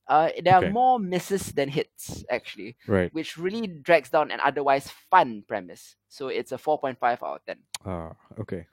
[0.07, 0.67] Uh, there okay.
[0.67, 3.13] are more misses than hits actually, right?
[3.15, 5.97] Which really drags down an otherwise fun premise.
[6.09, 7.59] So it's a four point five out of ten.
[7.85, 8.67] Ah, okay.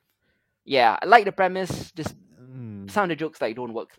[0.66, 1.92] Yeah, I like the premise.
[1.92, 2.90] Just mm.
[2.92, 3.98] some of the jokes like don't work.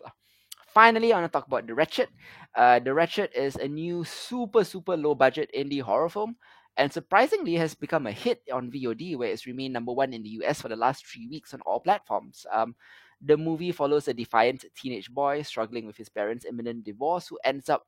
[0.73, 2.09] Finally, I want to talk about The Wretched.
[2.55, 6.35] Uh, the Wretched is a new super super low budget indie horror film,
[6.77, 10.41] and surprisingly has become a hit on VOD, where it's remained number one in the
[10.41, 12.45] US for the last three weeks on all platforms.
[12.51, 12.75] Um,
[13.23, 17.69] the movie follows a defiant teenage boy struggling with his parents' imminent divorce who ends
[17.69, 17.85] up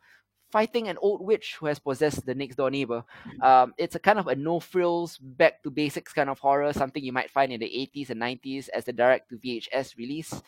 [0.51, 3.03] fighting an old witch who has possessed the next door neighbor.
[3.41, 7.03] Um, it's a kind of a no frills, back to basics kind of horror, something
[7.03, 10.41] you might find in the 80s and 90s as the direct to VHS release.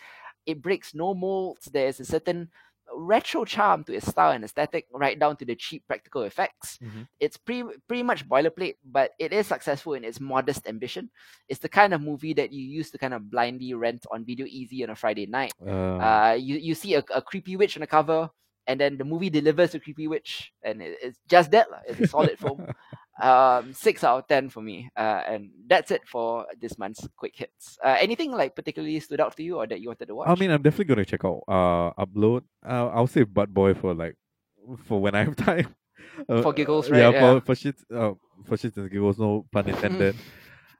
[0.45, 1.65] It breaks no molds.
[1.65, 2.49] There is a certain
[2.95, 6.77] retro charm to its style and aesthetic, right down to the cheap practical effects.
[6.83, 7.03] Mm-hmm.
[7.19, 11.09] It's pretty pretty much boilerplate, but it is successful in its modest ambition.
[11.49, 14.45] It's the kind of movie that you used to kind of blindly rent on Video
[14.45, 15.53] Ezy on a Friday night.
[15.65, 18.29] Uh, uh you you see a, a creepy witch on the cover,
[18.67, 21.67] and then the movie delivers a creepy witch, and it, it's just that.
[21.87, 22.67] It's a solid film.
[23.19, 27.35] Um, six out of ten for me, uh, and that's it for this month's quick
[27.35, 27.79] hits.
[27.83, 30.29] Uh, anything like particularly stood out to you, or that you wanted to watch?
[30.29, 32.43] I mean, I'm definitely gonna check out uh upload.
[32.63, 34.15] Uh, I'll say Butt Boy for like
[34.85, 35.75] for when I have time.
[36.29, 36.99] Uh, for giggles, right?
[36.99, 37.39] Yeah, yeah.
[37.39, 38.13] for for shit, uh,
[38.45, 39.17] for shits and giggles.
[39.17, 40.15] No pun intended.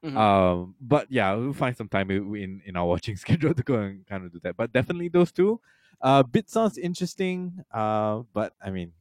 [0.03, 0.17] Mm-hmm.
[0.17, 4.05] Um, but yeah, we'll find some time in in our watching schedule to go and
[4.05, 4.55] kind of do that.
[4.55, 5.59] But definitely those two.
[5.99, 7.63] Uh, bit sounds interesting.
[7.73, 8.93] Uh, but I mean,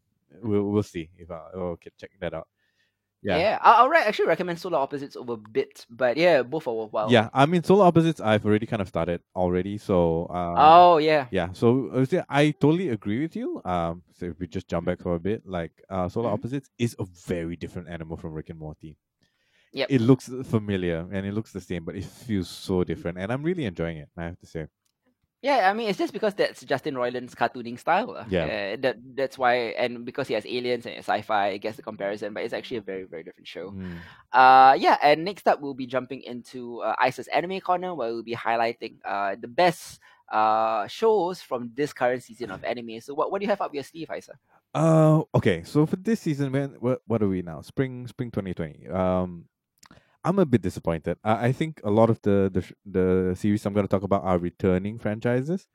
[0.42, 2.48] we'll we'll see if I will check that out.
[3.26, 3.58] Yeah, yeah.
[3.60, 7.10] I, will re- actually recommend Solar Opposites over Bit, but yeah, both are worthwhile.
[7.10, 10.28] Yeah, I mean Solar Opposites, I've already kind of started already, so.
[10.30, 11.26] Um, oh yeah.
[11.30, 11.90] Yeah, so
[12.28, 13.60] I totally agree with you.
[13.64, 16.34] Um, so if we just jump back for a bit, like uh, Solar mm-hmm.
[16.34, 18.96] Opposites is a very different animal from Rick and Morty.
[19.72, 19.86] Yeah.
[19.88, 23.42] It looks familiar and it looks the same, but it feels so different, and I'm
[23.42, 24.08] really enjoying it.
[24.16, 24.66] I have to say.
[25.42, 28.24] Yeah, I mean it's just because that's Justin Roiland's cartooning style.
[28.28, 28.44] Yeah.
[28.44, 32.34] Uh, that that's why and because he has aliens and sci-fi, I guess the comparison,
[32.34, 33.70] but it's actually a very, very different show.
[33.70, 33.98] Mm.
[34.32, 38.22] Uh yeah, and next up we'll be jumping into uh, Isa's anime corner where we'll
[38.22, 40.00] be highlighting uh the best
[40.32, 43.00] uh shows from this current season of anime.
[43.00, 44.34] So what, what do you have up your sleeve, Isa?
[44.74, 45.62] Uh, okay.
[45.64, 47.62] So for this season, man, what what are we now?
[47.62, 48.88] Spring, spring twenty twenty.
[48.88, 49.46] Um,
[50.26, 51.18] I'm a bit disappointed.
[51.24, 52.62] I, I think a lot of the the
[52.98, 55.68] the series I'm going to talk about are returning franchises,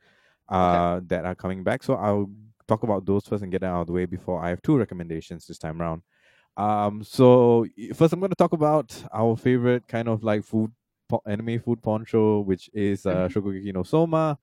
[0.49, 1.83] uh, that are coming back.
[1.83, 2.31] So I'll
[2.67, 5.47] talk about those first and get out of the way before I have two recommendations
[5.47, 6.03] this time around.
[6.57, 10.71] Um, so first I'm going to talk about our favorite kind of like food
[11.09, 13.33] po- anime food porn show, which is uh, Mhm.
[13.33, 14.39] Shokugeki no Soma.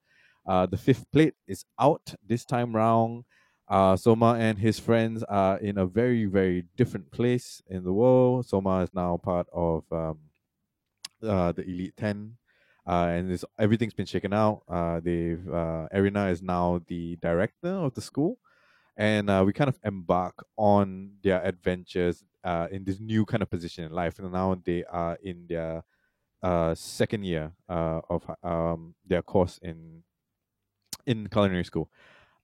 [0.47, 3.25] Uh, the fifth plate is out this time round.
[3.69, 8.47] Uh, Soma and his friends are in a very, very different place in the world.
[8.47, 10.19] Soma is now part of um,
[11.23, 12.39] uh, the Elite Ten,
[12.87, 14.63] uh, and it's, everything's been shaken out.
[14.67, 18.39] Uh, they've uh, Erina is now the director of the school,
[18.97, 23.51] and uh, we kind of embark on their adventures uh, in this new kind of
[23.51, 24.19] position in life.
[24.19, 25.85] And now they are in their
[26.43, 30.05] uh, second year uh, of um, their course in
[31.05, 31.91] in culinary school.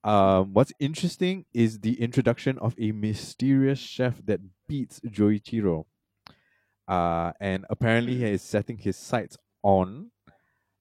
[0.04, 5.86] Um, what's interesting is the introduction of a mysterious chef that beats Joichiro.
[6.86, 10.10] Uh, and apparently he is setting his sights on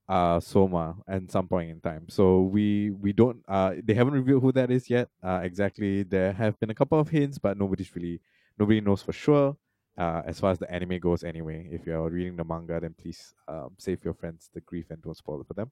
[0.09, 2.07] uh Soma at some point in time.
[2.09, 5.09] So we we don't uh they haven't revealed who that is yet.
[5.23, 6.03] Uh exactly.
[6.03, 8.21] There have been a couple of hints, but nobody's really
[8.59, 9.57] nobody knows for sure.
[9.97, 11.69] Uh as far as the anime goes anyway.
[11.71, 15.17] If you're reading the manga, then please um save your friends the grief and don't
[15.17, 15.71] spoil it for them.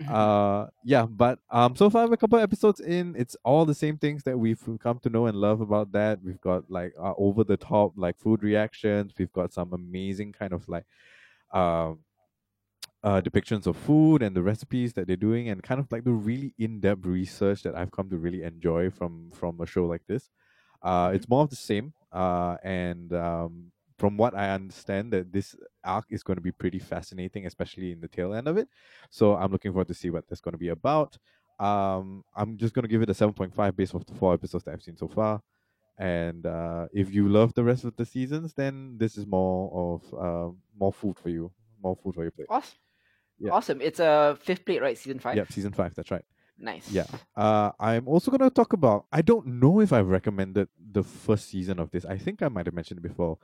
[0.00, 0.12] Mhm.
[0.14, 3.98] Uh yeah, but um so far we're a couple episodes in, it's all the same
[3.98, 6.22] things that we've come to know and love about that.
[6.22, 10.52] We've got like uh, over the top like food reactions, we've got some amazing kind
[10.52, 10.86] of like
[11.52, 12.00] um
[13.02, 16.12] uh, depictions of food and the recipes that they're doing, and kind of like the
[16.12, 20.28] really in-depth research that I've come to really enjoy from from a show like this.
[20.82, 25.54] Uh, it's more of the same, uh, and um, from what I understand, that this
[25.84, 28.66] arc is going to be pretty fascinating, especially in the tail end of it.
[29.10, 31.18] So I'm looking forward to see what that's going to be about.
[31.58, 34.72] Um, I'm just going to give it a 7.5 based off the four episodes that
[34.72, 35.42] I've seen so far.
[35.98, 40.14] And uh, if you love the rest of the seasons, then this is more of
[40.14, 41.52] uh, more food for you,
[41.82, 42.46] more food for your plate.
[42.48, 42.78] Awesome.
[43.38, 43.50] Yeah.
[43.50, 43.82] Awesome.
[43.82, 44.96] It's a fifth plate, right?
[44.96, 45.36] Season five.
[45.36, 45.94] Yep, season five.
[45.94, 46.24] That's right.
[46.58, 46.90] Nice.
[46.90, 47.06] Yeah.
[47.36, 49.06] Uh, I'm also gonna talk about.
[49.12, 52.06] I don't know if I've recommended the first season of this.
[52.06, 53.38] I think I might have mentioned it before,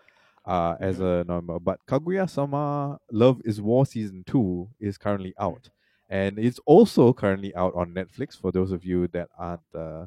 [0.46, 1.60] uh, as a normal.
[1.60, 5.70] But Kaguya-sama: Love Is War season two is currently out,
[6.08, 8.40] and it's also currently out on Netflix.
[8.40, 10.06] For those of you that aren't, uh,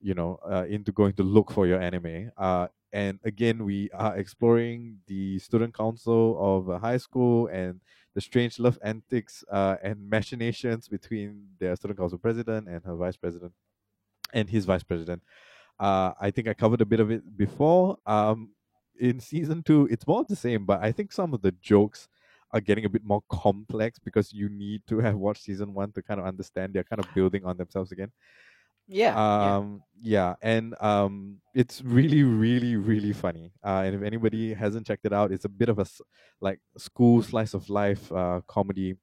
[0.00, 2.30] you know, uh, into going to look for your anime.
[2.36, 7.80] Uh, and again, we are exploring the student council of a high school and
[8.14, 13.16] the strange love antics uh, and machinations between their student council president and her vice
[13.16, 13.52] president
[14.32, 15.22] and his vice president.
[15.78, 17.98] Uh, I think I covered a bit of it before.
[18.06, 18.50] Um,
[18.98, 22.08] in season two, it's more of the same, but I think some of the jokes
[22.52, 26.02] are getting a bit more complex because you need to have watched season one to
[26.02, 28.10] kind of understand they're kind of building on themselves again.
[28.90, 29.12] Yeah.
[29.14, 29.56] yeah.
[29.56, 33.52] Um, yeah, and um, it's really, really, really funny.
[33.62, 35.86] Uh, and if anybody hasn't checked it out, it's a bit of a
[36.40, 38.96] like school slice of life uh comedy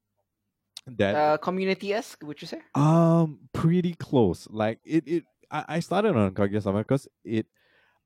[0.88, 2.61] that Uh, community esque, would you say?
[2.73, 4.47] um pretty close.
[4.49, 7.45] Like it, it I, I started on Kaguya-sama because it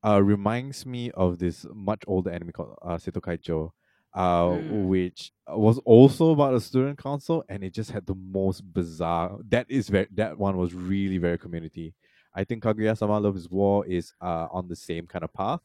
[0.04, 3.70] uh reminds me of this much older anime called uh, Seto Kaicho,
[4.14, 4.88] uh, Mm.
[4.88, 9.38] which was also about a student council, and it just had the most bizarre.
[9.48, 11.94] That is very that one was really very community.
[12.34, 15.60] I think Kaguya-sama Love is War is uh on the same kind of path.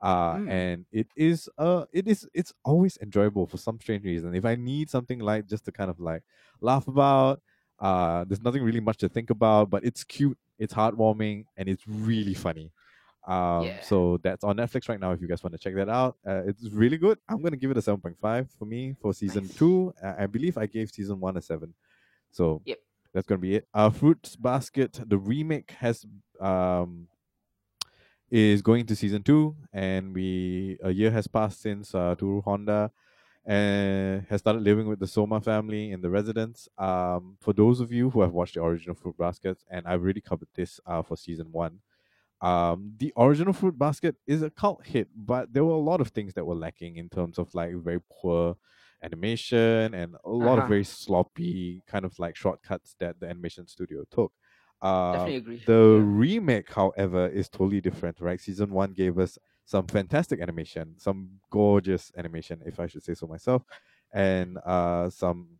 [0.00, 0.48] Uh, Mm.
[0.48, 4.34] and it is uh it is it's always enjoyable for some strange reason.
[4.34, 6.22] If I need something like just to kind of like
[6.60, 7.40] laugh about,
[7.78, 11.86] uh, there's nothing really much to think about, but it's cute, it's heartwarming, and it's
[11.88, 12.72] really funny.
[13.26, 13.80] Um, Yeah.
[13.80, 15.10] so that's on Netflix right now.
[15.12, 17.18] If you guys want to check that out, uh, it's really good.
[17.28, 19.54] I'm gonna give it a seven point five for me for season Nice.
[19.56, 19.92] two.
[20.02, 21.74] Uh, I believe I gave season one a seven,
[22.30, 22.78] so Yep.
[23.12, 23.68] that's gonna be it.
[23.74, 26.06] Uh, Fruits Basket, the remake has
[26.40, 27.08] um
[28.30, 32.90] is going to season two, and we a year has passed since uh, Tohru Honda
[33.44, 36.68] and has started living with the Sohma family in the residence.
[36.76, 40.20] Um, for those of you who have watched the original Fruit Basket, and I've already
[40.20, 41.78] covered this uh, for season one,
[42.40, 46.08] um, the original Fruit Basket is a cult hit, but there were a lot of
[46.08, 48.56] things that were lacking in terms of like very poor
[49.02, 50.68] animation and a lot of Uh-huh.
[50.68, 54.32] very sloppy kind of like shortcuts that the animation studio took.
[54.82, 55.62] Uh, Definitely agree.
[55.66, 56.02] the yeah.
[56.04, 58.40] remake, however, is totally different, right?
[58.40, 63.26] Season one gave us some fantastic animation, some gorgeous animation, if I should say so
[63.26, 63.62] myself,
[64.12, 65.58] and uh, some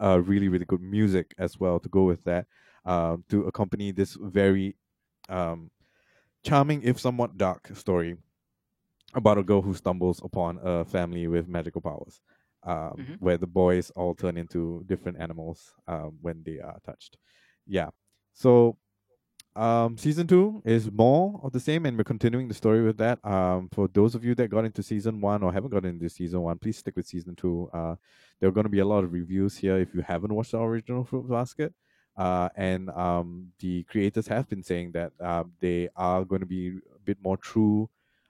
[0.00, 2.46] uh, really, really good music as well to go with that,
[2.84, 4.76] um, to accompany this very
[5.28, 5.70] um,
[6.42, 8.16] charming, if somewhat dark story
[9.14, 12.20] about a girl who stumbles upon a family with magical powers,
[12.64, 13.20] um, Mhm.
[13.20, 17.16] where the boys all turn into different animals um, when they are touched.
[17.66, 17.90] Yeah.
[18.32, 18.76] So
[19.56, 23.24] um, season two is more of the same, and we're continuing the story with that.
[23.24, 26.40] Um, for those of you that got into season one or haven't got into season
[26.42, 27.70] one, please stick with season two.
[27.72, 27.94] Uh,
[28.40, 30.58] there are going to be a lot of reviews here if you haven't watched the
[30.60, 31.72] original Fruit Basket.
[32.16, 36.68] Uh, and um, the creators have been saying that uh, they are going to be
[36.94, 37.88] a bit more true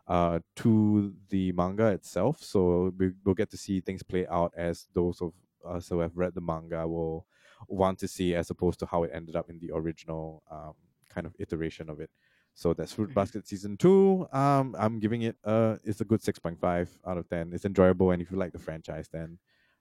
[0.09, 2.43] uh, to the manga itself.
[2.43, 5.33] So we, we'll get to see things play out as those of
[5.67, 7.27] us who have read the manga will
[7.69, 10.75] want to see, as opposed to how it ended up in the original um,
[11.09, 12.11] kind of iteration of it.
[12.55, 13.15] So that's Fruit Mhm.
[13.15, 14.29] Basket season two.
[14.33, 17.53] Um, I'm giving it uh, it's a good six point five out of ten.
[17.53, 19.39] It's enjoyable, and if you like the franchise, then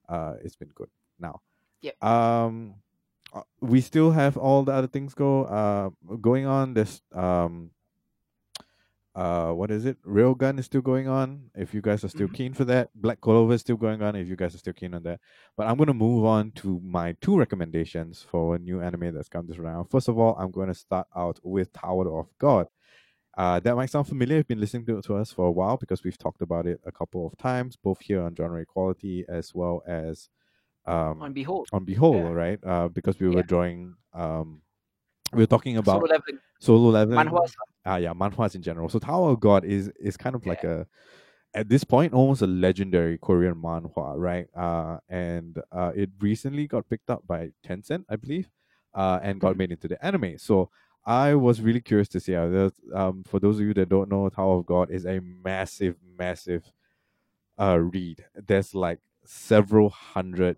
[0.10, 0.90] uh, it's been good.
[1.20, 1.42] Now,
[1.82, 2.04] Yep.
[2.04, 2.76] um,
[3.34, 6.74] uh, we still have all the other things go uh going on.
[6.74, 7.72] There's um,
[9.16, 10.02] uh, what is it?
[10.04, 11.52] Railgun is still going on.
[11.56, 12.34] If you guys are still Mhm.
[12.34, 14.16] keen for that, Black Clover is still going on.
[14.16, 15.20] If you guys are still keen on that,
[15.56, 19.46] but I'm gonna move on to my two recommendations for a new anime that's come
[19.46, 19.92] this round.
[19.92, 22.68] First of all, I'm going to start out with Tower of God.
[23.38, 24.38] Uh, that might sound familiar.
[24.38, 26.80] You've been listening to, it to us for a while because we've talked about it
[26.86, 30.30] a couple of times, both here on Genre Equality as well as
[30.86, 31.68] um, On Behold.
[31.72, 32.30] on Behold, Yeah.
[32.30, 32.60] right?
[32.64, 33.42] Uh, because we were Yeah.
[33.44, 34.62] drawing, um,
[35.34, 36.40] we were talking about Solo leveling.
[36.60, 37.28] solo leveling.
[37.28, 37.52] Manhwas.
[37.86, 38.90] Ah, yeah, manhwas in general.
[38.90, 40.88] So Tower of God is is kind of like a
[41.54, 44.48] at this point almost a legendary Korean manhwa, right?
[44.56, 48.50] Uh, and uh, it recently got picked up by Tencent, I believe,
[48.94, 49.58] uh, and got Mhm.
[49.58, 50.38] made into the anime.
[50.38, 50.70] So
[51.06, 52.74] I was really curious to see how this.
[52.94, 56.64] Um, for those of you that don't know, Tower of God is a massive, massive
[57.60, 58.26] uh read.
[58.34, 60.58] There's like several hundred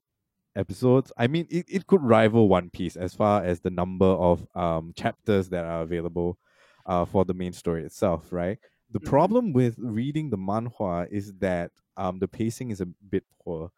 [0.55, 1.11] episodes.
[1.17, 4.93] I mean, it, it could rival One Piece as far as the number of um
[4.95, 6.37] chapters that are available
[6.85, 8.59] uh for the main story itself, right?
[8.91, 9.15] The Mhm.
[9.15, 13.71] problem with reading the manhwa is that um the pacing is a bit poor.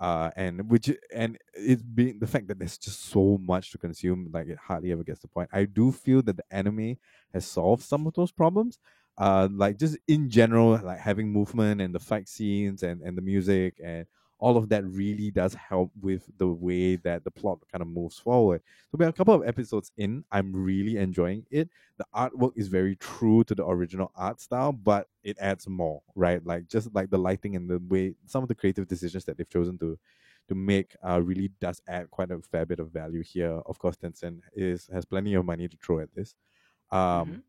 [0.00, 4.28] Uh, and which and it's being the fact that there's just so much to consume,
[4.32, 5.48] like it hardly ever gets to the point.
[5.52, 6.96] I do feel that the anime
[7.32, 8.80] has solved some of those problems.
[9.16, 13.22] Uh, like just in general, like having movement and the fight scenes and and the
[13.22, 14.06] music and
[14.42, 18.18] all of that really does help with the way that the plot kind of moves
[18.18, 18.62] forward.
[18.90, 20.24] So we're a couple of episodes in.
[20.32, 21.70] I'm really enjoying it.
[21.98, 26.44] The artwork is very true to the original art style, but it adds more, right?
[26.44, 29.48] Like just like the lighting and the way some of the creative decisions that they've
[29.48, 29.98] chosen to
[30.48, 33.60] to make uh, really does add quite a fair bit of value here.
[33.66, 36.34] Of course, Tencent is has plenty of money to throw at this.
[36.90, 37.42] Um, Mhm.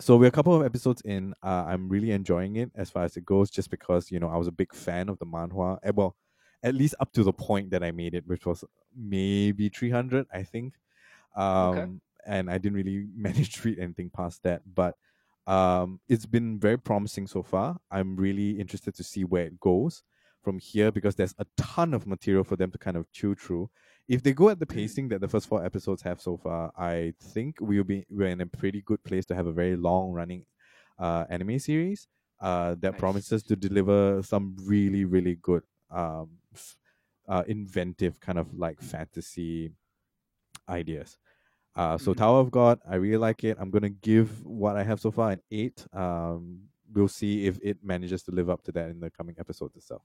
[0.00, 1.34] So we're a couple of episodes in.
[1.42, 4.36] Uh, I'm really enjoying it as far as it goes, just because you know I
[4.36, 5.78] was a big fan of the manhwa.
[5.82, 6.16] Eh, Well,
[6.62, 8.64] at least up to the point that I made it, which was
[8.94, 10.74] maybe 300, I think.
[11.36, 14.96] Um, and I didn't really manage to read anything past that, but
[15.46, 17.78] um, it's been very promising so far.
[17.90, 20.04] I'm really interested to see where it goes
[20.42, 23.70] from here because there's a ton of material for them to kind of chew through.
[24.08, 24.74] If they go at the Mm.
[24.74, 28.40] pacing that the first four episodes have so far, I think we'll be we're in
[28.40, 30.46] a pretty good place to have a very long running
[30.98, 32.08] uh, anime series
[32.40, 32.98] uh, that Nice.
[32.98, 36.38] promises to deliver some really really good um,
[37.28, 39.72] uh, inventive kind of like fantasy
[40.68, 41.18] ideas.
[41.76, 42.14] Uh, so Mhm.
[42.14, 43.58] Tower of God, I really like it.
[43.60, 45.86] I'm gonna give what I have so far an eight.
[45.94, 49.76] Um, we'll see if it manages to live up to that in the coming episodes
[49.76, 50.02] itself.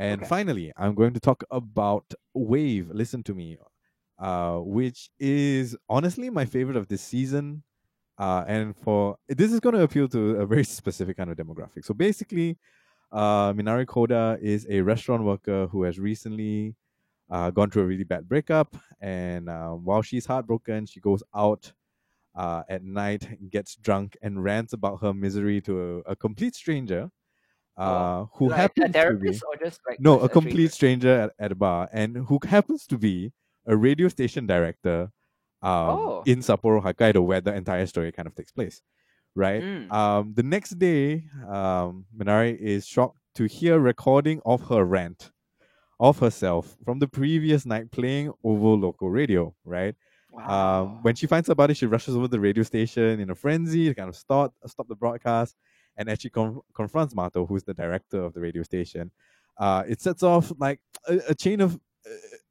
[0.00, 0.26] And Okay.
[0.26, 2.90] finally, I'm going to talk about Wave.
[2.90, 3.58] Listen to me,
[4.18, 7.64] uh, which is honestly my favorite of this season.
[8.18, 11.84] Uh, and for this is going to appeal to a very specific kind of demographic.
[11.84, 12.58] So basically,
[13.12, 16.76] uh, Minare Koda is a restaurant worker who has recently
[17.30, 18.76] uh, gone through a really bad breakup.
[19.00, 21.74] And uh, while she's heartbroken, she goes out
[22.34, 27.10] uh, at night, gets drunk, and rants about her misery to a, a complete stranger
[27.80, 31.08] uh, who Like a happens to be or just like no, a complete stranger?
[31.08, 33.32] stranger at, at a bar, and who happens to be
[33.66, 35.10] a radio station director
[35.62, 36.22] um, Oh.
[36.26, 38.82] in Sapporo, Hokkaido, where the entire story kind of takes place.
[39.36, 39.62] Right.
[39.62, 39.92] Mm.
[39.92, 45.30] Um, the next day, um, Minare is shocked to hear recording of her rant
[46.00, 49.54] of herself from the previous night playing over local radio.
[49.64, 49.94] Right.
[50.32, 50.82] Wow.
[50.82, 53.30] Um, when she finds out about it, she rushes over to the radio station in
[53.30, 55.54] a frenzy to kind of start stop the broadcast,
[56.00, 59.10] and actually con- confronts Mato, who's the director of the radio station,
[59.58, 61.78] uh, it sets off like a, a chain of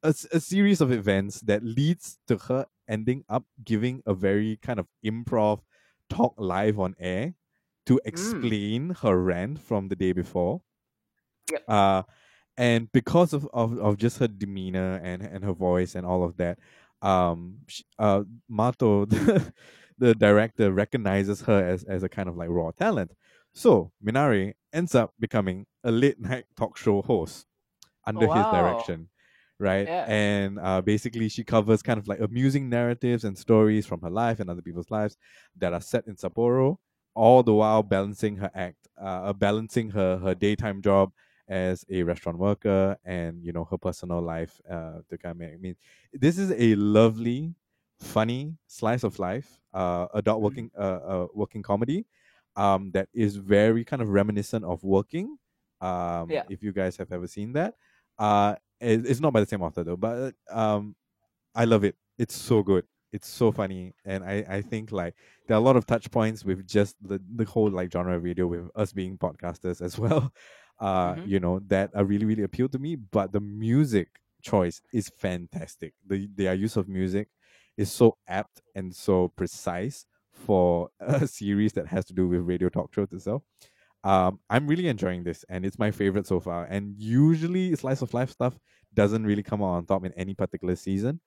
[0.04, 4.78] a, a, series of events that leads to her ending up giving a very kind
[4.78, 5.60] of improv
[6.08, 7.34] talk live on air
[7.86, 10.60] to explain her rant from the day before.
[11.50, 11.68] Yep.
[11.68, 12.02] Uh,
[12.56, 16.36] and because of, of, of just her demeanor and, and her voice and all of
[16.36, 16.58] that,
[17.02, 19.52] um, sh uh, Mato, the,
[19.98, 23.10] the director, recognizes her as, as a kind of like raw talent.
[23.52, 27.46] So Minare ends up becoming a late night talk show host
[28.06, 28.50] under his wow.
[28.52, 29.08] direction.
[29.58, 29.88] right?
[29.88, 30.04] Yeah.
[30.08, 34.40] And uh, basically, she covers kind of like amusing narratives and stories from her life
[34.40, 35.16] and other people's lives
[35.56, 36.78] that are set in Sapporo,
[37.14, 41.12] all the while balancing her act, uh, balancing her her daytime job
[41.48, 44.60] as a restaurant worker and you know her personal life.
[44.70, 45.76] Uh, to kind of make, I mean,
[46.12, 47.54] this is a lovely,
[48.00, 50.42] funny slice of life, uh, adult Mhm.
[50.42, 50.80] working, uh,
[51.12, 52.06] uh, working comedy,
[52.60, 55.26] um, that is very kind of reminiscent of working.
[55.80, 56.44] Um, Yeah.
[56.54, 57.74] if you guys have ever seen that,
[58.18, 60.94] uh, it, it's not by the same author though, but um,
[61.54, 61.96] I love it.
[62.18, 62.84] It's so good.
[63.12, 65.14] It's so funny, and I I think like
[65.46, 68.22] there are a lot of touch points with just the the whole like genre of
[68.22, 70.32] radio with us being podcasters as well.
[70.78, 71.26] Uh, Mhm.
[71.32, 72.94] you know that are really really appeal to me.
[72.96, 74.08] But the music
[74.42, 75.92] choice is fantastic.
[76.06, 77.28] The their use of music
[77.76, 80.06] is so apt and so precise
[80.40, 83.42] for a series that has to do with radio talk shows itself.
[84.02, 86.64] Um, I'm really enjoying this, and it's my favorite so far.
[86.64, 88.58] And usually, slice of life stuff
[88.94, 91.20] doesn't really come out on top in any particular season.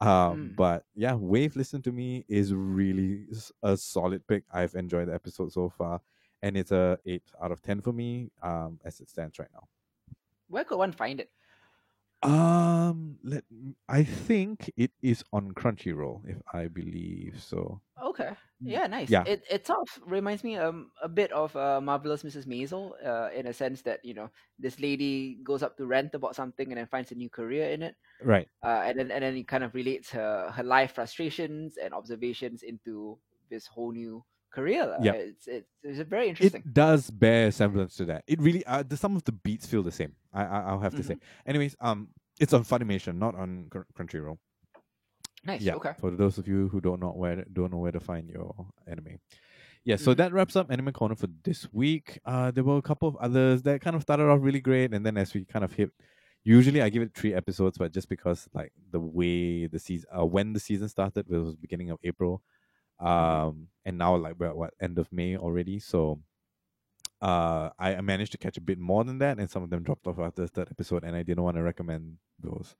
[0.00, 0.56] Um, Mm.
[0.56, 3.26] but yeah, Wave Listen to Me is really
[3.62, 4.44] a solid pick.
[4.50, 6.00] I've enjoyed the episode so far,
[6.42, 8.30] and it's a eight out of ten for me.
[8.42, 9.68] Um, as it stands right now.
[10.48, 11.30] Where could one find it?
[12.22, 13.44] Um, let
[13.88, 17.80] I think it is on Crunchyroll, if I believe so.
[18.02, 18.32] Okay.
[18.64, 19.10] Yeah, nice.
[19.10, 19.24] Yeah.
[19.24, 22.46] It it sort of reminds me um a bit of uh, marvelous Mrs.
[22.46, 26.36] Maisel, uh, in a sense that you know this lady goes up to rant about
[26.36, 28.48] something and then finds a new career in it, Right.
[28.64, 32.62] uh, and then and then it kind of relates her her life frustrations and observations
[32.62, 33.18] into
[33.50, 34.24] this whole new
[34.56, 34.98] lah.
[35.02, 35.12] Yeah.
[35.12, 36.62] It's it's it's very interesting.
[36.66, 38.24] It does bear semblance to that.
[38.26, 40.14] It really, uh, the, some of the beats feel the same.
[40.32, 41.16] I, I I'll have to say.
[41.46, 42.08] Anyways, um,
[42.40, 44.38] it's on Funimation, not on Crunchyroll.
[45.44, 45.60] nice.
[45.62, 45.74] Yeah.
[45.74, 45.92] Okay.
[45.98, 48.54] For those of you who don't know where don't know where to find your
[48.86, 49.18] anime.
[49.84, 50.16] Yeah, so Mhm.
[50.18, 52.18] that wraps up Anime Corner for this week.
[52.26, 55.06] Uh, there were a couple of others that kind of started off really great, and
[55.06, 55.90] then as we kind of hit,
[56.44, 60.26] usually I give it three episodes, but just because like the way the season, uh,
[60.26, 62.42] when the season started, it was beginning of April,
[63.00, 66.20] um, and now like we're at what end of May already, so.
[67.22, 69.82] Uh, I I managed to catch a bit more than that, and some of them
[69.82, 72.74] dropped off after the third episode, and I didn't want to recommend those.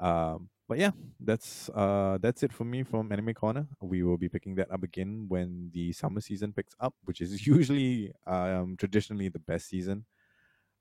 [0.00, 3.66] Um, but yeah, that's uh that's it for me from Anime Corner.
[3.80, 7.46] We will be picking that up again when the summer season picks up, which is
[7.46, 10.06] usually um traditionally the best season.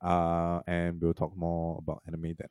[0.02, 2.50] Uh, and we'll talk more about anime then.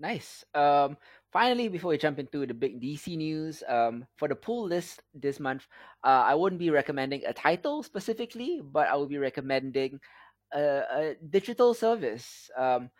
[0.00, 0.44] Nice.
[0.54, 0.96] Um,
[1.30, 5.38] finally, before we jump into the big DC news, um, for the pull list this
[5.38, 5.66] month,
[6.02, 10.00] uh, I wouldn't be recommending a title specifically, but I will be recommending
[10.54, 12.50] a, a digital service.
[12.56, 12.90] Um,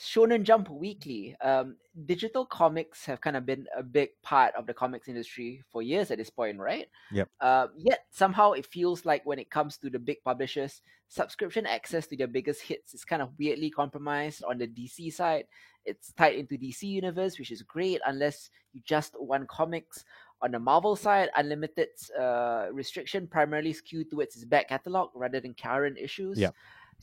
[0.00, 1.36] Shonen Jump Weekly.
[1.40, 5.82] Um, digital comics have kind of been a big part of the comics industry for
[5.82, 6.88] years at this point, right?
[7.12, 7.28] Yep.
[7.40, 12.06] Uh, yet somehow it feels like when it comes to the big publishers, subscription access
[12.06, 15.44] to their biggest hits is kind of weirdly compromised on the DC side.
[15.84, 20.04] It's tied into DC Universe, which is great unless you just want comics.
[20.42, 25.54] On the Marvel side, Unlimited's uh, restriction primarily skewed towards its back catalog rather than
[25.54, 26.38] current issues.
[26.38, 26.50] Yeah.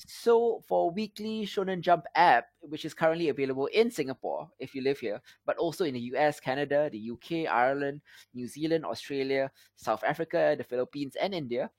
[0.05, 4.99] So for weekly Shonen Jump app, which is currently available in Singapore if you live
[4.99, 8.01] here, but also in the US, Canada, the UK, Ireland,
[8.33, 11.71] New Zealand, Australia, South Africa, the Philippines, and India,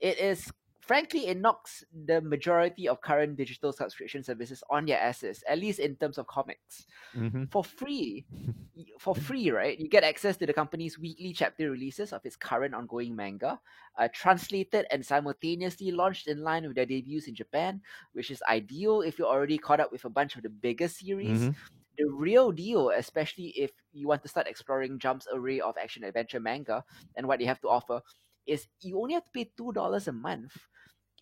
[0.00, 0.50] it is
[0.88, 5.78] frankly it knocks the majority of current digital subscription services on their asses, at least
[5.78, 6.86] in terms of comics.
[7.14, 7.44] Mm-hmm.
[7.52, 8.24] For free,
[8.98, 9.78] for free, right?
[9.78, 13.60] You get access to the company's weekly chapter releases of its current ongoing manga,
[13.98, 17.82] uh, translated and simultaneously launched in line with their debuts in Japan,
[18.12, 21.40] which is ideal if you're already caught up with a bunch of the bigger series.
[21.40, 21.50] Mm-hmm.
[21.98, 26.40] The real deal, especially if you want to start exploring Jump's array of action adventure
[26.40, 26.84] manga
[27.16, 28.00] and what they have to offer,
[28.48, 30.56] is you only have to pay two dollars a month.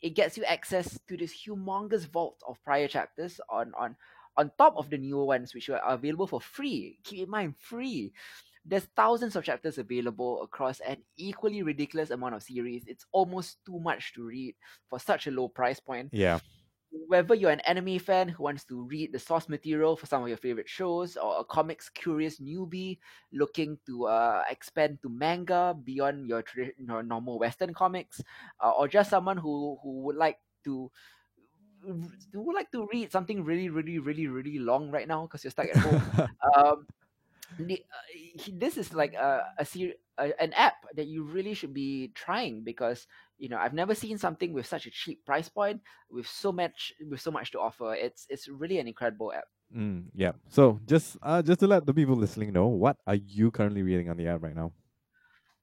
[0.06, 3.96] It gets you access to this humongous vault of prior chapters on on
[4.36, 6.98] on top of the newer ones, which are available for free.
[7.02, 8.12] Keep in mind, free.
[8.64, 12.84] There's thousands of chapters available across an equally ridiculous amount of series.
[12.86, 14.54] It's almost too much to read
[14.88, 16.38] for such a low price point Yeah.
[17.06, 20.28] Whether you're an anime fan who wants to read the source material for some of
[20.28, 22.98] your favorite shows, or a comics curious newbie
[23.32, 28.20] looking to uh, expand to manga beyond your, tradi- your normal Western comics,
[28.62, 30.90] uh, or just someone who, who would like to
[31.82, 35.50] who would like to read something really, really, really, really long right now because you're
[35.50, 36.02] stuck at home.
[36.56, 36.86] um,
[37.58, 41.74] the, uh, this is like a, a, ser- a an app that you really should
[41.74, 43.06] be trying because
[43.38, 46.92] you know I've never seen something with such a cheap price point with so much
[47.10, 47.94] with so much to offer.
[47.94, 49.46] It's it's really an incredible app.
[49.74, 50.32] mm, yeah.
[50.48, 54.08] So just uh just to let the people listening know, what are you currently reading
[54.10, 54.72] on the app right now?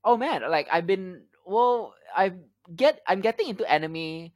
[0.04, 2.34] Oh man, like I've been well, I
[2.76, 4.32] get I'm getting into anime.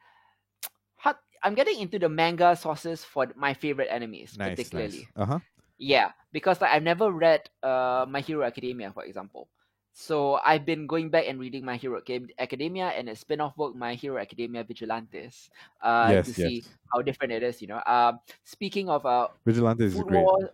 [1.43, 4.73] I'm getting into the manga sources for my favorite enemies, Nice, particularly.
[4.73, 5.07] nice.
[5.15, 5.39] Uh huh.
[5.77, 9.49] Yeah, because like I've never read uh My Hero Academia, for example.
[9.97, 11.97] So I've been going back and reading My Hero
[12.37, 15.49] Academia and a spin-off book, My Hero Academia Vigilantes,
[15.81, 17.61] uh, to Yes, see how different it is.
[17.65, 20.29] You know, um, speaking of uh, Vigilante is great.
[20.29, 20.49] Wars,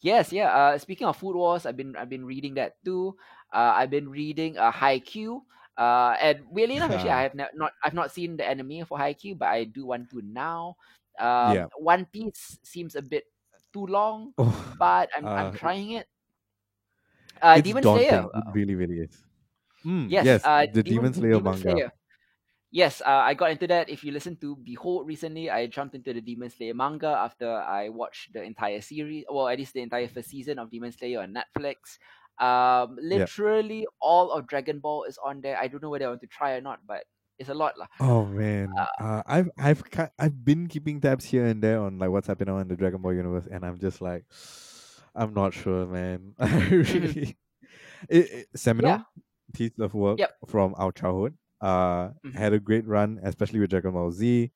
[0.00, 0.50] yes, yeah.
[0.54, 3.16] Uh, speaking of Food Wars, I've been I've been reading that too.
[3.52, 5.42] Uh, I've been reading uh, Haikyuu.
[5.78, 8.98] Uh, and weirdly enough, actually, I have ne- not I've not seen the anime for
[8.98, 10.76] Haikyuu, but I do want to now.
[11.18, 11.68] Um, Yeah.
[11.78, 13.24] One Piece seems a bit
[13.72, 16.08] too long, Oh, but I'm I'm uh, trying it.
[17.42, 18.08] Uh, it's Demon daunting.
[18.08, 18.26] Slayer.
[18.34, 19.22] It really, really is.
[19.84, 21.60] Mm, Yes, yes, uh, the Demon Slayer Demon manga.
[21.62, 21.92] Slayer.
[22.72, 23.88] Yes, uh, I got into that.
[23.88, 27.88] If you listen to Behold recently, I jumped into the Demon Slayer manga after I
[27.88, 31.32] watched the entire series, well, at least the entire first season of Demon Slayer on
[31.32, 31.96] Netflix.
[32.38, 33.24] Um, Yeah.
[33.24, 35.56] literally all of Dragon Ball is on there.
[35.56, 37.04] I don't know whether I want to try or not, but
[37.38, 37.86] it's a lot, lah.
[38.00, 42.10] Oh man, uh, I've I've ki- I've been keeping tabs here and there on like
[42.10, 44.24] what's happening on the Dragon Ball universe, and I'm just like,
[45.16, 46.34] I'm not sure, man.
[46.70, 47.36] Really,
[48.08, 49.02] it, it, seminal Yeah.
[49.54, 50.36] piece of work Yep.
[50.46, 51.34] from our childhood.
[51.60, 52.34] Uh, Mhm.
[52.34, 54.52] had a great run, especially with Dragon Ball Z.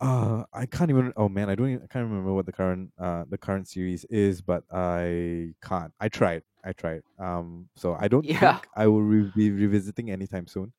[0.00, 1.12] Uh, I can't even.
[1.16, 1.70] Oh man, I don't.
[1.70, 5.92] Even, I can't remember what the current uh the current series is, but I can't.
[6.00, 6.42] I tried.
[6.64, 7.02] I tried.
[7.18, 8.58] Um, so I don't Yeah.
[8.58, 10.72] think I will re- be revisiting anytime soon.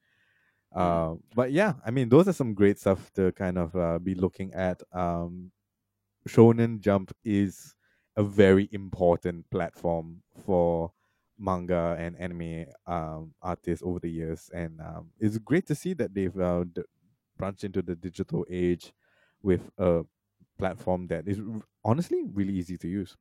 [0.75, 1.15] Mhm.
[1.15, 4.13] Uh, but yeah, I mean, those are some great stuff to kind of uh, be
[4.13, 4.83] looking at.
[4.91, 5.51] Um,
[6.27, 7.76] Shonen Jump is
[8.17, 10.93] a very important platform for
[11.39, 16.13] manga and anime um, artists over the years, and um, it's great to see that
[16.15, 16.83] they've uh, d-
[17.37, 18.93] branched into the digital age
[19.43, 20.03] with a
[20.59, 23.17] platform that is r- honestly really easy to use.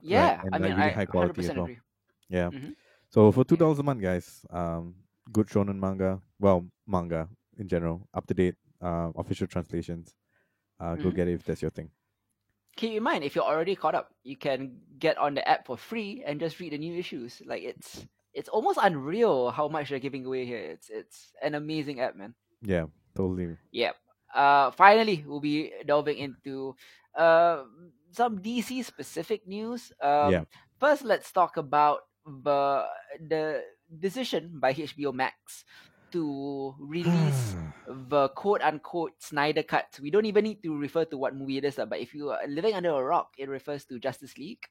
[0.00, 1.70] Yeah, and, I like, mean, really I high quality as 100% well.
[1.70, 1.80] agree.
[2.28, 2.52] Yeah.
[2.52, 2.76] Mhm.
[3.10, 4.96] So for two dollars a month, guys, um,
[5.32, 7.28] good shonen manga, well, manga
[7.58, 10.14] in general, up to date, uh, official translations.
[10.80, 11.12] Uh, go Mhm.
[11.12, 11.90] get it if that's your thing.
[12.78, 15.74] Keep in mind, if you're already caught up, you can get on the app for
[15.76, 17.42] free and just read the new issues.
[17.42, 20.62] Like it's it's almost unreal how much they're giving away here.
[20.78, 22.38] It's it's an amazing app, man.
[22.62, 22.86] Yeah,
[23.18, 23.58] totally.
[23.74, 23.96] Yep.
[24.30, 26.78] Uh, finally, we'll be delving into
[27.18, 27.66] uh,
[28.14, 29.90] some DC specific news.
[29.98, 30.44] Um, Yeah.
[30.78, 32.86] First, let's talk about the
[33.18, 35.64] the decision by HBO Max
[36.12, 37.56] to release
[37.86, 39.98] the quote unquote Snyder Cut.
[40.00, 42.40] We don't even need to refer to what movie it is, but if you are
[42.46, 44.64] living under a rock, it refers to Justice League.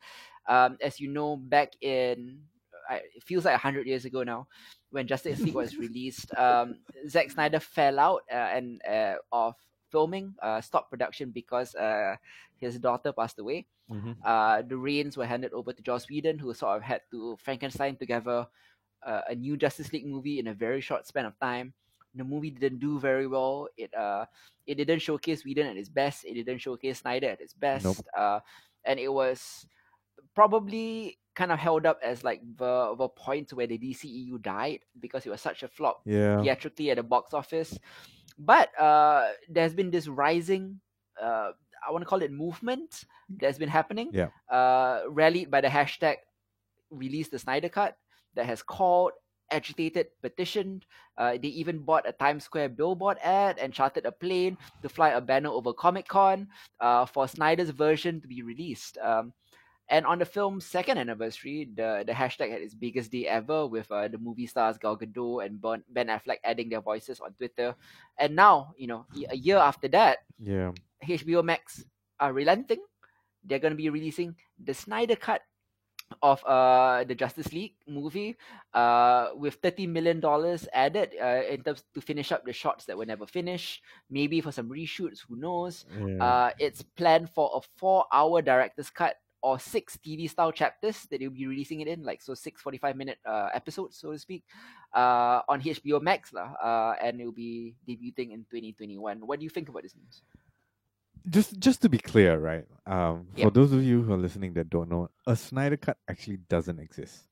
[0.47, 2.39] Um, as you know, back in
[2.89, 4.47] it feels like hundred years ago now,
[4.91, 9.55] when Justice League was released, um, Zack Snyder fell out uh, and uh, of
[9.91, 12.15] filming, uh, stopped production because uh,
[12.57, 13.65] his daughter passed away.
[13.91, 14.15] Mhm.
[14.23, 17.95] Uh, the reins were handed over to Joss Whedon, who sort of had to Frankenstein
[17.95, 18.47] together
[19.05, 21.73] uh, a new Justice League movie in a very short span of time.
[22.15, 23.67] The movie didn't do very well.
[23.77, 24.25] It uh,
[24.65, 26.25] it didn't showcase Whedon at his best.
[26.25, 28.01] It didn't showcase Snyder at his best.
[28.17, 28.39] Uh,
[28.85, 29.67] and it was
[30.33, 35.25] probably kind of held up as like the the point where the DCEU died because
[35.25, 36.41] it was such a flop Yeah.
[36.41, 37.77] theatrically at the box office.
[38.39, 40.79] But uh, there's been this rising,
[41.21, 41.51] uh,
[41.87, 44.29] I want to call it movement that's been happening, Yeah.
[44.49, 46.17] uh, rallied by the hashtag
[46.89, 47.97] release the Snyder Cut
[48.37, 49.11] that has called,
[49.51, 50.85] agitated, petitioned.
[51.17, 55.09] Uh, they even bought a Times Square billboard ad and chartered a plane to fly
[55.09, 56.47] a banner over Comic Con
[56.79, 58.97] uh, for Snyder's version to be released.
[59.01, 59.33] Um,
[59.89, 63.89] and on the film's second anniversary, the, the hashtag had its biggest day ever with
[63.89, 67.73] uh, the movie stars Gal Gadot and Ben, ben Affleck adding their voices on Twitter.
[68.19, 70.71] And now, you know, a year after that, Yeah.
[71.07, 71.85] HBO Max
[72.19, 72.83] are relenting.
[73.45, 75.41] They're going to be releasing the Snyder Cut
[76.21, 78.35] of uh the Justice League movie
[78.73, 82.97] uh with 30 million dollars added uh, in terms to finish up the shots that
[82.97, 83.81] were never finished.
[84.09, 85.85] Maybe for some reshoots who knows?
[85.91, 86.23] Yeah.
[86.23, 91.19] uh it's planned for a 4 hour director's cut or six TV style chapters that
[91.19, 94.43] they'll be releasing it in like so six 45 minute uh episodes so to speak
[94.95, 99.49] uh on HBO Max lah, uh and it'll be debuting in 2021 what do you
[99.51, 100.23] think about this news
[101.29, 102.65] just just to be clear, right?
[102.85, 106.37] Um, for those of you who are listening that don't know, a Snyder Cut actually
[106.37, 107.27] doesn't exist,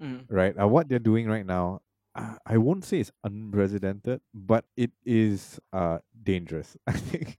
[0.00, 0.28] Mhm.
[0.28, 0.54] right?
[0.58, 1.82] Uh, what they're doing right now,
[2.14, 6.76] uh, I won't say it's unprecedented, but it is uh dangerous.
[6.86, 7.38] I think.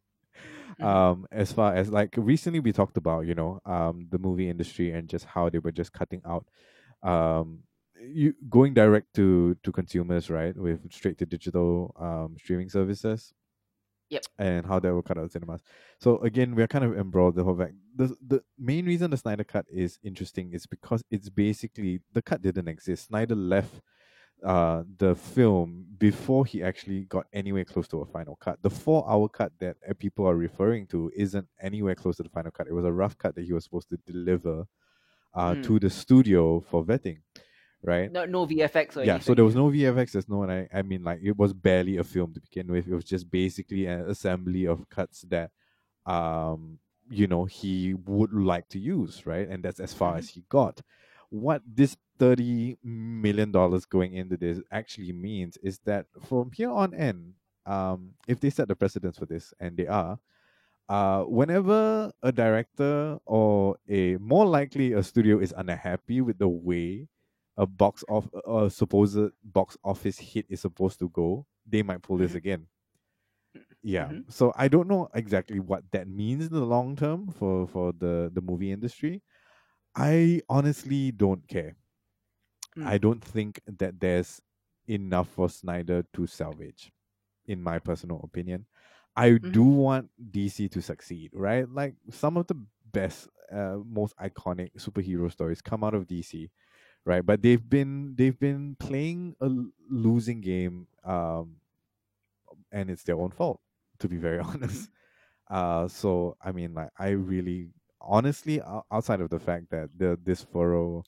[0.80, 0.86] Mhm.
[0.86, 4.92] Um, as far as like recently we talked about, you know, um, the movie industry
[4.92, 6.48] and just how they were just cutting out,
[7.04, 7.64] um,
[8.00, 13.34] you going direct to to consumers, right, with straight to digital um streaming services
[14.12, 14.24] Yep.
[14.38, 15.62] and how that will cut out cinemas.
[16.00, 17.74] So again, we're kind of embroiled the whole fact.
[17.96, 22.42] The the main reason the Snyder cut is interesting is because it's basically the cut
[22.42, 23.08] didn't exist.
[23.08, 23.82] Snyder left
[24.44, 28.58] uh, the film before he actually got anywhere close to a final cut.
[28.62, 32.30] The four hour cut that uh, people are referring to isn't anywhere close to the
[32.30, 32.68] final cut.
[32.68, 34.66] It was a rough cut that he was supposed to deliver
[35.34, 35.62] uh, Hmm.
[35.62, 37.20] to the studio for vetting,
[37.84, 38.12] right?
[38.12, 39.22] No, no VFX or yeah, anything.
[39.22, 40.12] so there was no VFX.
[40.12, 42.88] There's no, I, I mean, like it was barely a film to begin with.
[42.88, 45.52] It was just basically an assembly of cuts that,
[46.06, 46.80] um,
[47.10, 49.48] you know, he would like to use, right?
[49.48, 50.20] And that's as far Mhm.
[50.20, 50.82] as he got.
[51.30, 56.94] What this thirty million dollars going into this actually means is that from here on
[56.94, 57.34] in,
[57.66, 60.20] um, if they set the precedence for this, and they are,
[60.90, 67.08] uh, whenever a director or a more likely a studio is unhappy with the way
[67.58, 72.18] a box of a supposed box office hit is supposed to go, they might pull
[72.18, 72.36] this Mhm.
[72.36, 72.68] again.
[73.82, 74.14] Yeah.
[74.14, 74.32] Mhm.
[74.32, 78.32] So I don't know exactly what that means in the long term for for the
[78.34, 79.24] the movie industry.
[79.96, 81.78] I honestly don't care.
[82.78, 82.84] Mm.
[82.88, 84.42] I don't think that there's
[84.88, 86.92] enough for Snyder to salvage,
[87.46, 88.68] in my personal opinion.
[89.16, 91.70] I do want DC to succeed, right?
[91.70, 92.56] Like some of the
[92.92, 96.52] best, uh, most iconic superhero stories come out of DC,
[97.06, 97.26] right?
[97.26, 99.50] But they've been they've been playing a
[99.90, 101.62] losing game, um,
[102.72, 103.62] and it's their own fault,
[104.00, 104.90] to be very honest.
[105.50, 107.70] Uh, so I mean, like I really,
[108.02, 108.62] honestly,
[108.92, 111.04] outside of the fact that the this furrow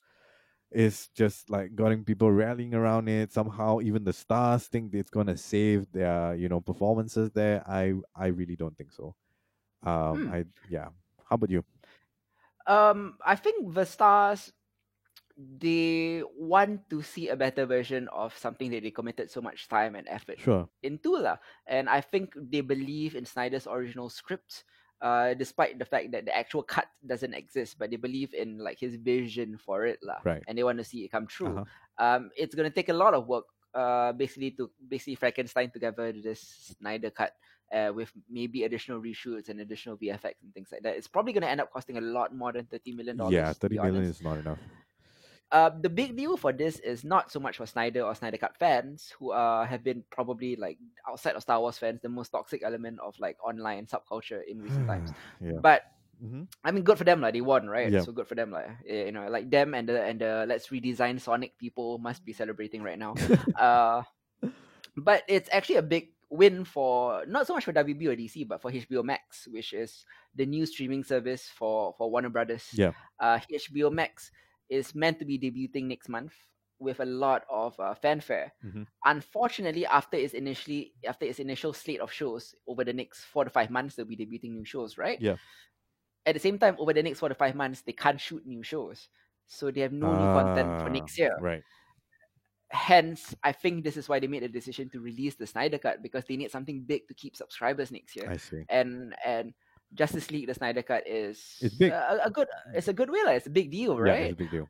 [0.70, 3.32] is just like getting people rallying around it.
[3.32, 7.64] Somehow, even the stars think it's gonna save their you know performances there.
[7.68, 9.16] I I really don't think so.
[9.82, 10.28] Um, Hmm.
[10.28, 10.90] I yeah.
[11.28, 11.64] How about you?
[12.66, 14.52] Um, I think the stars
[15.36, 19.94] they want to see a better version of something that they committed so much time
[19.94, 20.68] and effort Sure.
[20.82, 21.38] into lah.
[21.66, 24.62] And I think they believe in Snyder's original script,
[25.02, 28.78] uh, despite the fact that the actual cut doesn't exist, but they believe in like
[28.78, 30.22] his vision for it lah.
[30.24, 30.42] Right.
[30.46, 31.58] And they want to see it come true.
[31.58, 31.66] Uh-huh.
[31.98, 36.74] Um, it's gonna take a lot of work, uh, basically to basically Frankenstein together this
[36.78, 37.34] Snyder cut.
[37.72, 41.42] Uh, with maybe additional reshoots and additional VFX and things like that, it's probably going
[41.42, 43.32] to end up costing a lot more than thirty million dollars.
[43.32, 44.20] Yeah, to thirty honest.
[44.20, 44.60] is not enough.
[45.54, 48.58] Uh, the big deal for this is not so much for Snyder or Snyder Cut
[48.58, 50.78] fans, who uh, have been probably like
[51.08, 54.88] outside of Star Wars fans, the most toxic element of like online subculture in recent
[54.88, 55.12] times.
[55.40, 55.62] yeah.
[55.62, 55.82] But
[56.18, 57.86] hmm I mean, good for them, like they won, right?
[57.86, 58.02] Yeah.
[58.02, 61.20] So good for them, like you know, like them and the and the let's redesign
[61.20, 63.14] Sonic people must be celebrating right now.
[63.54, 64.02] uh,
[64.96, 68.60] but it's actually a big win for not so much for WB or DC, but
[68.60, 70.04] for HBO Max, which is
[70.34, 72.66] the new streaming service for for Warner Brothers.
[72.74, 72.90] Yeah.
[73.20, 74.32] Uh, HBO Max
[74.68, 76.34] is meant to be debuting next month
[76.78, 78.52] with a lot of uh, fanfare.
[78.62, 78.84] Mhm.
[79.04, 83.50] Unfortunately, after its initially after its initial slate of shows over the next four to
[83.50, 85.20] five months, they'll be debuting new shows, right?
[85.20, 85.36] Yeah.
[86.26, 88.62] At the same time, over the next four to five months, they can't shoot new
[88.62, 89.08] shows,
[89.46, 91.64] so they have no new content for Ah, next year Right.
[92.70, 96.02] hence i think this is why they made the decision to release the snyder cut
[96.02, 98.66] because they need something big to keep subscribers next year I see.
[98.68, 99.54] and and
[99.94, 101.92] justice league the snyder cut is It's big.
[101.92, 104.42] a, a good it's a good like, it's a big deal Yeah, right it's a
[104.44, 104.68] big deal.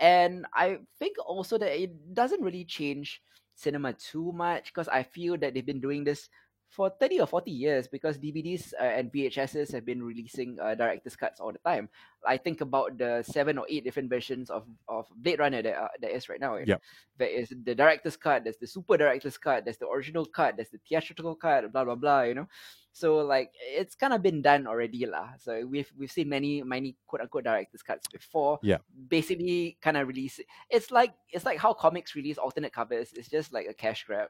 [0.00, 3.22] and i think also that it doesn't really change
[3.54, 6.28] cinema too much because i feel that they've been doing this
[6.72, 11.14] for 30 or 40 years because DVDs uh, and VHSs have been releasing uh, director's
[11.14, 11.90] cuts all the time.
[12.26, 15.88] I think about the seven or eight different versions of, of Blade Runner that, uh,
[16.00, 16.56] that is right now.
[16.56, 16.80] Yep.
[17.18, 20.70] There is the director's cut, there's the super director's cut, there's the original cut, there's
[20.70, 22.48] the theatrical cut, blah blah blah, you know.
[22.92, 25.30] So like it's kind of been done already lah.
[25.38, 28.60] So we've we've seen many many quote unquote director's cuts before.
[28.62, 28.78] Yeah.
[29.08, 30.40] Basically kind of release
[30.70, 33.12] it's like it's like how comics release alternate covers.
[33.14, 34.28] It's just like a cash grab.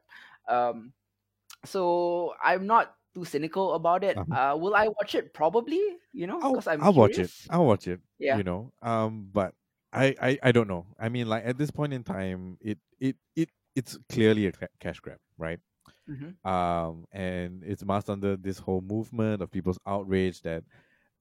[0.49, 0.93] Um
[1.65, 4.17] so I'm not too cynical about it.
[4.17, 4.55] Uh-huh.
[4.55, 5.35] Uh, will I watch it?
[5.35, 5.81] Probably,
[6.13, 7.31] you know, I'll, because I'm I'll watch it.
[7.51, 8.01] I'll watch it.
[8.19, 8.37] Yeah.
[8.37, 8.73] You know.
[8.83, 9.55] Um, but
[9.93, 10.87] I, I, I don't know.
[10.99, 15.01] I mean, like at this point in time, it, it, it, it's clearly a cash
[15.01, 15.61] grab, right?
[16.11, 16.35] Mhm.
[16.45, 20.65] um, and it's masked under this whole movement of people's outrage that,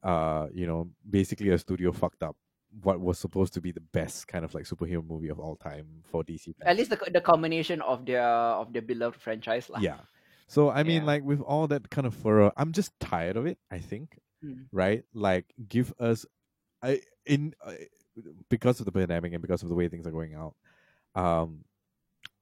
[0.02, 2.36] uh, you know, basically a studio fucked up
[2.82, 5.86] what was supposed to be the best kind of like superhero movie of all time
[6.06, 6.54] for DC.
[6.62, 9.80] At least the the combination of their of their beloved franchise, lah.
[9.80, 10.00] yeah.
[10.52, 11.08] So I mean, Yeah.
[11.14, 13.58] like with all that kind of furrow, I'm just tired of it.
[13.72, 14.66] I think, Mm.
[14.74, 15.04] right?
[15.14, 16.26] Like, give us,
[16.84, 17.74] I in uh,
[18.50, 20.56] because of the pandemic and because of the way things are going out,
[21.16, 21.64] um,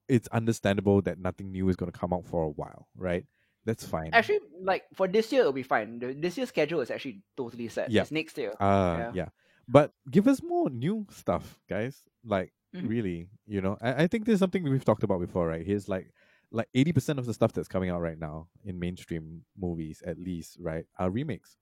[0.08, 3.26] it's understandable that nothing new is going to come out for a while, right?
[3.66, 4.10] That's fine.
[4.14, 4.40] Actually,
[4.72, 6.00] like for this year, it'll be fine.
[6.00, 7.92] The, this year's schedule is actually totally set.
[7.92, 8.02] Yeah.
[8.02, 8.54] It's next year.
[8.60, 9.12] Uh Yeah.
[9.14, 9.30] yeah.
[9.68, 12.02] But give us more new stuff, guys.
[12.26, 12.90] Like Mhm.
[12.90, 13.78] really, you know.
[13.82, 15.66] I, I think there's something we've talked about before, right?
[15.66, 16.10] Here's like
[16.52, 20.18] like eighty percent of the stuff that's coming out right now in mainstream movies, at
[20.18, 21.58] least, right, are remakes.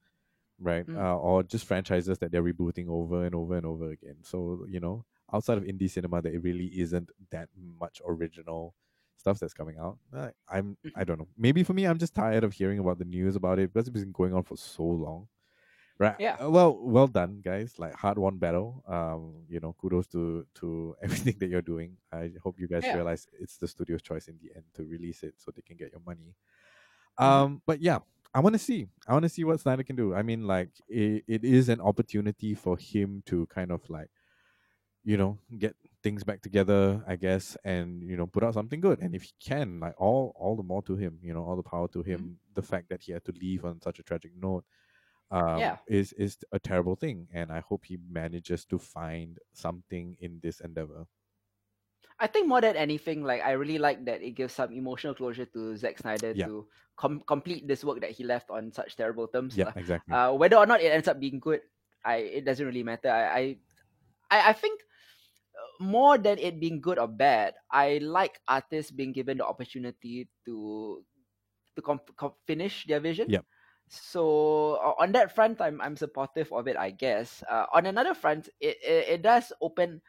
[0.60, 0.88] Right?
[0.88, 0.98] Mm.
[0.98, 4.16] Uh, or just franchises that they're rebooting over and over and over again.
[4.24, 7.50] So, you know, outside of indie cinema, there really isn't that
[7.80, 8.74] much original
[9.18, 10.00] stuff that's coming out.
[10.12, 10.76] Uh, I'm.
[10.96, 11.28] I don't know.
[11.38, 14.00] Maybe for me, I'm just tired of hearing about the news about it because it's
[14.00, 15.28] been going on for so long.
[16.00, 16.16] Right.
[16.20, 16.36] Yeah.
[16.40, 17.80] Uh, Well, well done, guys.
[17.80, 18.84] Like hard won battle.
[18.88, 21.98] Um, you know, kudos to to everything that you're doing.
[22.12, 22.96] I hope you guys Yeah.
[22.96, 25.92] realize it's the studio's choice in the end to release it so they can get
[25.92, 26.36] your money.
[27.20, 27.24] Mhm.
[27.26, 28.00] Um, but yeah,
[28.34, 28.88] I want to see.
[29.08, 30.14] I want to see what Snyder can do.
[30.14, 34.12] I mean, like it, it is an opportunity for him to kind of like,
[35.04, 39.00] you know, get things back together, I guess, and you know, put out something good.
[39.00, 41.20] And if he can, like all all the more to him.
[41.24, 42.40] You know, all the power to him.
[42.54, 44.66] The fact that he had to leave on such a tragic note,
[45.32, 45.78] um, Yeah.
[45.88, 47.28] is is a terrible thing.
[47.34, 51.08] And I hope he manages to find something in this endeavor.
[52.20, 55.46] I think more than anything, like I really like that it gives some emotional closure
[55.54, 56.50] to Zack Snyder Yeah.
[56.50, 56.66] to
[56.98, 59.54] com- complete this work that he left on such terrible terms.
[59.54, 59.78] Yeah, lah.
[59.78, 60.10] exactly.
[60.14, 61.62] Uh, whether or not it ends up being good,
[62.02, 63.12] I it doesn't really matter.
[63.14, 63.62] I
[64.34, 64.82] I, I, think
[65.54, 70.28] uh, more than it being good or bad, I like artists being given the opportunity
[70.50, 71.06] to
[71.78, 73.30] to com- com- finish their vision.
[73.30, 73.46] Yep.
[73.90, 76.76] So on that front, I'm I'm supportive of it.
[76.78, 77.44] I guess.
[77.50, 80.02] Uh, on another front, it, it it does open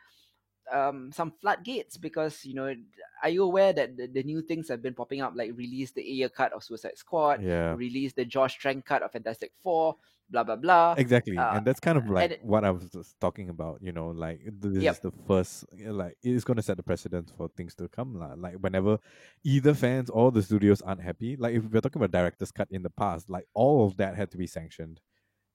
[0.72, 2.74] um some floodgates because you know
[3.22, 6.02] are you aware that the, the new things have been popping up like release the
[6.02, 7.74] Ayer cut of Suicide Squad, yeah.
[7.74, 9.96] release the Josh Trank cut of Fantastic Four,
[10.30, 10.94] blah blah blah.
[10.98, 13.80] Exactly, uh, and that's kind of like it- what I was just talking about.
[13.82, 14.94] You know, like this Yep.
[14.94, 18.14] is the first, uh, like it's going to set the precedent for things to come.
[18.18, 18.34] lah.
[18.36, 18.98] Like whenever
[19.44, 22.82] either fans or the studios aren't happy, like if we're talking about director's cut in
[22.82, 25.00] the past, like all of that had to be sanctioned.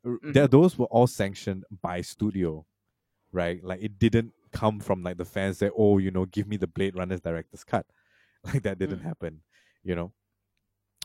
[0.05, 2.65] R- There, those were all sanctioned by studio,
[3.31, 3.63] right?
[3.63, 6.67] Like it didn't come from like the fans say, "Oh, you know, give me the
[6.67, 7.85] Blade Runner's director's cut."
[8.53, 9.03] Like that didn't Mm.
[9.03, 9.41] happen,
[9.83, 10.11] you know.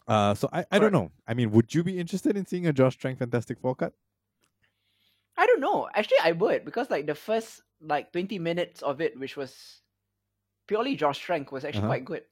[0.08, 1.10] Uh, so I, I don't know.
[1.26, 3.92] I mean, would you be interested in seeing a Josh Trank Fantastic Four cut?
[5.36, 5.88] I don't know.
[5.94, 9.82] Actually, I would because like the first like twenty minutes of it, which was
[10.66, 11.88] purely Josh Trank, was actually Uh-huh.
[11.88, 12.24] quite good.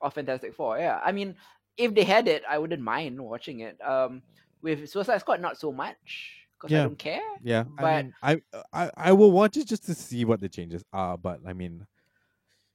[0.00, 1.00] Of Fantastic Four, yeah.
[1.04, 1.34] I mean,
[1.76, 3.80] if they had it, I wouldn't mind watching it.
[3.82, 4.22] Um,
[4.62, 6.82] with Suicide Squad, not so much because I Yeah.
[6.84, 7.20] don't care.
[7.42, 10.48] Yeah, I But- mean, I, I I will watch it just to see what the
[10.48, 11.16] changes are.
[11.18, 11.86] But I mean,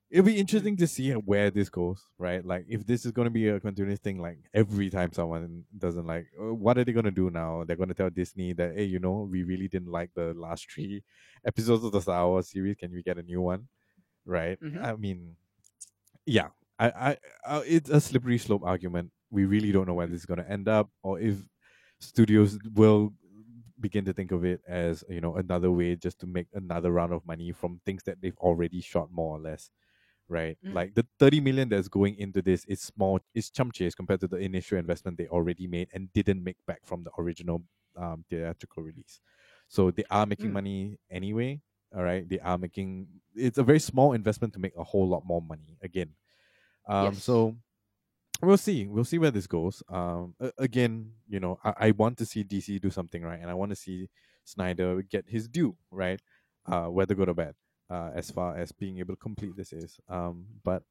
[0.10, 2.44] it'll be interesting to see where this goes, right?
[2.46, 6.06] Like, if this is going to be a continuous thing, like every time someone doesn't
[6.08, 7.64] like, uh, what are they going to do now?
[7.64, 10.72] They're going to tell Disney that, hey, you know, we really didn't like the last
[10.72, 11.04] three
[11.46, 12.76] episodes of the Star Wars series.
[12.78, 13.68] Can we get a new one?
[14.26, 14.60] Right?
[14.62, 14.84] Mhm.
[14.84, 15.36] I mean,
[16.26, 16.50] yeah,
[16.80, 19.12] I, I, I, it's a slippery slope argument.
[19.32, 21.38] We really don't know where this is going to end up, or if
[22.00, 23.14] studios will
[23.80, 27.14] begin to think of it as you know another way just to make another round
[27.14, 29.72] of money from things that they've already shot more or less
[30.28, 30.80] right Mm.
[30.80, 34.28] like the 30 million that's going into this is small it's chump change compared to
[34.28, 37.64] the initial investment they already made and didn't make back from the original
[37.98, 39.20] um, theatrical release
[39.68, 40.54] so they are making Mm.
[40.54, 41.60] money anyway
[41.96, 45.26] all right they are making it's a very small investment to make a whole lot
[45.26, 46.14] more money again
[46.88, 47.20] um Yes.
[47.20, 47.56] so
[48.42, 48.88] we'll see.
[48.88, 49.84] We'll see where this goes.
[49.90, 53.40] Um again you know I, I want to see dc do something right?
[53.40, 54.10] And i want to see
[54.44, 56.20] snyder get his due right?
[56.66, 57.56] Uh whether good or bad
[57.90, 60.00] uh as far as being able to complete this is.
[60.08, 60.84] Um but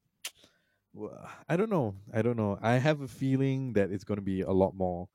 [1.47, 1.95] i don't know.
[2.13, 2.57] I don't know.
[2.61, 5.07] I have a feeling that it's going to be a lot more.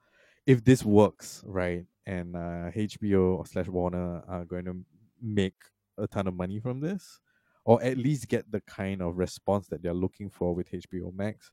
[0.47, 4.85] If this works right and uh hbo slash warner are going to
[5.23, 5.55] make
[5.97, 7.21] a ton of money from this
[7.65, 11.51] or at least get the kind of response that they're looking for with hbo max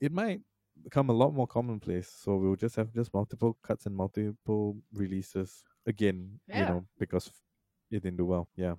[0.00, 0.42] it might
[0.82, 2.08] become a lot more commonplace.
[2.08, 7.30] So we'll just have just multiple cuts and multiple releases again, you know, because
[7.90, 8.48] it didn't do well.
[8.56, 8.76] Yeah.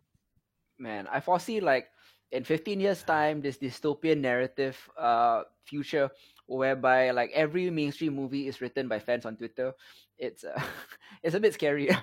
[0.77, 1.89] man i foresee like
[2.31, 6.10] in 15 years time this dystopian narrative uh future
[6.45, 9.73] whereby like every mainstream movie is written by fans on twitter
[10.18, 10.61] it's uh,
[11.23, 11.89] it's a bit scary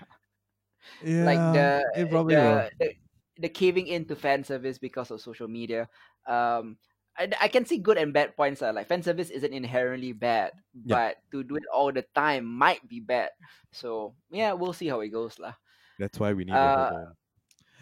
[1.01, 1.25] Yeah.
[1.25, 2.65] like the it probably will.
[2.65, 2.95] the, the
[3.39, 5.89] the caving into fan service because of social media
[6.27, 6.79] um
[7.19, 10.53] I, I can see good and bad points uh, like fan service isn't inherently bad
[10.85, 11.15] Yeah.
[11.15, 13.31] but to do it all the time might be bad
[13.73, 15.55] so yeah we'll see how it goes lah
[15.99, 16.91] That's why we need uh,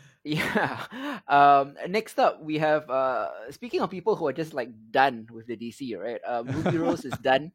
[0.25, 0.79] yeah.
[1.27, 5.47] Um, next up, we have uh, speaking of people who are just like done with
[5.47, 6.21] the DC, right?
[6.27, 7.51] Um, Ruby Rose is done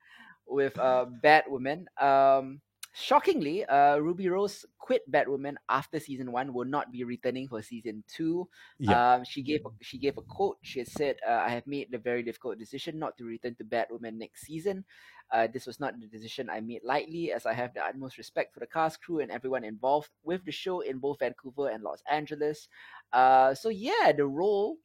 [0.48, 1.86] with uh, Batwoman.
[2.02, 2.60] Um,
[2.98, 6.54] shockingly, uh, Ruby Rose quit Batwoman after season one.
[6.54, 8.50] Will not be returning for season two.
[8.80, 9.14] Yeah.
[9.14, 10.58] Um, she gave a, she gave a quote.
[10.64, 14.18] She said, uh, "I have made the very difficult decision not to return to Batwoman
[14.18, 14.84] next season.
[15.32, 18.54] Uh, this was not the decision I made lightly, as I have the utmost respect
[18.54, 22.02] for the cast, crew, and everyone involved with the show in both Vancouver and Los
[22.10, 22.68] Angeles.
[23.14, 24.78] Uh, so yeah, the role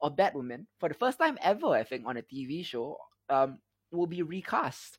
[0.00, 2.96] of Batwoman for the first time ever, I think, on a TV show,
[3.28, 3.58] um,
[3.92, 4.98] will be recast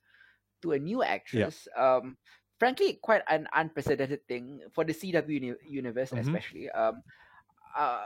[0.61, 1.67] to a new actress.
[1.75, 2.17] Um,
[2.61, 6.21] frankly, quite an unprecedented thing for the CW uni- universe, Mhm.
[6.21, 6.69] especially.
[6.69, 7.01] Um,
[7.73, 8.05] uh,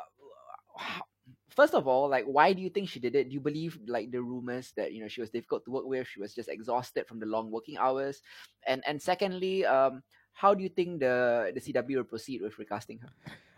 [1.52, 3.28] first of all, like, why do you think she did it?
[3.28, 6.08] Do you believe like the rumors that you know she was difficult to work with?
[6.08, 8.24] She was just exhausted from the long working hours,
[8.64, 13.00] and and secondly, um, how do you think the the CW will proceed with recasting
[13.04, 13.12] her?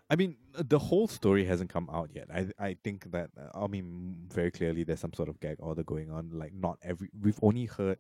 [0.10, 2.28] I mean, the whole story hasn't come out yet.
[2.34, 5.84] I I think that uh, I mean very clearly there's some sort of gag order
[5.84, 6.34] going on.
[6.34, 8.00] Like not every we've only heard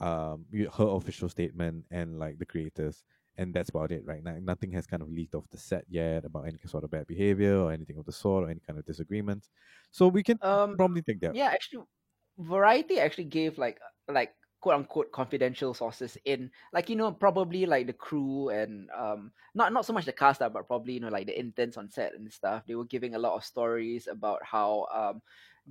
[0.00, 3.04] um her official statement and like the creators,
[3.36, 4.04] and that's about it.
[4.06, 6.90] Right now, nothing has kind of leaked off the set yet about any sort of
[6.90, 9.50] bad behavior or anything of the sort or any kind of disagreements.
[9.90, 11.36] So we can Um, probably take that.
[11.36, 11.84] yeah, actually,
[12.38, 17.86] Variety actually gave like like quote unquote confidential sources in like you know probably like
[17.86, 21.10] the crew and um not not so much the cast ah, but probably you know
[21.10, 22.64] like the interns on set and stuff.
[22.66, 25.22] They were giving a lot of stories about how um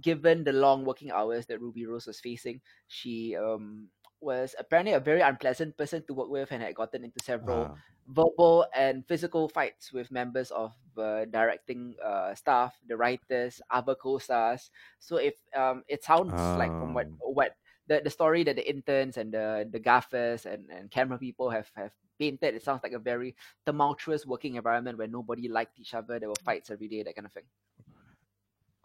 [0.02, 5.00] given the long working hours that Ruby Rose was facing, she um was apparently a
[5.00, 9.50] very unpleasant person to work with and had gotten into several Ah, verbal and physical
[9.50, 14.72] fights with members of the directing uh, staff, the writers, other co-stars.
[15.00, 17.20] So if um, it sounds like from what Um.
[17.20, 17.56] what
[17.88, 21.72] the, the story that the interns and the the gaffers and, and camera people have
[21.76, 23.36] have painted, it sounds like a very
[23.66, 26.20] tumultuous working environment where nobody liked each other.
[26.20, 27.48] There were fights every day, that kind of thing.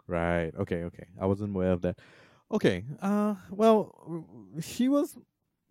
[0.07, 0.53] right.
[0.55, 0.85] Okay.
[0.85, 1.07] Okay.
[1.21, 1.99] I wasn't aware of that.
[2.53, 2.85] Okay.
[3.01, 3.35] Uh.
[3.51, 3.95] Well,
[4.61, 5.17] she was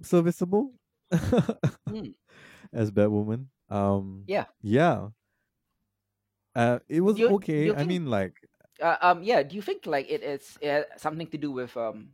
[0.01, 0.73] serviceable
[1.13, 2.15] Hmm.
[2.73, 3.45] as Batwoman.
[3.69, 4.23] Um.
[4.27, 4.45] Yeah.
[4.61, 5.09] Yeah.
[6.55, 6.79] Uh.
[6.89, 7.65] It was you- okay.
[7.65, 8.33] you I think- mean, like.
[8.81, 9.43] Uh, um, yeah.
[9.43, 12.09] Do you think like it is uh, something to do with um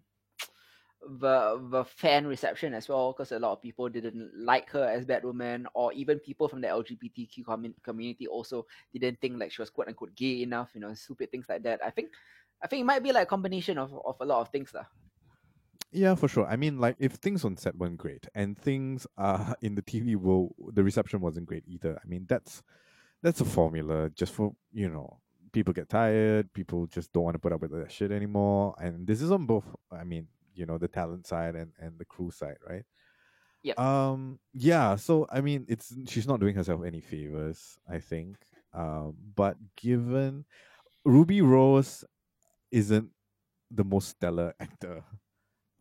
[1.00, 3.14] the the fan reception as well?
[3.14, 6.68] Because a lot of people didn't like her as Batwoman, or even people from the
[6.68, 10.72] LGBTQ commun- community also didn't think like she was quote unquote gay enough.
[10.76, 11.80] You know, stupid things like that.
[11.86, 12.10] I think,
[12.62, 14.86] I think it might be like a combination of of a lot of things, lah.
[15.92, 16.46] Yeah, for sure.
[16.46, 20.16] I mean, like if things on set weren't great and things uh in the TV
[20.16, 22.00] world, the reception wasn't great either.
[22.04, 22.64] I mean, that's
[23.22, 25.20] that's a formula just for you know
[25.52, 29.08] people get tired, people just don't want to put up with that shit anymore, and
[29.08, 29.66] this is on both.
[29.92, 32.84] I mean, you know, the talent side and and the crew side, right?
[33.64, 33.80] Yep.
[33.80, 34.40] Um.
[34.54, 34.96] Yeah.
[34.96, 37.78] So I mean, it's she's not doing herself any favors.
[37.90, 38.38] I think.
[38.74, 39.16] Um.
[39.36, 40.46] But given
[41.06, 42.04] Ruby Rose
[42.72, 43.10] isn't
[43.72, 45.04] the most stellar actor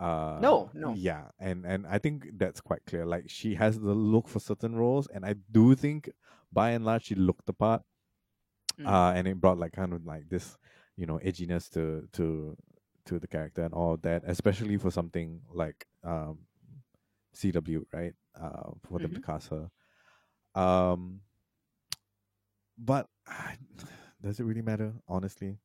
[0.00, 0.94] uh No, no.
[0.94, 4.74] yeah and and i think that's quite clear like she has the look for certain
[4.76, 6.10] roles and i do think
[6.52, 7.82] by and large she looked the part
[8.78, 8.86] Mm.
[8.86, 10.58] uh and it brought like kind of like this
[10.96, 12.56] you know edginess to to
[13.06, 16.38] to the character and all that especially for something like um
[17.34, 19.26] cw right uh for them to Mm-hmm.
[19.32, 19.70] cast her
[20.60, 21.20] um
[22.78, 23.08] but
[24.22, 25.58] does it really matter honestly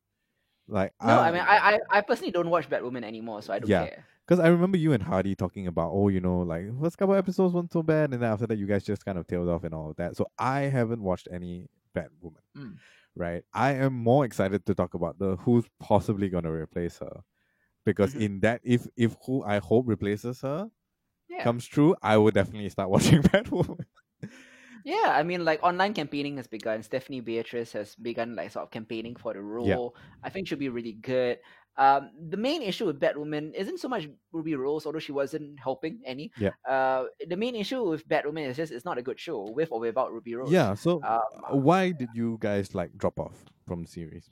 [0.72, 3.68] like No, I mean, I, I I personally don't watch Batwoman anymore, so I don't
[3.68, 3.86] Yeah.
[3.86, 4.04] care.
[4.26, 7.52] Because I remember you and Hardy talking about, oh, you know, like first couple episodes
[7.54, 9.74] weren't so bad, and then after that you guys just kind of tailed off and
[9.74, 10.16] all of that.
[10.16, 12.76] So I haven't watched any Batwoman, Mm.
[13.16, 13.42] right?
[13.52, 17.22] I am more excited to talk about the who's possibly gonna replace her,
[17.84, 18.20] because Mhm.
[18.20, 20.70] in that, if if who I hope replaces her
[21.28, 21.42] Yeah.
[21.44, 23.84] comes true, I will definitely start watching Batwoman.
[24.84, 26.82] Yeah, I mean, like online campaigning has begun.
[26.82, 29.94] Stephanie Beatriz has begun like sort of campaigning for the role.
[30.22, 31.38] I think she'll be really good.
[31.78, 36.00] Um, the main issue with Batwoman isn't so much Ruby Rose, although she wasn't helping
[36.04, 36.30] any.
[36.36, 36.50] Yeah.
[36.68, 39.80] Uh, the main issue with Batwoman is just it's not a good show with or
[39.80, 40.50] without Ruby Rose.
[40.52, 40.74] yeah.
[40.74, 44.28] So Um, why did you guys like drop off from the series?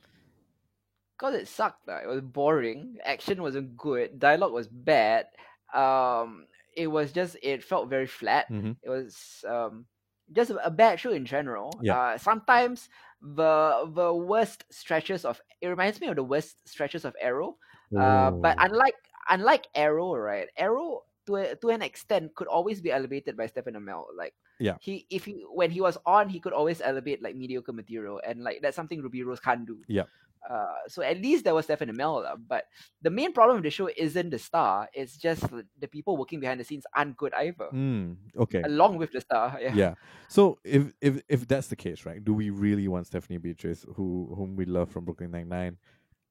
[1.19, 1.87] because it sucked.
[1.87, 2.97] Like, it was boring.
[3.05, 4.19] Action wasn't good.
[4.19, 5.27] Dialogue was bad.
[5.75, 8.49] Um, it was just it felt very flat.
[8.51, 8.77] Mhm.
[8.83, 9.85] It was um
[10.33, 11.73] just a bad show in general.
[11.83, 11.99] Yeah.
[11.99, 12.89] Uh, sometimes
[13.21, 17.57] the the worst stretches of it reminds me of the worst stretches of Arrow.
[17.97, 18.95] Uh, but unlike
[19.29, 20.49] unlike Arrow, right?
[20.57, 24.07] Arrow to a, to an extent could always be elevated by Stephen Amell.
[24.17, 24.77] Like Yeah.
[24.81, 28.43] he if he when he was on, he could always elevate like mediocre material, and
[28.43, 29.83] like that's something Ruby Rose can't do.
[29.89, 30.05] Yeah.
[30.49, 32.37] Uh, so at least there was Stephen Amell, lah.
[32.37, 32.65] but
[33.03, 36.41] the main problem of the show isn't the star; it's just the the people working
[36.41, 37.69] behind the scenes aren't good either.
[37.73, 38.63] Mm, okay.
[38.63, 39.75] Along with the star, yeah.
[39.75, 39.95] yeah.
[40.29, 42.25] So if if if that's the case, right?
[42.25, 45.77] Do we really want Stephanie Beatriz, who whom we love from Brooklyn Nine Nine,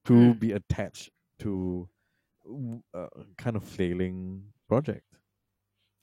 [0.06, 0.40] to Mm.
[0.40, 1.12] be attached
[1.46, 1.88] to
[2.94, 3.08] a
[3.38, 5.06] kind of flailing project?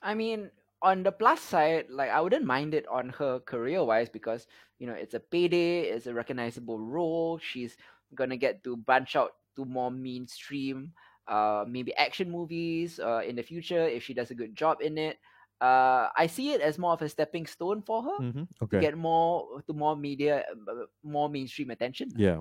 [0.02, 0.50] I mean,
[0.82, 4.46] on the plus side, like I wouldn't mind it on her career wise because
[4.78, 7.38] you know it's a payday, it's a recognizable role.
[7.38, 7.76] She's
[8.16, 10.92] gonna get to branch out to more mainstream,
[11.28, 14.96] uh, maybe action movies, uh, in the future if she does a good job in
[14.98, 15.18] it.
[15.60, 18.44] Uh, I see it as more of a stepping stone for her Mm-hmm.
[18.44, 18.80] to Okay.
[18.80, 22.10] get more to more media, uh, more mainstream attention.
[22.16, 22.40] yeah.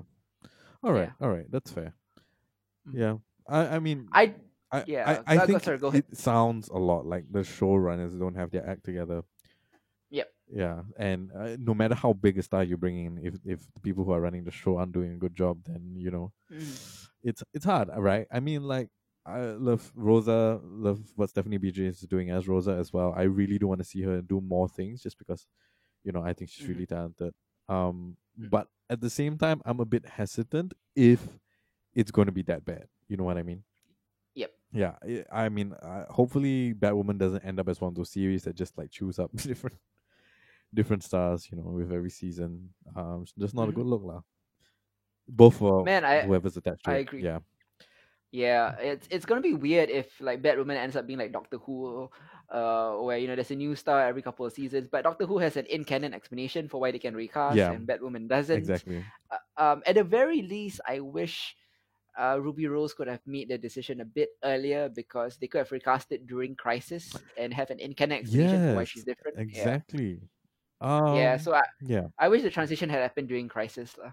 [0.84, 1.08] All right.
[1.08, 1.24] Yeah.
[1.26, 1.48] All right.
[1.50, 1.94] That's fair.
[2.86, 2.92] Mm.
[2.94, 3.14] Yeah.
[3.48, 4.34] I I mean I
[4.70, 6.04] I yeah, I, I go- think sorry, go ahead.
[6.10, 9.22] it sounds a lot like the showrunners don't have their act together.
[10.48, 13.80] Yeah, and uh, no matter how big a star you bring in, if if the
[13.80, 17.08] people who are running the show aren't doing a good job, then you know, Mm.
[17.24, 18.26] it's it's hard, right?
[18.30, 18.88] I mean, like
[19.26, 23.12] I love Rosa, love what Stephanie BJ is doing as Rosa as well.
[23.16, 25.48] I really do want to see her do more things, just because,
[26.04, 26.68] you know, I think she's Mhm.
[26.74, 27.34] really talented.
[27.68, 28.50] Um, Mhm.
[28.50, 31.40] but at the same time, I'm a bit hesitant if
[31.92, 32.86] it's going to be that bad.
[33.08, 33.64] You know what I mean?
[34.34, 34.52] Yep.
[34.72, 38.44] Yeah, I I mean, uh, hopefully, Batwoman doesn't end up as one of those series
[38.44, 39.76] that just like chews up different
[40.76, 41.48] different stars.
[41.50, 42.74] You know, with every season.
[42.96, 43.76] Um, just not a Mhm.
[43.78, 44.22] good look, lah.
[45.28, 47.04] Both for Man, I whoever's attached to I it.
[47.04, 47.26] agree.
[47.26, 47.40] Yeah,
[48.32, 52.10] Yeah, it's it's gonna be weird if like Batwoman ends up being like Doctor Who,
[52.50, 55.38] uh, where you know there's a new star every couple of seasons, but Doctor Who
[55.38, 57.70] has an in canon explanation for why they can recast, Yeah.
[57.70, 58.82] and Batwoman doesn't.
[58.82, 59.04] exactly.
[59.30, 61.56] Uh, um, at the very least, I wish
[62.18, 65.72] uh, Ruby Rose could have made the decision a bit earlier because they could have
[65.72, 69.38] recast it during Crisis and have an in canon explanation for why she's different.
[69.38, 70.20] exactly.
[70.82, 71.36] Yeah, Um, yeah.
[71.38, 74.12] So I yeah, I wish the transition had happened during Crisis, lah.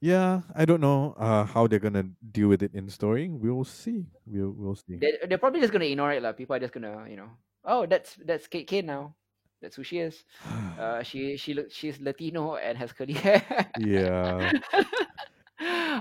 [0.00, 0.42] yeah.
[0.54, 3.28] I don't know uh how they're gonna deal with it in story.
[3.28, 4.06] We'll see.
[4.26, 5.02] We'll we'll see.
[5.02, 6.32] They they're probably just gonna ignore it, lah.
[6.32, 7.30] People are just gonna you know,
[7.64, 9.14] oh that's that's Kate Kane now.
[9.60, 10.24] That's who she is.
[10.76, 13.42] Uh, she she look she's Latino and has curly hair.
[13.76, 14.52] yeah.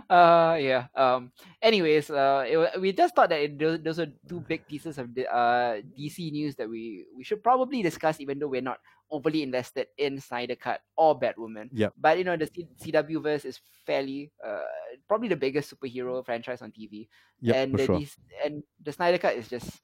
[0.09, 4.39] uh yeah um anyways uh it, we just thought that it, those, those are two
[4.41, 8.47] big pieces of the uh dc news that we we should probably discuss even though
[8.47, 8.77] we're not
[9.09, 11.89] overly invested in snyder cut or batwoman Yeah.
[11.97, 14.61] but you know the C- cw verse is fairly uh
[15.07, 17.07] probably the biggest superhero franchise on tv
[17.41, 17.99] Yep, and for the sure.
[17.99, 19.81] DC and the snyder cut is just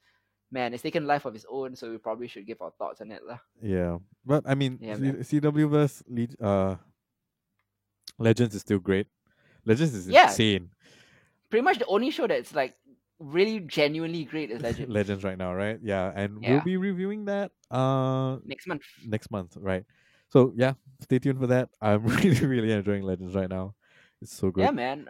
[0.52, 3.12] man it's taken life of its own so we probably should give our thoughts on
[3.12, 3.40] it lah.
[3.62, 6.04] Yeah, but I mean, Yeah, C- CW verse
[6.42, 6.78] uh,
[8.18, 9.08] Legends is still great.
[9.66, 10.30] Legends is Yeah.
[10.30, 10.70] insane.
[11.50, 12.76] pretty much the only show that's like
[13.20, 15.80] really genuinely great is legend Legends right now, right?
[15.84, 16.52] Yeah, and Yeah.
[16.52, 19.86] we'll be reviewing that uh next month next month, right?
[20.30, 21.70] So yeah, stay tuned for that.
[21.82, 23.76] I'm really really enjoying Legends right now.
[24.22, 24.62] It's so good.
[24.64, 25.08] Yeah, man.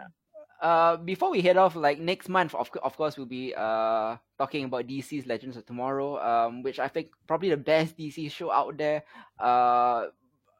[0.61, 4.65] Uh, before we head off, like next month, of, of course, we'll be uh talking
[4.65, 8.77] about DC's Legends of Tomorrow, um, which I think probably the best DC show out
[8.77, 9.03] there.
[9.39, 10.07] Uh,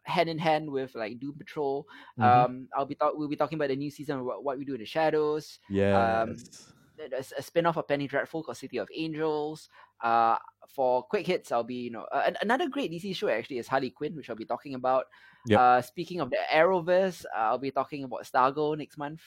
[0.04, 1.88] hand in hand with like Doom Patrol.
[2.20, 2.24] Mhm.
[2.24, 4.66] Um, I'll be talk- we'll be talking about the new season of what, what we
[4.66, 5.60] do in the shadows.
[5.70, 6.26] Yeah.
[7.10, 9.70] There's a spin-off of Penny Dreadful called City of Angels.
[10.04, 10.38] Uh,
[10.70, 13.90] for quick hits, I'll be you know uh, another great DC show actually is Harley
[13.90, 15.06] Quinn, which I'll be talking about.
[15.48, 15.60] Yep.
[15.60, 19.22] Uh, speaking of the Arrowverse, uh, I'll be talking about Stargirl next month.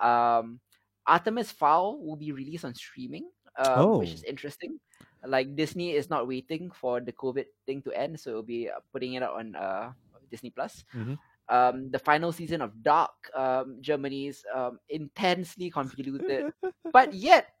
[0.00, 0.60] Um,
[1.06, 3.98] Artemis Fowl will be released on streaming, oh.
[3.98, 4.12] which Oh.
[4.12, 4.78] is interesting.
[5.26, 8.80] Like Disney is not waiting for the COVID thing to end, so it'll be uh,
[8.92, 9.92] putting it out on uh,
[10.34, 10.82] Disney Plus.
[10.90, 11.16] Mhm.
[11.46, 16.50] Um, the final season of Dark, um, Germany's um, intensely convoluted
[16.90, 17.54] but yet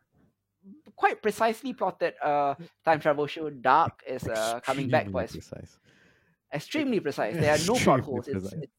[0.96, 5.32] quite precisely plotted uh time travel show Dark is uh, coming back for Extremely its
[5.36, 5.78] precise.
[6.54, 7.34] extremely precise.
[7.36, 8.28] There are no plot holes.
[8.28, 8.72] It's, it's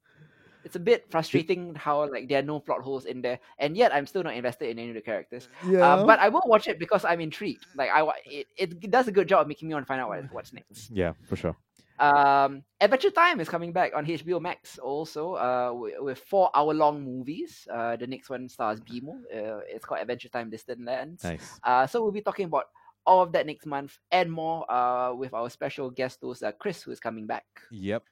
[0.66, 3.94] it's a bit frustrating how like there are no plot holes in there, and yet
[3.94, 5.48] I'm still not invested in any of the characters.
[5.70, 5.86] Yeah.
[5.86, 7.66] Uh, but I will watch it because I'm intrigued.
[7.78, 10.10] Like I, it, it does a good job of making me want to find out
[10.10, 10.90] what, what's next.
[10.90, 11.56] yeah, for sure.
[12.00, 15.36] Um, Adventure Time is coming back on HBO Max also.
[15.36, 17.68] Uh, with, with four hour long movies.
[17.72, 19.16] Uh, the next one stars BMO.
[19.34, 21.24] Uh, it's called Adventure Time Distant Lands.
[21.24, 21.60] Nice.
[21.64, 22.66] Uh, so we'll be talking about
[23.06, 26.82] all of that next month and more uh, with our special guest host, uh, Chris,
[26.82, 27.46] who is coming back.
[27.72, 28.04] Yep.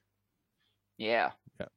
[0.98, 1.32] Yeah.
[1.60, 1.72] Yep.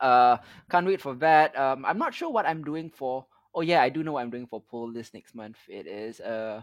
[0.00, 0.36] Uh,
[0.70, 1.56] can't wait for that.
[1.58, 3.26] Um, I'm not sure what I'm doing for.
[3.54, 5.58] Oh yeah, I do know what I'm doing for poll this next month.
[5.68, 6.62] It is uh,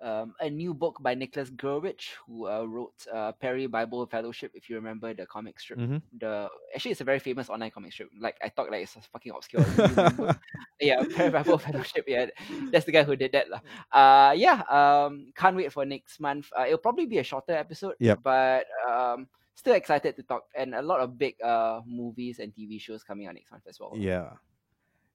[0.00, 4.52] um, a new book by Nicholas Gurewitch, who uh, wrote uh, Perry Bible Fellowship.
[4.54, 6.02] If you remember the comic strip, Mhm.
[6.18, 8.10] the actually it's a very famous online comic strip.
[8.20, 9.64] Like I thought, like it's fucking obscure.
[9.64, 10.40] Do you remember?
[10.80, 12.04] yeah, Perry Bible Fellowship.
[12.06, 12.26] Yeah,
[12.70, 13.60] that's the guy who did that, lah.
[13.90, 14.62] Uh, yeah.
[14.68, 16.48] Um, can't wait for next month.
[16.56, 17.94] Uh, it'll probably be a shorter episode.
[17.98, 18.20] Yep.
[18.22, 22.78] But um, still excited to talk and a lot of big uh movies and TV
[22.78, 23.92] shows coming out next month as well.
[23.96, 24.36] Yeah.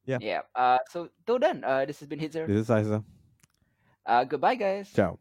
[0.05, 0.17] Yeah.
[0.19, 0.41] Yeah.
[0.55, 2.47] Uh, so till then, uh, this has been Hitzer.
[2.47, 3.03] This is Isa.
[4.05, 4.91] Uh, goodbye, guys.
[4.91, 5.19] Ciao.